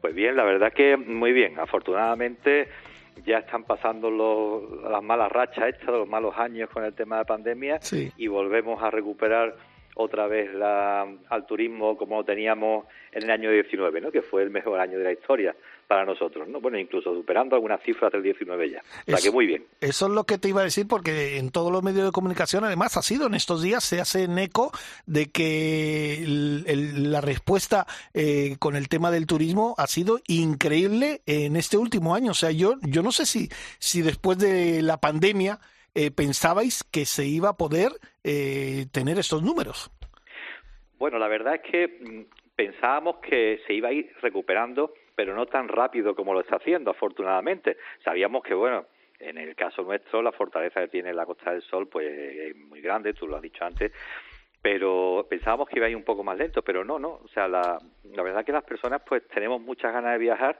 Pues 0.00 0.14
bien, 0.14 0.36
la 0.36 0.44
verdad 0.44 0.72
que 0.72 0.96
muy 0.96 1.32
bien. 1.32 1.58
Afortunadamente 1.60 2.68
ya 3.26 3.38
están 3.38 3.64
pasando 3.64 4.10
las 4.90 5.02
malas 5.02 5.30
rachas 5.30 5.68
estas, 5.68 5.88
los 5.88 6.08
malos 6.08 6.34
años 6.38 6.70
con 6.70 6.84
el 6.84 6.94
tema 6.94 7.18
de 7.18 7.24
pandemia 7.26 7.78
y 8.16 8.26
volvemos 8.26 8.82
a 8.82 8.90
recuperar 8.90 9.54
otra 9.96 10.26
vez 10.26 10.52
la, 10.54 11.06
al 11.28 11.46
turismo 11.46 11.96
como 11.96 12.24
teníamos 12.24 12.86
en 13.12 13.24
el 13.24 13.30
año 13.30 13.50
19, 13.50 14.00
¿no? 14.00 14.10
que 14.10 14.22
fue 14.22 14.42
el 14.42 14.50
mejor 14.50 14.80
año 14.80 14.98
de 14.98 15.04
la 15.04 15.12
historia 15.12 15.54
para 15.86 16.04
nosotros, 16.04 16.48
¿no? 16.48 16.60
Bueno, 16.60 16.78
incluso 16.78 17.14
superando 17.14 17.56
algunas 17.56 17.82
cifras 17.82 18.12
del 18.12 18.22
19 18.22 18.70
ya. 18.70 18.82
O 19.06 19.10
sea 19.10 19.18
que 19.18 19.30
muy 19.30 19.46
bien. 19.46 19.64
Eso 19.80 20.06
es 20.06 20.12
lo 20.12 20.24
que 20.24 20.38
te 20.38 20.48
iba 20.48 20.60
a 20.60 20.64
decir 20.64 20.86
porque 20.88 21.38
en 21.38 21.50
todos 21.50 21.70
los 21.70 21.82
medios 21.82 22.06
de 22.06 22.12
comunicación 22.12 22.64
además 22.64 22.96
ha 22.96 23.02
sido 23.02 23.26
en 23.26 23.34
estos 23.34 23.62
días 23.62 23.84
se 23.84 24.00
hace 24.00 24.24
en 24.24 24.38
eco 24.38 24.72
de 25.06 25.30
que 25.30 26.24
la 26.26 27.20
respuesta 27.20 27.86
eh, 28.12 28.56
con 28.58 28.76
el 28.76 28.88
tema 28.88 29.10
del 29.10 29.26
turismo 29.26 29.74
ha 29.78 29.86
sido 29.86 30.18
increíble 30.26 31.22
en 31.26 31.56
este 31.56 31.76
último 31.76 32.14
año. 32.14 32.32
O 32.32 32.34
sea, 32.34 32.50
yo 32.50 32.74
yo 32.82 33.02
no 33.02 33.12
sé 33.12 33.26
si 33.26 33.48
si 33.78 34.02
después 34.02 34.38
de 34.38 34.82
la 34.82 34.98
pandemia 34.98 35.60
eh, 35.94 36.10
pensabais 36.10 36.82
que 36.82 37.04
se 37.04 37.24
iba 37.24 37.50
a 37.50 37.56
poder 37.56 37.92
eh, 38.24 38.86
tener 38.92 39.18
estos 39.18 39.42
números. 39.42 39.92
Bueno, 40.98 41.18
la 41.18 41.28
verdad 41.28 41.54
es 41.56 41.70
que 41.70 41.86
mm, 41.86 42.22
pensábamos 42.56 43.16
que 43.16 43.60
se 43.66 43.74
iba 43.74 43.90
a 43.90 43.92
ir 43.92 44.12
recuperando 44.20 44.94
pero 45.14 45.34
no 45.34 45.46
tan 45.46 45.68
rápido 45.68 46.14
como 46.14 46.34
lo 46.34 46.40
está 46.40 46.56
haciendo, 46.56 46.90
afortunadamente. 46.90 47.76
Sabíamos 48.02 48.42
que, 48.42 48.54
bueno, 48.54 48.86
en 49.18 49.38
el 49.38 49.54
caso 49.54 49.82
nuestro, 49.82 50.22
la 50.22 50.32
fortaleza 50.32 50.80
que 50.80 50.88
tiene 50.88 51.14
la 51.14 51.26
Costa 51.26 51.52
del 51.52 51.62
Sol, 51.62 51.88
pues 51.88 52.06
es 52.08 52.56
muy 52.56 52.80
grande, 52.80 53.14
tú 53.14 53.26
lo 53.26 53.36
has 53.36 53.42
dicho 53.42 53.64
antes, 53.64 53.92
pero 54.60 55.26
pensábamos 55.28 55.68
que 55.68 55.78
iba 55.78 55.86
a 55.86 55.90
ir 55.90 55.96
un 55.96 56.04
poco 56.04 56.24
más 56.24 56.38
lento, 56.38 56.62
pero 56.62 56.84
no, 56.84 56.98
no. 56.98 57.20
O 57.22 57.28
sea, 57.28 57.46
la, 57.48 57.78
la 58.04 58.22
verdad 58.22 58.44
que 58.44 58.52
las 58.52 58.64
personas, 58.64 59.02
pues 59.06 59.26
tenemos 59.28 59.60
muchas 59.60 59.92
ganas 59.92 60.12
de 60.12 60.18
viajar, 60.18 60.58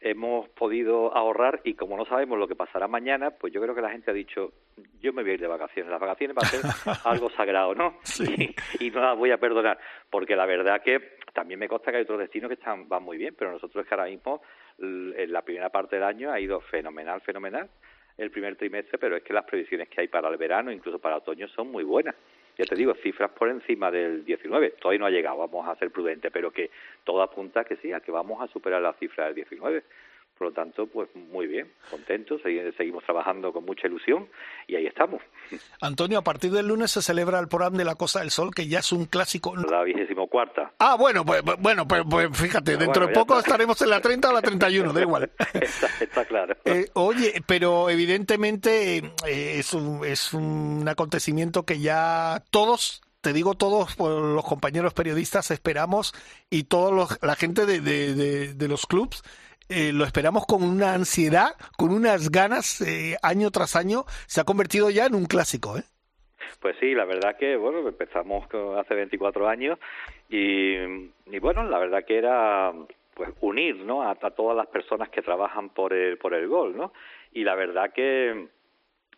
hemos 0.00 0.48
podido 0.50 1.14
ahorrar 1.16 1.60
y 1.64 1.74
como 1.74 1.96
no 1.96 2.04
sabemos 2.04 2.38
lo 2.38 2.48
que 2.48 2.54
pasará 2.54 2.86
mañana, 2.88 3.30
pues 3.30 3.52
yo 3.52 3.60
creo 3.60 3.74
que 3.74 3.80
la 3.80 3.90
gente 3.90 4.10
ha 4.10 4.14
dicho, 4.14 4.52
yo 5.00 5.12
me 5.12 5.22
voy 5.22 5.32
a 5.32 5.34
ir 5.34 5.40
de 5.40 5.46
vacaciones. 5.46 5.90
Las 5.90 6.00
vacaciones 6.00 6.36
va 6.36 6.42
a 6.42 6.50
ser 6.50 6.60
algo 7.04 7.30
sagrado, 7.30 7.74
¿no? 7.74 7.98
Sí. 8.02 8.54
Y, 8.80 8.86
y, 8.86 8.90
no 8.90 9.00
las 9.00 9.16
voy 9.16 9.30
a 9.30 9.38
perdonar, 9.38 9.78
porque 10.10 10.36
la 10.36 10.46
verdad 10.46 10.82
que 10.82 11.16
también 11.32 11.60
me 11.60 11.68
consta 11.68 11.90
que 11.90 11.98
hay 11.98 12.02
otros 12.04 12.18
destinos 12.18 12.48
que 12.48 12.54
están 12.54 12.88
van 12.88 13.02
muy 13.02 13.18
bien, 13.18 13.34
pero 13.38 13.52
nosotros 13.52 13.84
es 13.84 13.88
que 13.88 13.94
ahora 13.94 14.08
mismo 14.08 14.42
en 14.78 15.32
la 15.32 15.42
primera 15.42 15.70
parte 15.70 15.96
del 15.96 16.04
año 16.04 16.32
ha 16.32 16.40
ido 16.40 16.60
fenomenal, 16.60 17.20
fenomenal 17.20 17.68
el 18.16 18.30
primer 18.30 18.56
trimestre, 18.56 18.98
pero 18.98 19.16
es 19.16 19.22
que 19.22 19.32
las 19.32 19.44
previsiones 19.44 19.88
que 19.88 20.00
hay 20.00 20.08
para 20.08 20.28
el 20.28 20.36
verano, 20.36 20.72
incluso 20.72 20.98
para 20.98 21.18
otoño, 21.18 21.48
son 21.48 21.70
muy 21.70 21.84
buenas. 21.84 22.14
Ya 22.58 22.64
te 22.64 22.74
digo, 22.74 22.94
cifras 22.94 23.30
por 23.32 23.48
encima 23.48 23.90
del 23.90 24.24
19. 24.24 24.70
Todavía 24.80 24.98
no 24.98 25.06
ha 25.06 25.10
llegado, 25.10 25.36
vamos 25.36 25.68
a 25.68 25.76
ser 25.76 25.90
prudentes, 25.90 26.30
pero 26.32 26.50
que 26.50 26.70
todo 27.04 27.22
apunta 27.22 27.64
que 27.64 27.76
sí, 27.76 27.92
a 27.92 28.00
que 28.00 28.10
vamos 28.10 28.40
a 28.42 28.50
superar 28.50 28.80
la 28.80 28.94
cifra 28.94 29.26
del 29.26 29.34
19. 29.34 29.82
Por 30.38 30.48
lo 30.48 30.52
tanto, 30.52 30.86
pues 30.86 31.08
muy 31.14 31.46
bien, 31.46 31.72
contentos, 31.90 32.42
seguimos 32.42 33.02
trabajando 33.04 33.54
con 33.54 33.64
mucha 33.64 33.86
ilusión 33.86 34.28
y 34.66 34.76
ahí 34.76 34.86
estamos. 34.86 35.22
Antonio, 35.80 36.18
a 36.18 36.22
partir 36.22 36.50
del 36.50 36.68
lunes 36.68 36.90
se 36.90 37.00
celebra 37.00 37.38
el 37.38 37.48
programa 37.48 37.78
de 37.78 37.86
la 37.86 37.94
Costa 37.94 38.20
del 38.20 38.30
Sol, 38.30 38.54
que 38.54 38.68
ya 38.68 38.80
es 38.80 38.92
un 38.92 39.06
clásico. 39.06 39.56
La 39.56 39.82
vigésimo 39.82 40.26
cuarta. 40.26 40.74
Ah, 40.78 40.96
bueno, 40.96 41.24
pues, 41.24 41.42
pues 41.42 41.56
bueno, 41.58 41.88
pues, 41.88 42.02
pues 42.08 42.28
fíjate, 42.36 42.76
dentro 42.76 43.06
de 43.06 43.14
poco 43.14 43.38
estaremos 43.38 43.80
en 43.80 43.88
la 43.88 44.02
30 44.02 44.28
o 44.28 44.32
la 44.34 44.42
31, 44.42 44.92
da 44.92 45.00
igual. 45.00 45.30
está, 45.54 45.86
está 46.00 46.24
claro. 46.24 46.54
Eh, 46.66 46.90
oye, 46.94 47.42
pero 47.46 47.88
evidentemente 47.88 48.96
eh, 49.26 49.58
es, 49.58 49.72
un, 49.72 50.04
es 50.04 50.34
un 50.34 50.84
acontecimiento 50.88 51.64
que 51.64 51.78
ya 51.78 52.42
todos 52.50 53.02
te 53.20 53.32
digo 53.32 53.54
todos 53.54 53.96
los 53.98 54.44
compañeros 54.44 54.94
periodistas 54.94 55.50
esperamos 55.50 56.12
y 56.50 56.64
todos 56.64 57.18
la 57.22 57.36
gente 57.36 57.66
de, 57.66 57.80
de, 57.80 58.54
de 58.54 58.68
los 58.68 58.86
clubs 58.86 59.22
eh, 59.68 59.92
lo 59.92 60.04
esperamos 60.04 60.46
con 60.46 60.62
una 60.62 60.94
ansiedad, 60.94 61.50
con 61.76 61.92
unas 61.92 62.30
ganas, 62.30 62.80
eh, 62.80 63.16
año 63.22 63.50
tras 63.50 63.74
año, 63.76 64.04
se 64.26 64.40
ha 64.40 64.44
convertido 64.44 64.90
ya 64.90 65.06
en 65.06 65.14
un 65.14 65.26
clásico, 65.26 65.76
¿eh? 65.76 65.82
Pues 66.60 66.76
sí, 66.80 66.94
la 66.94 67.04
verdad 67.04 67.36
que, 67.36 67.56
bueno, 67.56 67.86
empezamos 67.86 68.46
hace 68.78 68.94
24 68.94 69.48
años 69.48 69.78
y, 70.28 70.76
bueno, 71.40 71.64
la 71.64 71.78
verdad 71.78 72.04
que 72.04 72.18
era 72.18 72.72
pues 73.14 73.30
unir, 73.40 73.76
¿no? 73.76 74.08
A, 74.08 74.14
todas 74.14 74.56
las 74.56 74.66
personas 74.66 75.08
que 75.08 75.22
trabajan 75.22 75.70
por 75.70 75.92
el, 75.92 76.18
por 76.18 76.34
el 76.34 76.48
gol, 76.48 76.76
¿no? 76.76 76.92
Y 77.32 77.44
la 77.44 77.54
verdad 77.54 77.92
que, 77.92 78.48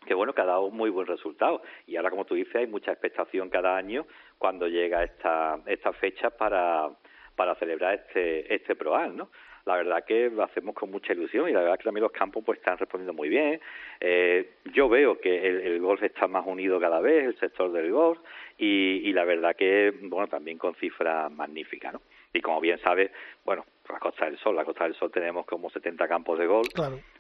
que 0.07 0.15
bueno, 0.15 0.33
que 0.33 0.41
ha 0.41 0.47
dado 0.47 0.71
muy 0.71 0.89
buen 0.91 1.07
resultado. 1.07 1.63
Y 1.87 1.97
ahora, 1.97 2.11
como 2.11 2.25
tú 2.25 2.35
dices, 2.35 2.55
hay 2.55 2.67
mucha 2.67 2.93
expectación 2.93 3.51
cada 3.51 3.77
año 3.77 4.07
cuando 4.39 4.69
llega 4.69 5.03
esta, 5.03 5.59
esta 5.67 5.93
fecha 5.93 6.31
para, 6.31 6.89
para 7.35 7.55
celebrar 7.57 7.95
este, 7.95 8.55
este 8.55 8.77
ProAn, 8.77 9.17
¿no? 9.17 9.31
La 9.69 9.77
verdad 9.77 10.05
que 10.05 10.31
lo 10.31 10.43
hacemos 10.43 10.75
con 10.75 10.91
mucha 10.91 11.13
ilusión 11.13 11.49
y 11.49 11.53
la 11.53 11.61
verdad 11.61 11.79
que 11.79 11.85
también 11.85 12.03
los 12.03 12.13
campos 12.13 12.43
pues 12.45 12.59
están 12.59 12.79
respondiendo 12.79 13.13
muy 13.13 13.29
bien. 13.29 13.61
Eh, 14.01 14.55
yo 14.73 14.89
veo 14.89 15.21
que 15.21 15.47
el, 15.47 15.79
golf 15.81 16.03
está 16.03 16.27
más 16.27 16.47
unido 16.47 16.81
cada 16.81 17.01
vez, 17.01 17.27
el 17.27 17.39
sector 17.39 17.71
del 17.71 17.93
golf, 17.93 18.19
y, 18.57 19.13
la 19.13 19.25
verdad 19.25 19.55
que, 19.55 19.93
bueno, 20.03 20.27
también 20.27 20.59
con 20.59 20.75
cifras 20.75 21.31
magníficas, 21.31 21.93
¿no? 21.93 22.03
Y 22.33 22.41
como 22.41 22.61
bien 22.61 22.79
sabes, 22.81 23.11
bueno, 23.45 23.65
la 23.89 23.99
Costa 23.99 24.25
del 24.25 24.39
Sol, 24.39 24.57
la 24.57 24.65
Costa 24.65 24.85
del 24.85 24.95
Sol 24.95 25.13
tenemos 25.13 25.47
como 25.47 25.71
70 25.71 26.09
campos 26.09 26.39
de 26.39 26.47
golf, 26.47 26.69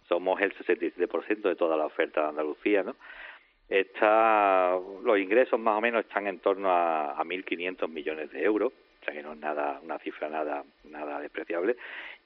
somos 0.08 0.40
el 0.40 0.52
67% 0.56 1.42
de 1.42 1.54
toda 1.54 1.76
la 1.76 1.86
oferta 1.86 2.22
de 2.22 2.28
Andalucía, 2.28 2.82
¿no? 2.82 2.96
Está, 3.68 4.76
los 5.04 5.18
ingresos 5.18 5.60
más 5.60 5.76
o 5.76 5.80
menos 5.80 6.00
están 6.06 6.26
en 6.26 6.38
torno 6.40 6.70
a, 6.70 7.12
a 7.12 7.24
1.500 7.24 7.88
millones 7.88 8.32
de 8.32 8.42
euros, 8.42 8.72
o 9.00 9.04
sea 9.04 9.14
que 9.14 9.22
no 9.22 9.32
es 9.32 9.38
nada, 9.38 9.80
una 9.82 9.98
cifra 9.98 10.28
nada, 10.28 10.64
nada 10.84 11.20
despreciable, 11.20 11.76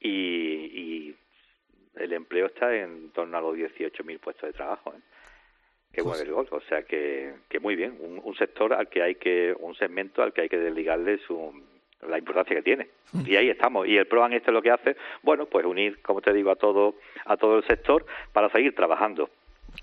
y, 0.02 1.14
el 1.94 2.14
empleo 2.14 2.46
está 2.46 2.74
en 2.74 3.10
torno 3.10 3.36
a 3.36 3.40
los 3.42 3.54
18.000 3.54 4.18
puestos 4.18 4.48
de 4.48 4.54
trabajo. 4.54 4.94
¿eh? 4.96 5.00
que 5.92 6.02
pues 6.02 6.16
mueve 6.16 6.22
el 6.22 6.32
gol, 6.32 6.48
o 6.50 6.60
sea 6.62 6.84
que, 6.84 7.34
que 7.50 7.60
muy 7.60 7.76
bien, 7.76 7.98
un, 8.00 8.34
sector 8.36 8.72
al 8.72 8.88
que 8.88 9.02
hay 9.02 9.16
que, 9.16 9.54
un 9.60 9.74
segmento 9.74 10.22
al 10.22 10.32
que 10.32 10.40
hay 10.40 10.48
que 10.48 10.58
desligarle 10.58 11.18
su, 11.18 11.52
la 12.08 12.16
importancia 12.18 12.56
que 12.56 12.62
tiene. 12.62 12.88
Mm. 13.12 13.24
Y 13.26 13.36
ahí 13.36 13.50
estamos. 13.50 13.86
Y 13.86 13.98
el 13.98 14.06
PROAN 14.06 14.32
este 14.32 14.52
lo 14.52 14.62
que 14.62 14.70
hace, 14.70 14.96
bueno, 15.22 15.44
pues 15.46 15.66
unir, 15.66 16.00
como 16.00 16.22
te 16.22 16.32
digo, 16.32 16.50
a 16.50 16.56
todo, 16.56 16.94
a 17.26 17.36
todo 17.36 17.58
el 17.58 17.64
sector 17.64 18.06
para 18.32 18.48
seguir 18.50 18.74
trabajando 18.74 19.28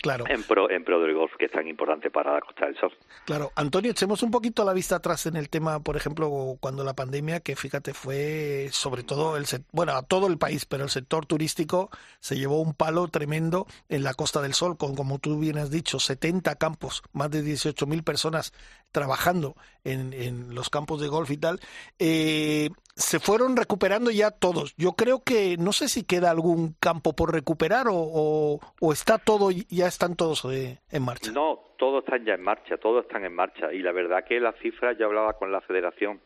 claro. 0.02 0.26
en 0.28 0.44
pro 0.44 0.70
en 0.70 0.84
pro 0.84 1.02
del 1.02 1.14
golf 1.14 1.32
que 1.38 1.46
es 1.46 1.52
tan 1.52 1.68
importante 1.68 2.10
para 2.10 2.34
la 2.34 2.42
Costa 2.42 2.66
del 2.66 2.78
Sol. 2.78 2.92
Claro, 3.26 3.52
Antonio, 3.56 3.92
echemos 3.92 4.24
un 4.24 4.32
poquito 4.32 4.64
la 4.64 4.74
vista 4.74 4.98
atrás 4.98 5.26
en 5.26 5.36
el 5.36 5.50
tema, 5.50 5.80
por 5.80 5.98
ejemplo, 5.98 6.58
cuando 6.60 6.84
la 6.84 6.94
pandemia, 6.94 7.40
que 7.40 7.56
fíjate 7.56 7.94
fue 7.94 8.70
sobre 8.72 9.04
todo 9.04 9.38
el 9.38 9.46
bueno 9.72 9.94
a 9.94 10.04
todo 10.04 10.28
el 10.28 10.38
país, 10.38 10.66
pero 10.66 10.84
el 10.84 10.90
sector 10.90 11.26
turístico 11.26 11.90
se 12.20 12.38
llevó 12.38 12.62
un 12.62 12.74
palo 12.74 13.08
tremendo 13.08 13.68
en 13.90 14.04
la 14.04 14.14
Costa 14.14 14.42
del 14.42 14.54
Sol, 14.54 14.78
con 14.78 14.96
como 14.96 15.20
tú 15.20 15.40
bien 15.40 15.58
has 15.58 15.72
dicho, 15.72 16.00
70 16.00 16.56
campos, 16.56 17.04
más 17.14 17.32
de 17.32 17.44
18.000 17.44 18.04
personas 18.04 18.54
trabajando 18.92 19.56
en, 19.84 20.14
en, 20.14 20.56
los 20.56 20.70
campos 20.70 21.02
de 21.02 21.08
golf 21.08 21.32
y 21.32 21.38
tal. 21.38 21.60
Eh, 22.00 22.70
se 22.96 23.20
fueron 23.20 23.56
recuperando 23.56 24.12
ya 24.12 24.32
todos. 24.32 24.76
Yo 24.78 24.94
creo 24.94 25.24
que 25.24 25.56
no 25.58 25.72
sé 25.72 25.88
si 25.88 26.04
queda 26.04 26.32
algún 26.32 26.74
campo 26.80 27.16
por 27.16 27.34
recuperar 27.34 27.88
o, 27.90 28.60
o, 28.80 28.94
está 28.94 29.18
todo, 29.18 29.52
ya 29.52 29.88
están 29.88 30.16
todos 30.16 30.46
eh, 30.46 30.80
en 30.92 31.04
marcha. 31.04 31.32
No, 31.32 31.60
todos 31.78 32.04
están 32.04 32.26
ya 32.26 32.34
en 32.34 32.42
marcha, 32.42 32.78
todos 32.78 33.06
están 33.06 33.24
en 33.24 33.34
marcha. 33.34 33.74
Y 33.74 33.82
la 33.82 33.92
verdad 33.92 34.26
que 34.28 34.40
las 34.40 34.56
cifras, 34.58 34.98
yo 34.98 35.06
hablaba 35.06 35.34
con 35.34 35.52
la 35.52 35.62
Federación 35.62 36.20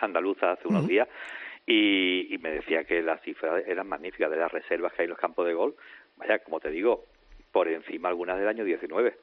Andaluza 0.00 0.52
hace 0.52 0.68
unos 0.68 0.86
días 0.86 1.08
y, 1.66 2.32
y, 2.32 2.38
me 2.38 2.50
decía 2.50 2.84
que 2.84 3.02
las 3.02 3.20
cifras 3.22 3.64
eran 3.66 3.88
magníficas 3.88 4.30
de 4.30 4.36
las 4.36 4.50
reservas 4.52 4.92
que 4.92 5.02
hay 5.02 5.06
en 5.06 5.10
los 5.10 5.18
campos 5.18 5.46
de 5.46 5.54
golf. 5.54 5.74
Vaya, 6.16 6.38
como 6.38 6.60
te 6.60 6.70
digo, 6.70 7.06
por 7.52 7.68
encima 7.68 8.08
algunas 8.08 8.38
del 8.38 8.48
año 8.48 8.64
19. 8.64 9.16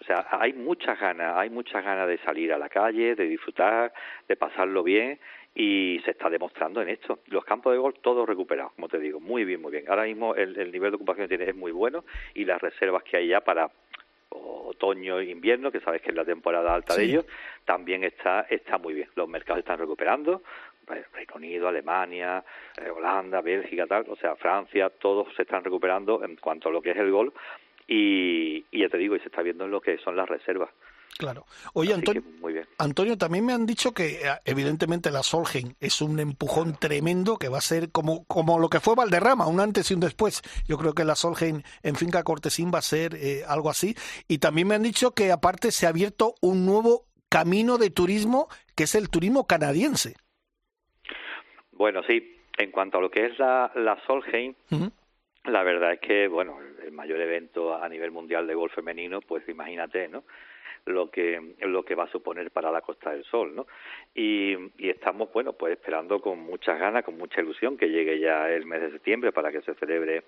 O 0.00 0.04
sea, 0.04 0.26
hay 0.30 0.52
muchas 0.52 0.98
ganas, 1.00 1.36
hay 1.36 1.50
muchas 1.50 1.84
ganas 1.84 2.08
de 2.08 2.18
salir 2.18 2.52
a 2.52 2.58
la 2.58 2.68
calle, 2.68 3.14
de 3.14 3.24
disfrutar, 3.24 3.92
de 4.28 4.36
pasarlo 4.36 4.82
bien 4.82 5.18
y 5.54 6.00
se 6.04 6.10
está 6.10 6.28
demostrando 6.28 6.82
en 6.82 6.90
esto. 6.90 7.20
Los 7.26 7.44
campos 7.44 7.72
de 7.72 7.78
golf 7.78 7.96
todos 8.02 8.28
recuperados, 8.28 8.72
como 8.74 8.88
te 8.88 8.98
digo, 8.98 9.20
muy 9.20 9.44
bien, 9.44 9.62
muy 9.62 9.72
bien. 9.72 9.84
Ahora 9.88 10.04
mismo 10.04 10.34
el, 10.34 10.58
el 10.58 10.70
nivel 10.70 10.90
de 10.90 10.96
ocupación 10.96 11.26
que 11.26 11.36
tiene 11.36 11.50
es 11.50 11.56
muy 11.56 11.72
bueno 11.72 12.04
y 12.34 12.44
las 12.44 12.60
reservas 12.60 13.02
que 13.04 13.16
hay 13.16 13.28
ya 13.28 13.40
para 13.40 13.70
otoño 14.28 15.18
e 15.20 15.30
invierno, 15.30 15.72
que 15.72 15.80
sabes 15.80 16.02
que 16.02 16.10
es 16.10 16.14
la 16.14 16.24
temporada 16.24 16.74
alta 16.74 16.94
de 16.94 17.04
ellos, 17.04 17.24
también 17.64 18.04
está 18.04 18.46
está 18.50 18.78
muy 18.78 18.94
bien. 18.94 19.08
Los 19.14 19.28
mercados 19.28 19.60
están 19.60 19.78
recuperando, 19.78 20.42
pues, 20.84 21.10
Reino 21.12 21.34
Unido, 21.36 21.68
Alemania, 21.68 22.44
eh, 22.76 22.90
Holanda, 22.90 23.40
Bélgica, 23.40 23.86
tal, 23.86 24.04
o 24.08 24.16
sea, 24.16 24.36
Francia, 24.36 24.90
todos 24.90 25.34
se 25.34 25.42
están 25.42 25.64
recuperando 25.64 26.22
en 26.22 26.36
cuanto 26.36 26.68
a 26.68 26.72
lo 26.72 26.82
que 26.82 26.90
es 26.90 26.96
el 26.96 27.10
golf 27.10 27.34
y, 27.86 28.64
y 28.70 28.80
ya 28.80 28.88
te 28.88 28.98
digo, 28.98 29.16
y 29.16 29.20
se 29.20 29.26
está 29.26 29.42
viendo 29.42 29.64
en 29.64 29.70
lo 29.70 29.80
que 29.80 29.98
son 29.98 30.16
las 30.16 30.28
reservas. 30.28 30.70
Claro. 31.18 31.46
Oye, 31.72 31.94
Antonio, 31.94 32.22
Antonio, 32.78 33.16
también 33.16 33.46
me 33.46 33.54
han 33.54 33.64
dicho 33.64 33.92
que 33.92 34.20
eh, 34.22 34.38
evidentemente 34.44 35.10
la 35.10 35.22
Solgen 35.22 35.74
es 35.80 36.02
un 36.02 36.20
empujón 36.20 36.76
tremendo 36.78 37.38
que 37.38 37.48
va 37.48 37.58
a 37.58 37.62
ser 37.62 37.90
como, 37.90 38.26
como 38.26 38.58
lo 38.58 38.68
que 38.68 38.80
fue 38.80 38.94
Valderrama, 38.94 39.46
un 39.46 39.60
antes 39.60 39.90
y 39.90 39.94
un 39.94 40.00
después. 40.00 40.42
Yo 40.68 40.76
creo 40.76 40.92
que 40.92 41.04
la 41.04 41.14
Solgen 41.14 41.64
en 41.82 41.96
Finca 41.96 42.22
Cortesín 42.22 42.70
va 42.74 42.80
a 42.80 42.82
ser 42.82 43.14
eh, 43.14 43.44
algo 43.48 43.70
así. 43.70 43.94
Y 44.28 44.38
también 44.38 44.68
me 44.68 44.74
han 44.74 44.82
dicho 44.82 45.12
que 45.12 45.32
aparte 45.32 45.70
se 45.70 45.86
ha 45.86 45.88
abierto 45.88 46.34
un 46.42 46.66
nuevo 46.66 47.06
camino 47.30 47.78
de 47.78 47.90
turismo 47.90 48.48
que 48.74 48.84
es 48.84 48.94
el 48.94 49.08
turismo 49.08 49.46
canadiense. 49.46 50.16
Bueno, 51.72 52.02
sí. 52.06 52.32
En 52.58 52.70
cuanto 52.70 52.98
a 52.98 53.00
lo 53.00 53.10
que 53.10 53.26
es 53.26 53.38
la, 53.38 53.70
la 53.74 53.98
Solheim, 54.06 54.54
la 55.46 55.62
verdad 55.62 55.92
es 55.92 56.00
que, 56.00 56.28
bueno, 56.28 56.58
el 56.84 56.92
mayor 56.92 57.20
evento 57.20 57.74
a 57.74 57.88
nivel 57.88 58.10
mundial 58.10 58.46
de 58.46 58.54
golf 58.54 58.74
femenino, 58.74 59.20
pues 59.20 59.48
imagínate, 59.48 60.08
¿no? 60.08 60.24
lo 60.86 61.10
que 61.10 61.54
lo 61.60 61.84
que 61.84 61.94
va 61.96 62.04
a 62.04 62.10
suponer 62.10 62.50
para 62.52 62.70
la 62.70 62.80
Costa 62.80 63.10
del 63.10 63.24
Sol, 63.24 63.54
¿no? 63.54 63.66
Y, 64.14 64.56
y 64.78 64.88
estamos, 64.88 65.32
bueno, 65.32 65.52
pues 65.52 65.72
esperando 65.72 66.20
con 66.20 66.38
muchas 66.38 66.78
ganas, 66.78 67.04
con 67.04 67.18
mucha 67.18 67.40
ilusión 67.40 67.76
que 67.76 67.90
llegue 67.90 68.20
ya 68.20 68.48
el 68.48 68.66
mes 68.66 68.80
de 68.80 68.92
septiembre 68.92 69.32
para 69.32 69.50
que 69.50 69.62
se 69.62 69.74
celebre 69.74 70.22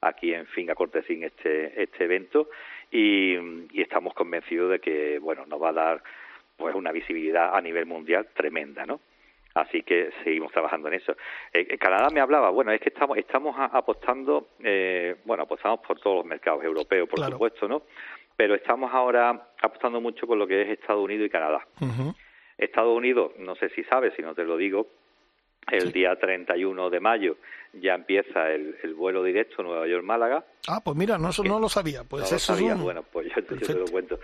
aquí 0.00 0.34
en 0.34 0.46
Finca 0.46 0.74
Cortesín 0.74 1.22
este 1.22 1.80
este 1.80 2.04
evento 2.04 2.48
y, 2.90 3.36
y 3.72 3.82
estamos 3.82 4.14
convencidos 4.14 4.70
de 4.70 4.80
que, 4.80 5.18
bueno, 5.20 5.46
nos 5.46 5.62
va 5.62 5.68
a 5.70 5.74
dar 5.74 6.02
pues 6.56 6.74
una 6.74 6.92
visibilidad 6.92 7.56
a 7.56 7.60
nivel 7.60 7.86
mundial 7.86 8.28
tremenda, 8.34 8.84
¿no? 8.86 9.00
Así 9.54 9.82
que 9.82 10.10
seguimos 10.22 10.52
trabajando 10.52 10.88
en 10.88 10.94
eso. 10.94 11.16
Eh, 11.52 11.76
Canadá 11.76 12.08
me 12.10 12.20
hablaba, 12.20 12.50
bueno, 12.50 12.70
es 12.70 12.80
que 12.80 12.90
estamos 12.90 13.18
estamos 13.18 13.56
apostando, 13.58 14.50
eh, 14.62 15.16
bueno, 15.24 15.42
apostamos 15.42 15.80
por 15.80 15.98
todos 15.98 16.18
los 16.18 16.26
mercados 16.26 16.62
europeos, 16.62 17.08
por 17.08 17.24
supuesto, 17.24 17.66
¿no? 17.66 17.82
pero 18.40 18.54
estamos 18.54 18.90
ahora 18.94 19.52
apostando 19.60 20.00
mucho 20.00 20.26
con 20.26 20.38
lo 20.38 20.46
que 20.46 20.62
es 20.62 20.70
Estados 20.70 21.04
Unidos 21.04 21.26
y 21.26 21.28
Canadá. 21.28 21.66
Estados 22.56 22.96
Unidos, 22.96 23.32
no 23.36 23.54
sé 23.54 23.68
si 23.68 23.84
sabes, 23.84 24.14
si 24.16 24.22
no 24.22 24.34
te 24.34 24.44
lo 24.44 24.56
digo, 24.56 24.86
el 25.70 25.92
día 25.92 26.16
31 26.16 26.90
de 26.90 27.00
mayo 27.00 27.36
ya 27.72 27.94
empieza 27.94 28.50
el, 28.50 28.76
el 28.82 28.94
vuelo 28.94 29.22
directo 29.22 29.62
Nueva 29.62 29.86
York-Málaga. 29.86 30.44
Ah, 30.68 30.80
pues 30.84 30.96
mira, 30.96 31.18
no, 31.18 31.30
no 31.44 31.60
lo 31.60 31.68
sabía. 31.68 32.02
Pues 32.04 32.32
eso 32.32 32.54
sabía. 32.54 32.74
Bueno, 32.74 33.04
pues 33.04 33.28
yo, 33.34 33.44
te 33.44 33.74
lo 33.74 33.84
cuento. 33.86 34.18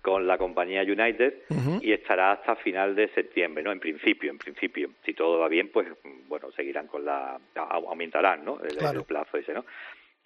Con 0.00 0.26
la 0.26 0.38
compañía 0.38 0.82
United 0.82 1.34
y 1.80 1.92
estará 1.92 2.32
hasta 2.32 2.56
final 2.56 2.94
de 2.94 3.08
septiembre, 3.08 3.62
¿no? 3.62 3.72
En 3.72 3.80
principio, 3.80 4.30
en 4.30 4.38
principio. 4.38 4.90
Si 5.04 5.14
todo 5.14 5.38
va 5.38 5.48
bien, 5.48 5.70
pues 5.72 5.88
bueno, 6.28 6.50
seguirán 6.52 6.86
con 6.86 7.04
la... 7.04 7.38
aumentarán, 7.54 8.44
¿no? 8.44 8.60
El, 8.62 8.78
el 8.84 9.04
plazo 9.04 9.36
ese, 9.36 9.52
¿no? 9.52 9.64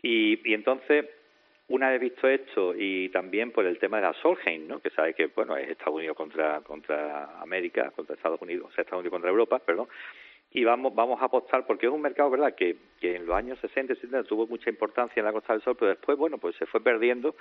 Y, 0.02 0.50
y 0.50 0.54
entonces 0.54 1.06
una 1.68 1.90
vez 1.90 2.00
visto 2.00 2.28
esto 2.28 2.74
y 2.76 3.08
también 3.08 3.50
por 3.50 3.66
el 3.66 3.78
tema 3.78 3.96
de 3.96 4.04
la 4.04 4.14
Solheim, 4.14 4.68
¿no? 4.68 4.80
que 4.80 4.90
sabe 4.90 5.14
que 5.14 5.26
bueno 5.26 5.56
es 5.56 5.68
Estados 5.68 5.96
Unidos 5.96 6.16
contra 6.16 6.60
contra 6.60 7.40
América, 7.40 7.90
contra 7.90 8.14
Estados 8.14 8.40
Unidos, 8.40 8.68
o 8.70 8.74
sea, 8.74 8.82
Estados 8.82 9.00
Unidos 9.00 9.14
contra 9.14 9.30
Europa, 9.30 9.58
perdón, 9.58 9.88
y 10.57 10.64
vamos 10.64 10.94
vamos 10.94 11.20
a 11.20 11.26
apostar 11.26 11.66
porque 11.66 11.84
es 11.84 11.92
un 11.92 12.00
mercado, 12.00 12.30
verdad, 12.30 12.54
que, 12.54 12.76
que 12.98 13.16
en 13.16 13.26
los 13.26 13.36
años 13.36 13.59
60 13.61 13.92
y 13.92 13.96
70 13.96 14.22
tuvo 14.24 14.46
mucha 14.46 14.70
importancia 14.70 15.20
en 15.20 15.26
la 15.26 15.32
Costa 15.32 15.52
del 15.52 15.61
Sol, 15.61 15.76
pero 15.78 15.90
después, 15.90 16.16
bueno, 16.16 16.38
pues 16.38 16.57
se 16.57 16.64
fue 16.64 16.80
perdiendo 16.82 17.36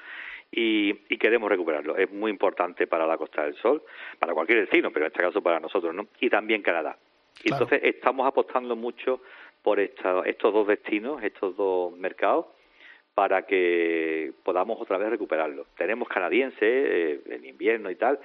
y, 0.51 0.89
y 1.07 1.17
queremos 1.17 1.49
recuperarlo. 1.49 1.95
Es 1.95 2.11
muy 2.11 2.29
importante 2.29 2.87
para 2.87 3.07
la 3.07 3.17
Costa 3.17 3.45
del 3.45 3.55
Sol, 3.55 3.81
para 4.19 4.33
cualquier 4.33 4.59
destino, 4.59 4.91
pero 4.91 5.05
en 5.05 5.13
este 5.13 5.23
caso 5.23 5.41
para 5.41 5.61
nosotros, 5.61 5.95
¿no? 5.95 6.07
Y 6.19 6.29
también 6.29 6.61
Canadá. 6.61 6.97
Y 7.41 7.53
entonces 7.53 7.79
estamos 7.83 8.27
apostando 8.27 8.75
mucho 8.75 9.21
por 9.63 9.79
esta, 9.79 10.23
estos 10.25 10.53
dos 10.53 10.67
destinos, 10.67 11.23
estos 11.23 11.55
dos 11.55 11.93
mercados 11.93 12.47
para 13.13 13.43
que 13.43 14.33
podamos 14.43 14.81
otra 14.81 14.97
vez 14.97 15.09
recuperarlo. 15.09 15.67
Tenemos 15.77 16.09
canadienses 16.09 16.59
eh, 16.61 17.21
en 17.27 17.45
invierno 17.45 17.89
y 17.89 17.95
tal, 17.95 18.19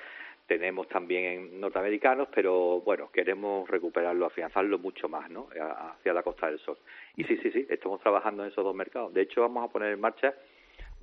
tenemos 0.50 0.88
también 0.88 1.60
norteamericanos, 1.60 2.26
pero 2.34 2.80
bueno, 2.80 3.08
queremos 3.12 3.70
recuperarlo, 3.70 4.26
afianzarlo 4.26 4.80
mucho 4.80 5.08
más, 5.08 5.30
¿no? 5.30 5.46
Hacia 5.52 6.12
la 6.12 6.24
Costa 6.24 6.48
del 6.48 6.58
Sol. 6.58 6.76
Y 7.16 7.22
sí, 7.22 7.38
sí, 7.40 7.52
sí, 7.52 7.64
estamos 7.70 8.00
trabajando 8.00 8.42
en 8.42 8.50
esos 8.50 8.64
dos 8.64 8.74
mercados. 8.74 9.14
De 9.14 9.22
hecho, 9.22 9.42
vamos 9.42 9.64
a 9.64 9.72
poner 9.72 9.92
en 9.92 10.00
marcha, 10.00 10.34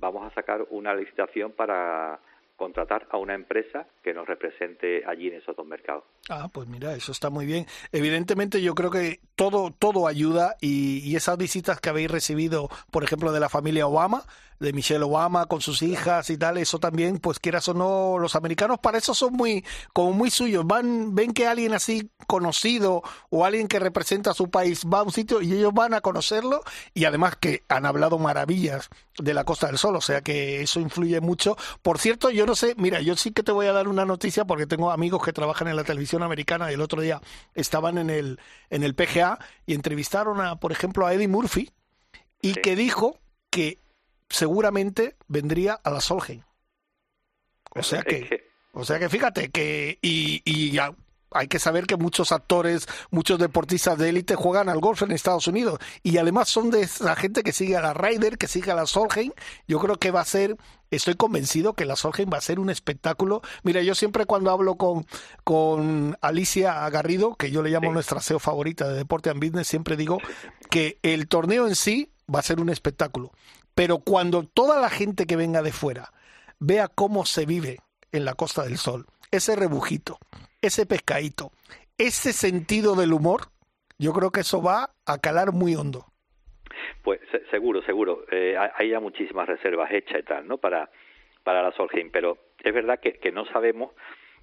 vamos 0.00 0.30
a 0.30 0.34
sacar 0.34 0.66
una 0.68 0.94
licitación 0.94 1.52
para 1.52 2.20
contratar 2.58 3.06
a 3.08 3.16
una 3.16 3.32
empresa 3.32 3.86
que 4.02 4.12
nos 4.12 4.26
represente 4.26 5.02
allí 5.06 5.28
en 5.28 5.36
esos 5.36 5.56
dos 5.56 5.66
mercados. 5.66 6.04
Ah, 6.28 6.48
pues 6.52 6.68
mira, 6.68 6.92
eso 6.94 7.12
está 7.12 7.30
muy 7.30 7.46
bien. 7.46 7.64
Evidentemente 7.90 8.60
yo 8.60 8.74
creo 8.74 8.90
que 8.90 9.20
todo 9.38 9.70
todo 9.70 10.08
ayuda 10.08 10.56
y, 10.60 10.98
y 10.98 11.14
esas 11.14 11.38
visitas 11.38 11.80
que 11.80 11.88
habéis 11.88 12.10
recibido, 12.10 12.68
por 12.90 13.04
ejemplo, 13.04 13.30
de 13.30 13.38
la 13.38 13.48
familia 13.48 13.86
Obama, 13.86 14.24
de 14.60 14.72
Michelle 14.72 15.04
Obama 15.04 15.46
con 15.46 15.60
sus 15.60 15.82
hijas 15.82 16.30
y 16.30 16.36
tal, 16.36 16.58
eso 16.58 16.78
también, 16.78 17.18
pues 17.18 17.38
quieras 17.38 17.68
o 17.68 17.74
no, 17.74 18.18
los 18.18 18.34
americanos 18.34 18.78
para 18.78 18.98
eso 18.98 19.14
son 19.14 19.34
muy, 19.34 19.64
como 19.92 20.12
muy 20.12 20.30
suyos, 20.30 20.66
van, 20.66 21.14
ven 21.14 21.32
que 21.32 21.46
alguien 21.46 21.74
así 21.74 22.10
conocido 22.26 23.02
o 23.30 23.44
alguien 23.44 23.68
que 23.68 23.78
representa 23.78 24.30
a 24.30 24.34
su 24.34 24.50
país 24.50 24.84
va 24.84 25.00
a 25.00 25.02
un 25.02 25.12
sitio 25.12 25.40
y 25.40 25.52
ellos 25.52 25.72
van 25.72 25.94
a 25.94 26.00
conocerlo 26.00 26.62
y 26.92 27.04
además 27.04 27.36
que 27.36 27.62
han 27.68 27.86
hablado 27.86 28.18
maravillas 28.18 28.90
de 29.18 29.34
la 29.34 29.44
Costa 29.44 29.68
del 29.68 29.78
Sol, 29.78 29.96
o 29.96 30.00
sea 30.00 30.22
que 30.22 30.62
eso 30.62 30.80
influye 30.80 31.20
mucho. 31.20 31.56
Por 31.82 31.98
cierto, 31.98 32.30
yo 32.30 32.46
no 32.46 32.54
sé, 32.54 32.74
mira, 32.76 33.00
yo 33.00 33.16
sí 33.16 33.32
que 33.32 33.42
te 33.42 33.52
voy 33.52 33.66
a 33.66 33.72
dar 33.72 33.88
una 33.88 34.04
noticia 34.04 34.44
porque 34.44 34.66
tengo 34.66 34.90
amigos 34.90 35.24
que 35.24 35.32
trabajan 35.32 35.68
en 35.68 35.76
la 35.76 35.84
televisión 35.84 36.22
americana 36.22 36.70
y 36.70 36.74
el 36.74 36.80
otro 36.80 37.00
día 37.00 37.20
estaban 37.54 37.98
en 37.98 38.10
el, 38.10 38.40
en 38.70 38.82
el 38.82 38.94
PGA 38.94 39.27
y 39.66 39.74
entrevistaron 39.74 40.40
a, 40.40 40.56
por 40.56 40.72
ejemplo, 40.72 41.06
a 41.06 41.12
Eddie 41.12 41.28
Murphy 41.28 41.70
y 42.40 42.54
que 42.54 42.76
dijo 42.76 43.18
que 43.50 43.78
seguramente 44.28 45.16
vendría 45.26 45.74
a 45.74 45.90
la 45.90 46.00
Solheim. 46.00 46.42
O 47.74 47.82
sea 47.82 48.02
que, 48.02 48.50
o 48.72 48.84
sea 48.84 48.98
que 48.98 49.08
fíjate 49.08 49.50
que 49.50 49.98
y, 50.00 50.42
y 50.44 50.70
ya 50.70 50.94
hay 51.30 51.48
que 51.48 51.58
saber 51.58 51.86
que 51.86 51.96
muchos 51.96 52.32
actores, 52.32 52.86
muchos 53.10 53.38
deportistas 53.38 53.98
de 53.98 54.08
élite 54.08 54.34
juegan 54.34 54.68
al 54.68 54.80
golf 54.80 55.02
en 55.02 55.12
Estados 55.12 55.46
Unidos 55.46 55.78
y 56.02 56.18
además 56.18 56.48
son 56.48 56.70
de 56.70 56.88
la 57.00 57.16
gente 57.16 57.42
que 57.42 57.52
sigue 57.52 57.76
a 57.76 57.82
la 57.82 57.94
Ryder, 57.94 58.38
que 58.38 58.48
sigue 58.48 58.70
a 58.70 58.74
la 58.74 58.86
Solheim. 58.86 59.32
Yo 59.66 59.78
creo 59.78 59.96
que 59.96 60.10
va 60.10 60.20
a 60.20 60.24
ser, 60.24 60.56
estoy 60.90 61.14
convencido 61.14 61.74
que 61.74 61.84
la 61.84 61.96
Solheim 61.96 62.30
va 62.32 62.38
a 62.38 62.42
ser 62.42 62.58
un 62.58 62.70
espectáculo. 62.70 63.42
Mira, 63.62 63.82
yo 63.82 63.94
siempre 63.94 64.26
cuando 64.26 64.50
hablo 64.50 64.76
con, 64.76 65.06
con 65.44 66.16
Alicia 66.20 66.88
Garrido, 66.90 67.34
que 67.34 67.50
yo 67.50 67.62
le 67.62 67.70
llamo 67.70 67.92
nuestra 67.92 68.20
CEO 68.20 68.38
favorita 68.38 68.88
de 68.88 68.96
Deporte 68.96 69.30
and 69.30 69.44
Business, 69.44 69.68
siempre 69.68 69.96
digo 69.96 70.18
que 70.70 70.98
el 71.02 71.28
torneo 71.28 71.66
en 71.66 71.76
sí 71.76 72.10
va 72.32 72.40
a 72.40 72.42
ser 72.42 72.60
un 72.60 72.70
espectáculo. 72.70 73.32
Pero 73.74 73.98
cuando 73.98 74.42
toda 74.42 74.80
la 74.80 74.90
gente 74.90 75.26
que 75.26 75.36
venga 75.36 75.62
de 75.62 75.72
fuera 75.72 76.12
vea 76.58 76.88
cómo 76.88 77.24
se 77.24 77.46
vive 77.46 77.80
en 78.10 78.24
la 78.24 78.34
Costa 78.34 78.64
del 78.64 78.78
Sol, 78.78 79.06
ese 79.30 79.54
rebujito, 79.54 80.18
ese 80.62 80.86
pescadito, 80.86 81.50
ese 81.96 82.32
sentido 82.32 82.94
del 82.94 83.12
humor, 83.12 83.42
yo 83.98 84.12
creo 84.12 84.30
que 84.30 84.40
eso 84.40 84.62
va 84.62 84.90
a 85.06 85.18
calar 85.18 85.52
muy 85.52 85.74
hondo. 85.74 86.06
Pues 87.02 87.20
seguro, 87.50 87.82
seguro. 87.82 88.24
Eh, 88.30 88.56
hay 88.74 88.90
ya 88.90 89.00
muchísimas 89.00 89.48
reservas 89.48 89.90
hechas 89.92 90.20
y 90.20 90.22
tal, 90.22 90.46
¿no? 90.46 90.58
Para, 90.58 90.90
para 91.42 91.62
la 91.62 91.72
Solheim, 91.72 92.10
pero 92.10 92.38
es 92.62 92.74
verdad 92.74 93.00
que, 93.00 93.14
que 93.14 93.32
no 93.32 93.46
sabemos 93.46 93.92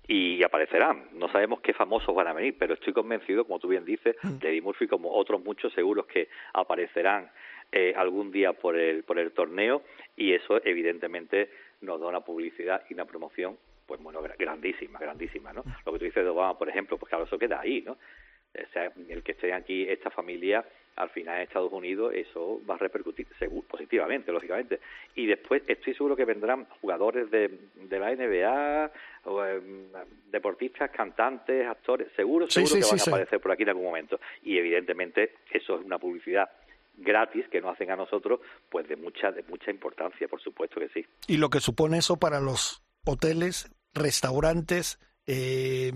y 0.07 0.43
aparecerán. 0.43 1.09
No 1.13 1.30
sabemos 1.32 1.61
qué 1.61 1.74
famosos 1.74 2.13
van 2.16 2.28
a 2.28 2.34
venir, 2.34 2.55
pero 2.57 2.74
estoy 2.74 2.93
convencido, 2.93 3.45
como 3.45 3.59
tú 3.59 3.68
bien 3.68 3.86
dices, 3.86 4.16
mm. 4.22 4.39
de 4.39 4.49
Eddie 4.49 4.61
Murphy, 4.61 4.88
como 4.88 5.13
otros 5.13 5.43
muchos 5.43 5.74
seguros 5.74 6.05
que 6.05 6.30
aparecerán 6.53 7.32
eh, 7.72 7.93
algún 7.97 8.32
día 8.32 8.53
por 8.53 8.78
el, 8.78 9.03
por 9.03 9.20
el 9.20 9.32
torneo 9.32 9.82
y 10.16 10.34
eso 10.34 10.61
evidentemente 10.63 11.49
nos 11.82 11.99
da 11.99 12.07
una 12.07 12.22
publicidad 12.22 12.84
y 12.89 12.93
una 12.93 13.05
promoción 13.05 13.57
pues 13.86 14.02
bueno, 14.02 14.22
grandísima, 14.38 15.00
grandísima, 15.00 15.54
¿no? 15.54 15.64
Lo 15.86 15.94
que 15.94 16.00
tú 16.00 16.06
dices 16.06 16.24
de 16.24 16.30
Obama, 16.30 16.58
por 16.58 16.70
ejemplo, 16.70 16.98
pues 16.98 17.10
claro, 17.10 17.26
eso 17.26 17.38
queda 17.38 17.60
ahí, 17.60 17.82
¿no? 17.82 17.94
O 17.94 18.72
sea, 18.72 18.92
el 19.10 19.22
que 19.22 19.34
esté 19.34 19.54
aquí 19.54 19.88
esta 19.90 20.10
familia 20.10 20.66
al 20.96 21.10
final 21.10 21.36
en 21.36 21.42
Estados 21.42 21.74
Unidos 21.74 22.14
eso 22.16 22.62
va 22.70 22.76
a 22.76 22.78
repercutir 22.78 23.28
positivamente, 23.68 24.32
lógicamente. 24.32 24.80
Y 25.16 25.26
después 25.26 25.64
estoy 25.68 25.94
seguro 25.94 26.16
que 26.16 26.26
vendrán 26.26 26.66
jugadores 26.82 27.30
de, 27.32 27.60
de 27.76 28.00
la 28.00 28.16
NBA, 28.16 28.92
o, 29.26 29.44
em, 29.44 29.88
deportistas, 30.32 30.92
cantantes, 30.92 31.68
actores, 31.68 32.08
seguro, 32.16 32.50
seguro 32.50 32.76
que 32.76 32.82
van 32.82 33.00
a 33.00 33.04
aparecer 33.04 33.40
por 33.42 33.52
aquí 33.52 33.64
en 33.64 33.70
algún 33.70 33.86
momento. 33.86 34.20
Y 34.44 34.58
evidentemente 34.58 35.34
eso 35.52 35.78
es 35.78 35.86
una 35.86 36.00
publicidad 36.00 36.50
gratis 36.98 37.46
que 37.50 37.60
nos 37.60 37.76
hacen 37.76 37.92
a 37.92 37.98
nosotros, 37.98 38.40
pues 38.70 38.88
de 38.88 38.96
mucha, 38.96 39.32
de 39.32 39.44
mucha 39.44 39.72
importancia, 39.72 40.30
por 40.30 40.42
supuesto 40.42 40.80
que 40.80 40.88
sí. 40.90 41.06
Y 41.28 41.38
lo 41.38 41.50
que 41.50 41.60
supone 41.60 41.98
eso 41.98 42.18
para 42.18 42.40
los 42.40 42.85
hoteles, 43.06 43.70
restaurantes, 43.93 44.99
eh, 45.28 45.91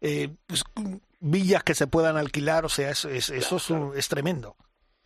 eh, 0.00 0.28
pues, 0.46 0.64
villas 1.20 1.62
que 1.62 1.74
se 1.74 1.86
puedan 1.86 2.16
alquilar, 2.16 2.64
o 2.64 2.68
sea, 2.68 2.90
eso, 2.90 3.08
es, 3.08 3.30
eso 3.30 3.94
es, 3.94 4.08
tremendo. 4.08 4.56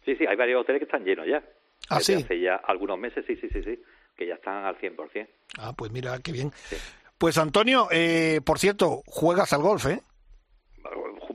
Sí, 0.05 0.16
sí, 0.16 0.26
hay 0.26 0.36
varios 0.36 0.62
hoteles 0.62 0.80
que 0.80 0.84
están 0.86 1.05
llenos 1.05 1.26
ya. 1.26 1.42
Ah, 1.90 2.01
sí. 2.01 2.14
Hace 2.14 2.40
ya 2.40 2.57
algunos 2.57 2.99
meses, 2.99 3.24
sí, 3.26 3.36
sí, 3.36 3.49
sí, 3.53 3.62
sí, 3.62 3.82
que 4.16 4.26
ya 4.26 4.34
están 4.34 4.64
al 4.64 4.76
100%. 4.78 5.28
Ah, 5.59 5.72
pues 5.76 5.90
mira, 5.92 6.18
qué 6.20 6.32
bien. 6.32 6.51
Pues 7.18 7.36
Antonio, 7.38 7.88
eh, 7.90 8.40
por 8.44 8.59
cierto, 8.59 9.03
juegas 9.07 9.53
al 9.53 9.62
golf, 9.62 9.86
¿eh? 9.86 10.01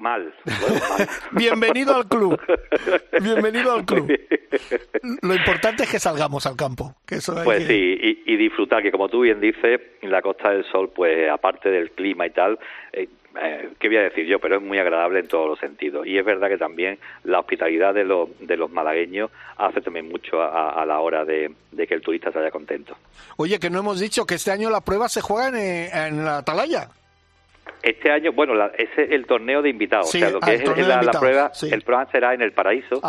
Mal. 0.03 0.33
Bienvenido 1.31 1.95
al 1.95 2.07
club. 2.07 2.39
Bienvenido 3.21 3.73
al 3.73 3.85
club. 3.85 4.11
Lo 5.21 5.33
importante 5.33 5.83
es 5.83 5.89
que 5.89 5.99
salgamos 5.99 6.45
al 6.45 6.57
campo. 6.57 6.93
Que 7.05 7.15
eso 7.15 7.33
pues 7.43 7.65
sí, 7.65 8.21
y, 8.25 8.35
disfrutar, 8.35 8.83
que 8.83 8.91
como 8.91 9.07
tú 9.07 9.21
bien 9.21 9.39
dices, 9.39 9.79
en 10.01 10.11
la 10.11 10.21
Costa 10.21 10.51
del 10.51 10.65
Sol, 10.65 10.91
pues 10.93 11.29
aparte 11.31 11.69
del 11.69 11.91
clima 11.91 12.27
y 12.27 12.31
tal, 12.31 12.59
eh, 12.91 13.07
eh, 13.41 13.69
¿qué 13.79 13.87
voy 13.87 13.97
a 13.97 14.03
decir 14.03 14.25
yo? 14.25 14.39
Pero 14.39 14.57
es 14.57 14.61
muy 14.61 14.77
agradable 14.77 15.19
en 15.19 15.27
todos 15.27 15.47
los 15.47 15.59
sentidos. 15.59 16.05
Y 16.05 16.17
es 16.17 16.25
verdad 16.25 16.49
que 16.49 16.57
también 16.57 16.99
la 17.23 17.39
hospitalidad 17.39 17.93
de 17.93 18.03
los, 18.03 18.29
de 18.41 18.57
los 18.57 18.69
malagueños 18.69 19.31
hace 19.57 19.79
también 19.79 20.09
mucho 20.09 20.41
a, 20.41 20.85
la 20.85 20.99
hora 20.99 21.23
de, 21.23 21.49
que 21.75 21.93
el 21.93 22.01
turista 22.01 22.29
se 22.31 22.39
vaya 22.39 22.51
contento. 22.51 22.97
Oye, 23.37 23.57
que 23.57 23.69
no 23.69 23.79
hemos 23.79 24.01
dicho 24.01 24.25
que 24.25 24.35
este 24.35 24.51
año 24.51 24.69
la 24.69 24.81
prueba 24.81 25.07
se 25.07 25.21
juega 25.21 25.47
en, 25.47 25.55
en 25.55 26.25
la 26.25 26.39
Atalaya. 26.39 26.89
Este 27.81 28.11
año, 28.11 28.31
bueno, 28.31 28.53
ese 28.77 29.03
es 29.03 29.11
el 29.11 29.25
torneo 29.25 29.61
de 29.61 29.69
invitados. 29.69 30.07
o 30.07 30.11
sea, 30.11 30.29
lo 30.29 30.39
que 30.39 30.51
ah, 30.51 30.53
es 30.53 30.87
la, 30.87 31.11
prueba, 31.11 31.51
el 31.69 31.81
programa 31.81 32.11
será 32.11 32.33
en 32.33 32.41
el 32.41 32.53
Paraíso 32.53 33.01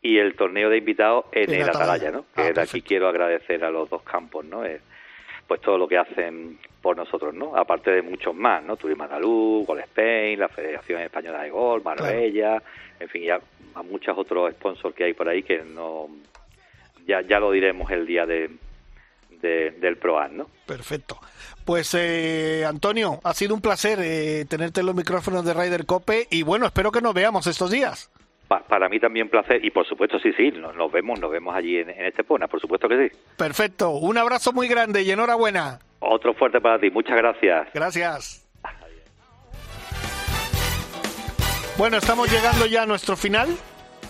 y 0.00 0.18
el 0.18 0.36
torneo 0.36 0.70
de 0.70 0.78
invitados 0.78 1.26
en, 1.32 1.52
el 1.52 1.68
Atalaya, 1.68 2.10
¿no? 2.10 2.26
Que 2.34 2.42
ah, 2.42 2.52
de 2.52 2.60
aquí 2.60 2.82
quiero 2.82 3.08
agradecer 3.08 3.64
a 3.64 3.70
los 3.70 3.90
dos 3.90 4.02
campos, 4.02 4.44
¿no? 4.44 4.62
pues 5.46 5.60
todo 5.60 5.76
lo 5.76 5.86
que 5.86 5.98
hacen 5.98 6.58
por 6.80 6.96
nosotros, 6.96 7.34
¿no? 7.34 7.54
Aparte 7.54 7.90
de 7.90 8.02
muchos 8.02 8.34
más, 8.34 8.62
¿no? 8.64 8.76
Turismo 8.76 9.04
Andaluz, 9.04 9.66
Gol 9.66 9.80
Spain, 9.80 10.38
la 10.38 10.48
Federación 10.48 11.02
Española 11.02 11.42
de 11.42 11.50
Gol, 11.50 11.82
Marbella, 11.82 12.62
en 12.98 13.08
fin, 13.08 13.24
ya 13.24 13.40
a 13.74 13.82
muchos 13.82 14.16
otros 14.16 14.52
sponsors 14.52 14.94
que 14.94 15.04
hay 15.04 15.12
por 15.12 15.28
ahí 15.28 15.42
que 15.42 15.62
no... 15.62 16.08
Ya, 17.06 17.20
ya 17.20 17.38
lo 17.38 17.50
diremos 17.50 17.90
el 17.90 18.06
día 18.06 18.24
de, 18.24 18.50
del 19.48 19.96
PROAN, 19.96 20.36
¿no? 20.36 20.50
Perfecto. 20.66 21.18
Pues 21.64 21.94
eh, 21.94 22.64
Antonio, 22.66 23.20
ha 23.24 23.32
sido 23.32 23.54
un 23.54 23.60
placer 23.60 23.98
eh, 24.02 24.44
tenerte 24.48 24.80
en 24.80 24.86
los 24.86 24.94
micrófonos 24.94 25.44
de 25.44 25.54
Ryder 25.54 25.86
Cope 25.86 26.26
y 26.30 26.42
bueno, 26.42 26.66
espero 26.66 26.92
que 26.92 27.00
nos 27.00 27.14
veamos 27.14 27.46
estos 27.46 27.70
días. 27.70 28.10
para 28.48 28.88
mí 28.88 29.00
también 29.00 29.30
placer 29.30 29.64
y 29.64 29.70
por 29.70 29.86
supuesto 29.86 30.18
sí, 30.18 30.32
sí, 30.36 30.50
nos, 30.50 30.92
vemos, 30.92 31.18
nos 31.18 31.30
vemos 31.30 31.54
allí 31.54 31.78
en, 31.78 31.88
en 31.88 32.04
Estepona, 32.04 32.48
por 32.48 32.60
supuesto 32.60 32.88
que 32.88 33.08
sí. 33.08 33.16
Perfecto, 33.36 33.90
un 33.90 34.18
abrazo 34.18 34.52
muy 34.52 34.68
grande 34.68 35.02
y 35.02 35.10
enhorabuena. 35.10 35.78
Otro 36.00 36.34
fuerte 36.34 36.60
para 36.60 36.78
ti, 36.78 36.90
muchas 36.90 37.16
gracias. 37.16 37.68
Gracias. 37.72 38.46
Bueno, 41.78 41.96
estamos 41.96 42.30
llegando 42.30 42.66
ya 42.66 42.82
a 42.82 42.86
nuestro 42.86 43.16
final 43.16 43.48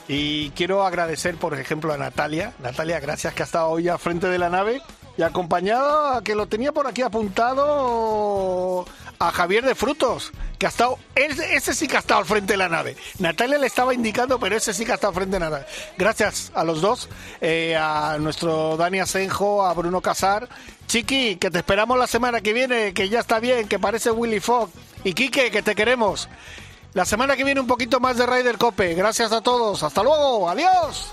y 0.09 0.51
quiero 0.51 0.82
agradecer, 0.82 1.37
por 1.37 1.59
ejemplo, 1.59 1.93
a 1.93 1.97
Natalia. 1.97 2.53
Natalia, 2.59 3.01
gracias 3.01 3.32
que 3.32 3.43
ha 3.43 3.47
estado 3.47 3.68
hoy 3.68 3.89
al 3.89 3.99
frente 3.99 4.26
de 4.26 4.39
la 4.39 4.51
nave 4.51 4.82
y 5.17 5.23
acompañado, 5.23 6.23
que 6.23 6.35
lo 6.35 6.47
tenía 6.47 6.73
por 6.73 6.87
aquí 6.87 7.03
apuntado 7.03 8.85
a 9.19 9.31
Javier 9.31 9.65
de 9.65 9.75
Frutos, 9.75 10.33
que 10.59 10.67
ha 10.67 10.69
estado, 10.69 10.99
ese 11.15 11.75
sí 11.75 11.87
que 11.87 11.97
ha 11.97 12.01
estado 12.01 12.21
al 12.21 12.27
frente 12.27 12.55
de 12.55 12.57
la 12.57 12.69
nave. 12.69 12.97
Natalia 13.19 13.59
le 13.59 13.67
estaba 13.67 13.95
indicando, 13.95 14.39
pero 14.39 14.57
ese 14.57 14.75
sí 14.75 14.85
que 14.85 14.93
ha 14.93 14.97
estado 14.97 15.11
al 15.11 15.15
frente 15.15 15.35
de 15.35 15.41
la 15.41 15.51
nave. 15.51 15.67
Gracias 15.97 16.51
a 16.55 16.65
los 16.65 16.81
dos, 16.81 17.09
eh, 17.41 17.77
a 17.77 18.17
nuestro 18.19 18.77
Dani 18.77 19.01
Asenjo, 19.01 19.65
a 19.65 19.73
Bruno 19.75 20.01
Casar. 20.01 20.49
Chiqui, 20.87 21.37
que 21.37 21.51
te 21.51 21.59
esperamos 21.59 21.99
la 21.99 22.07
semana 22.07 22.41
que 22.41 22.53
viene, 22.53 22.93
que 22.93 23.09
ya 23.09 23.21
está 23.21 23.41
bien, 23.41 23.69
que 23.69 23.79
parece 23.79 24.11
Willy 24.11 24.41
Fogg. 24.41 24.71
Y 25.05 25.12
Quique, 25.12 25.51
que 25.51 25.62
te 25.62 25.75
queremos. 25.75 26.29
La 26.95 27.05
semana 27.05 27.37
que 27.37 27.45
viene 27.45 27.61
un 27.61 27.67
poquito 27.67 28.01
más 28.01 28.17
de 28.17 28.25
Ryder 28.25 28.57
Cope. 28.57 28.95
Gracias 28.95 29.33
a 29.33 29.41
todos. 29.43 29.83
Hasta 29.83 30.03
luego. 30.03 30.49
Adiós. 30.49 31.12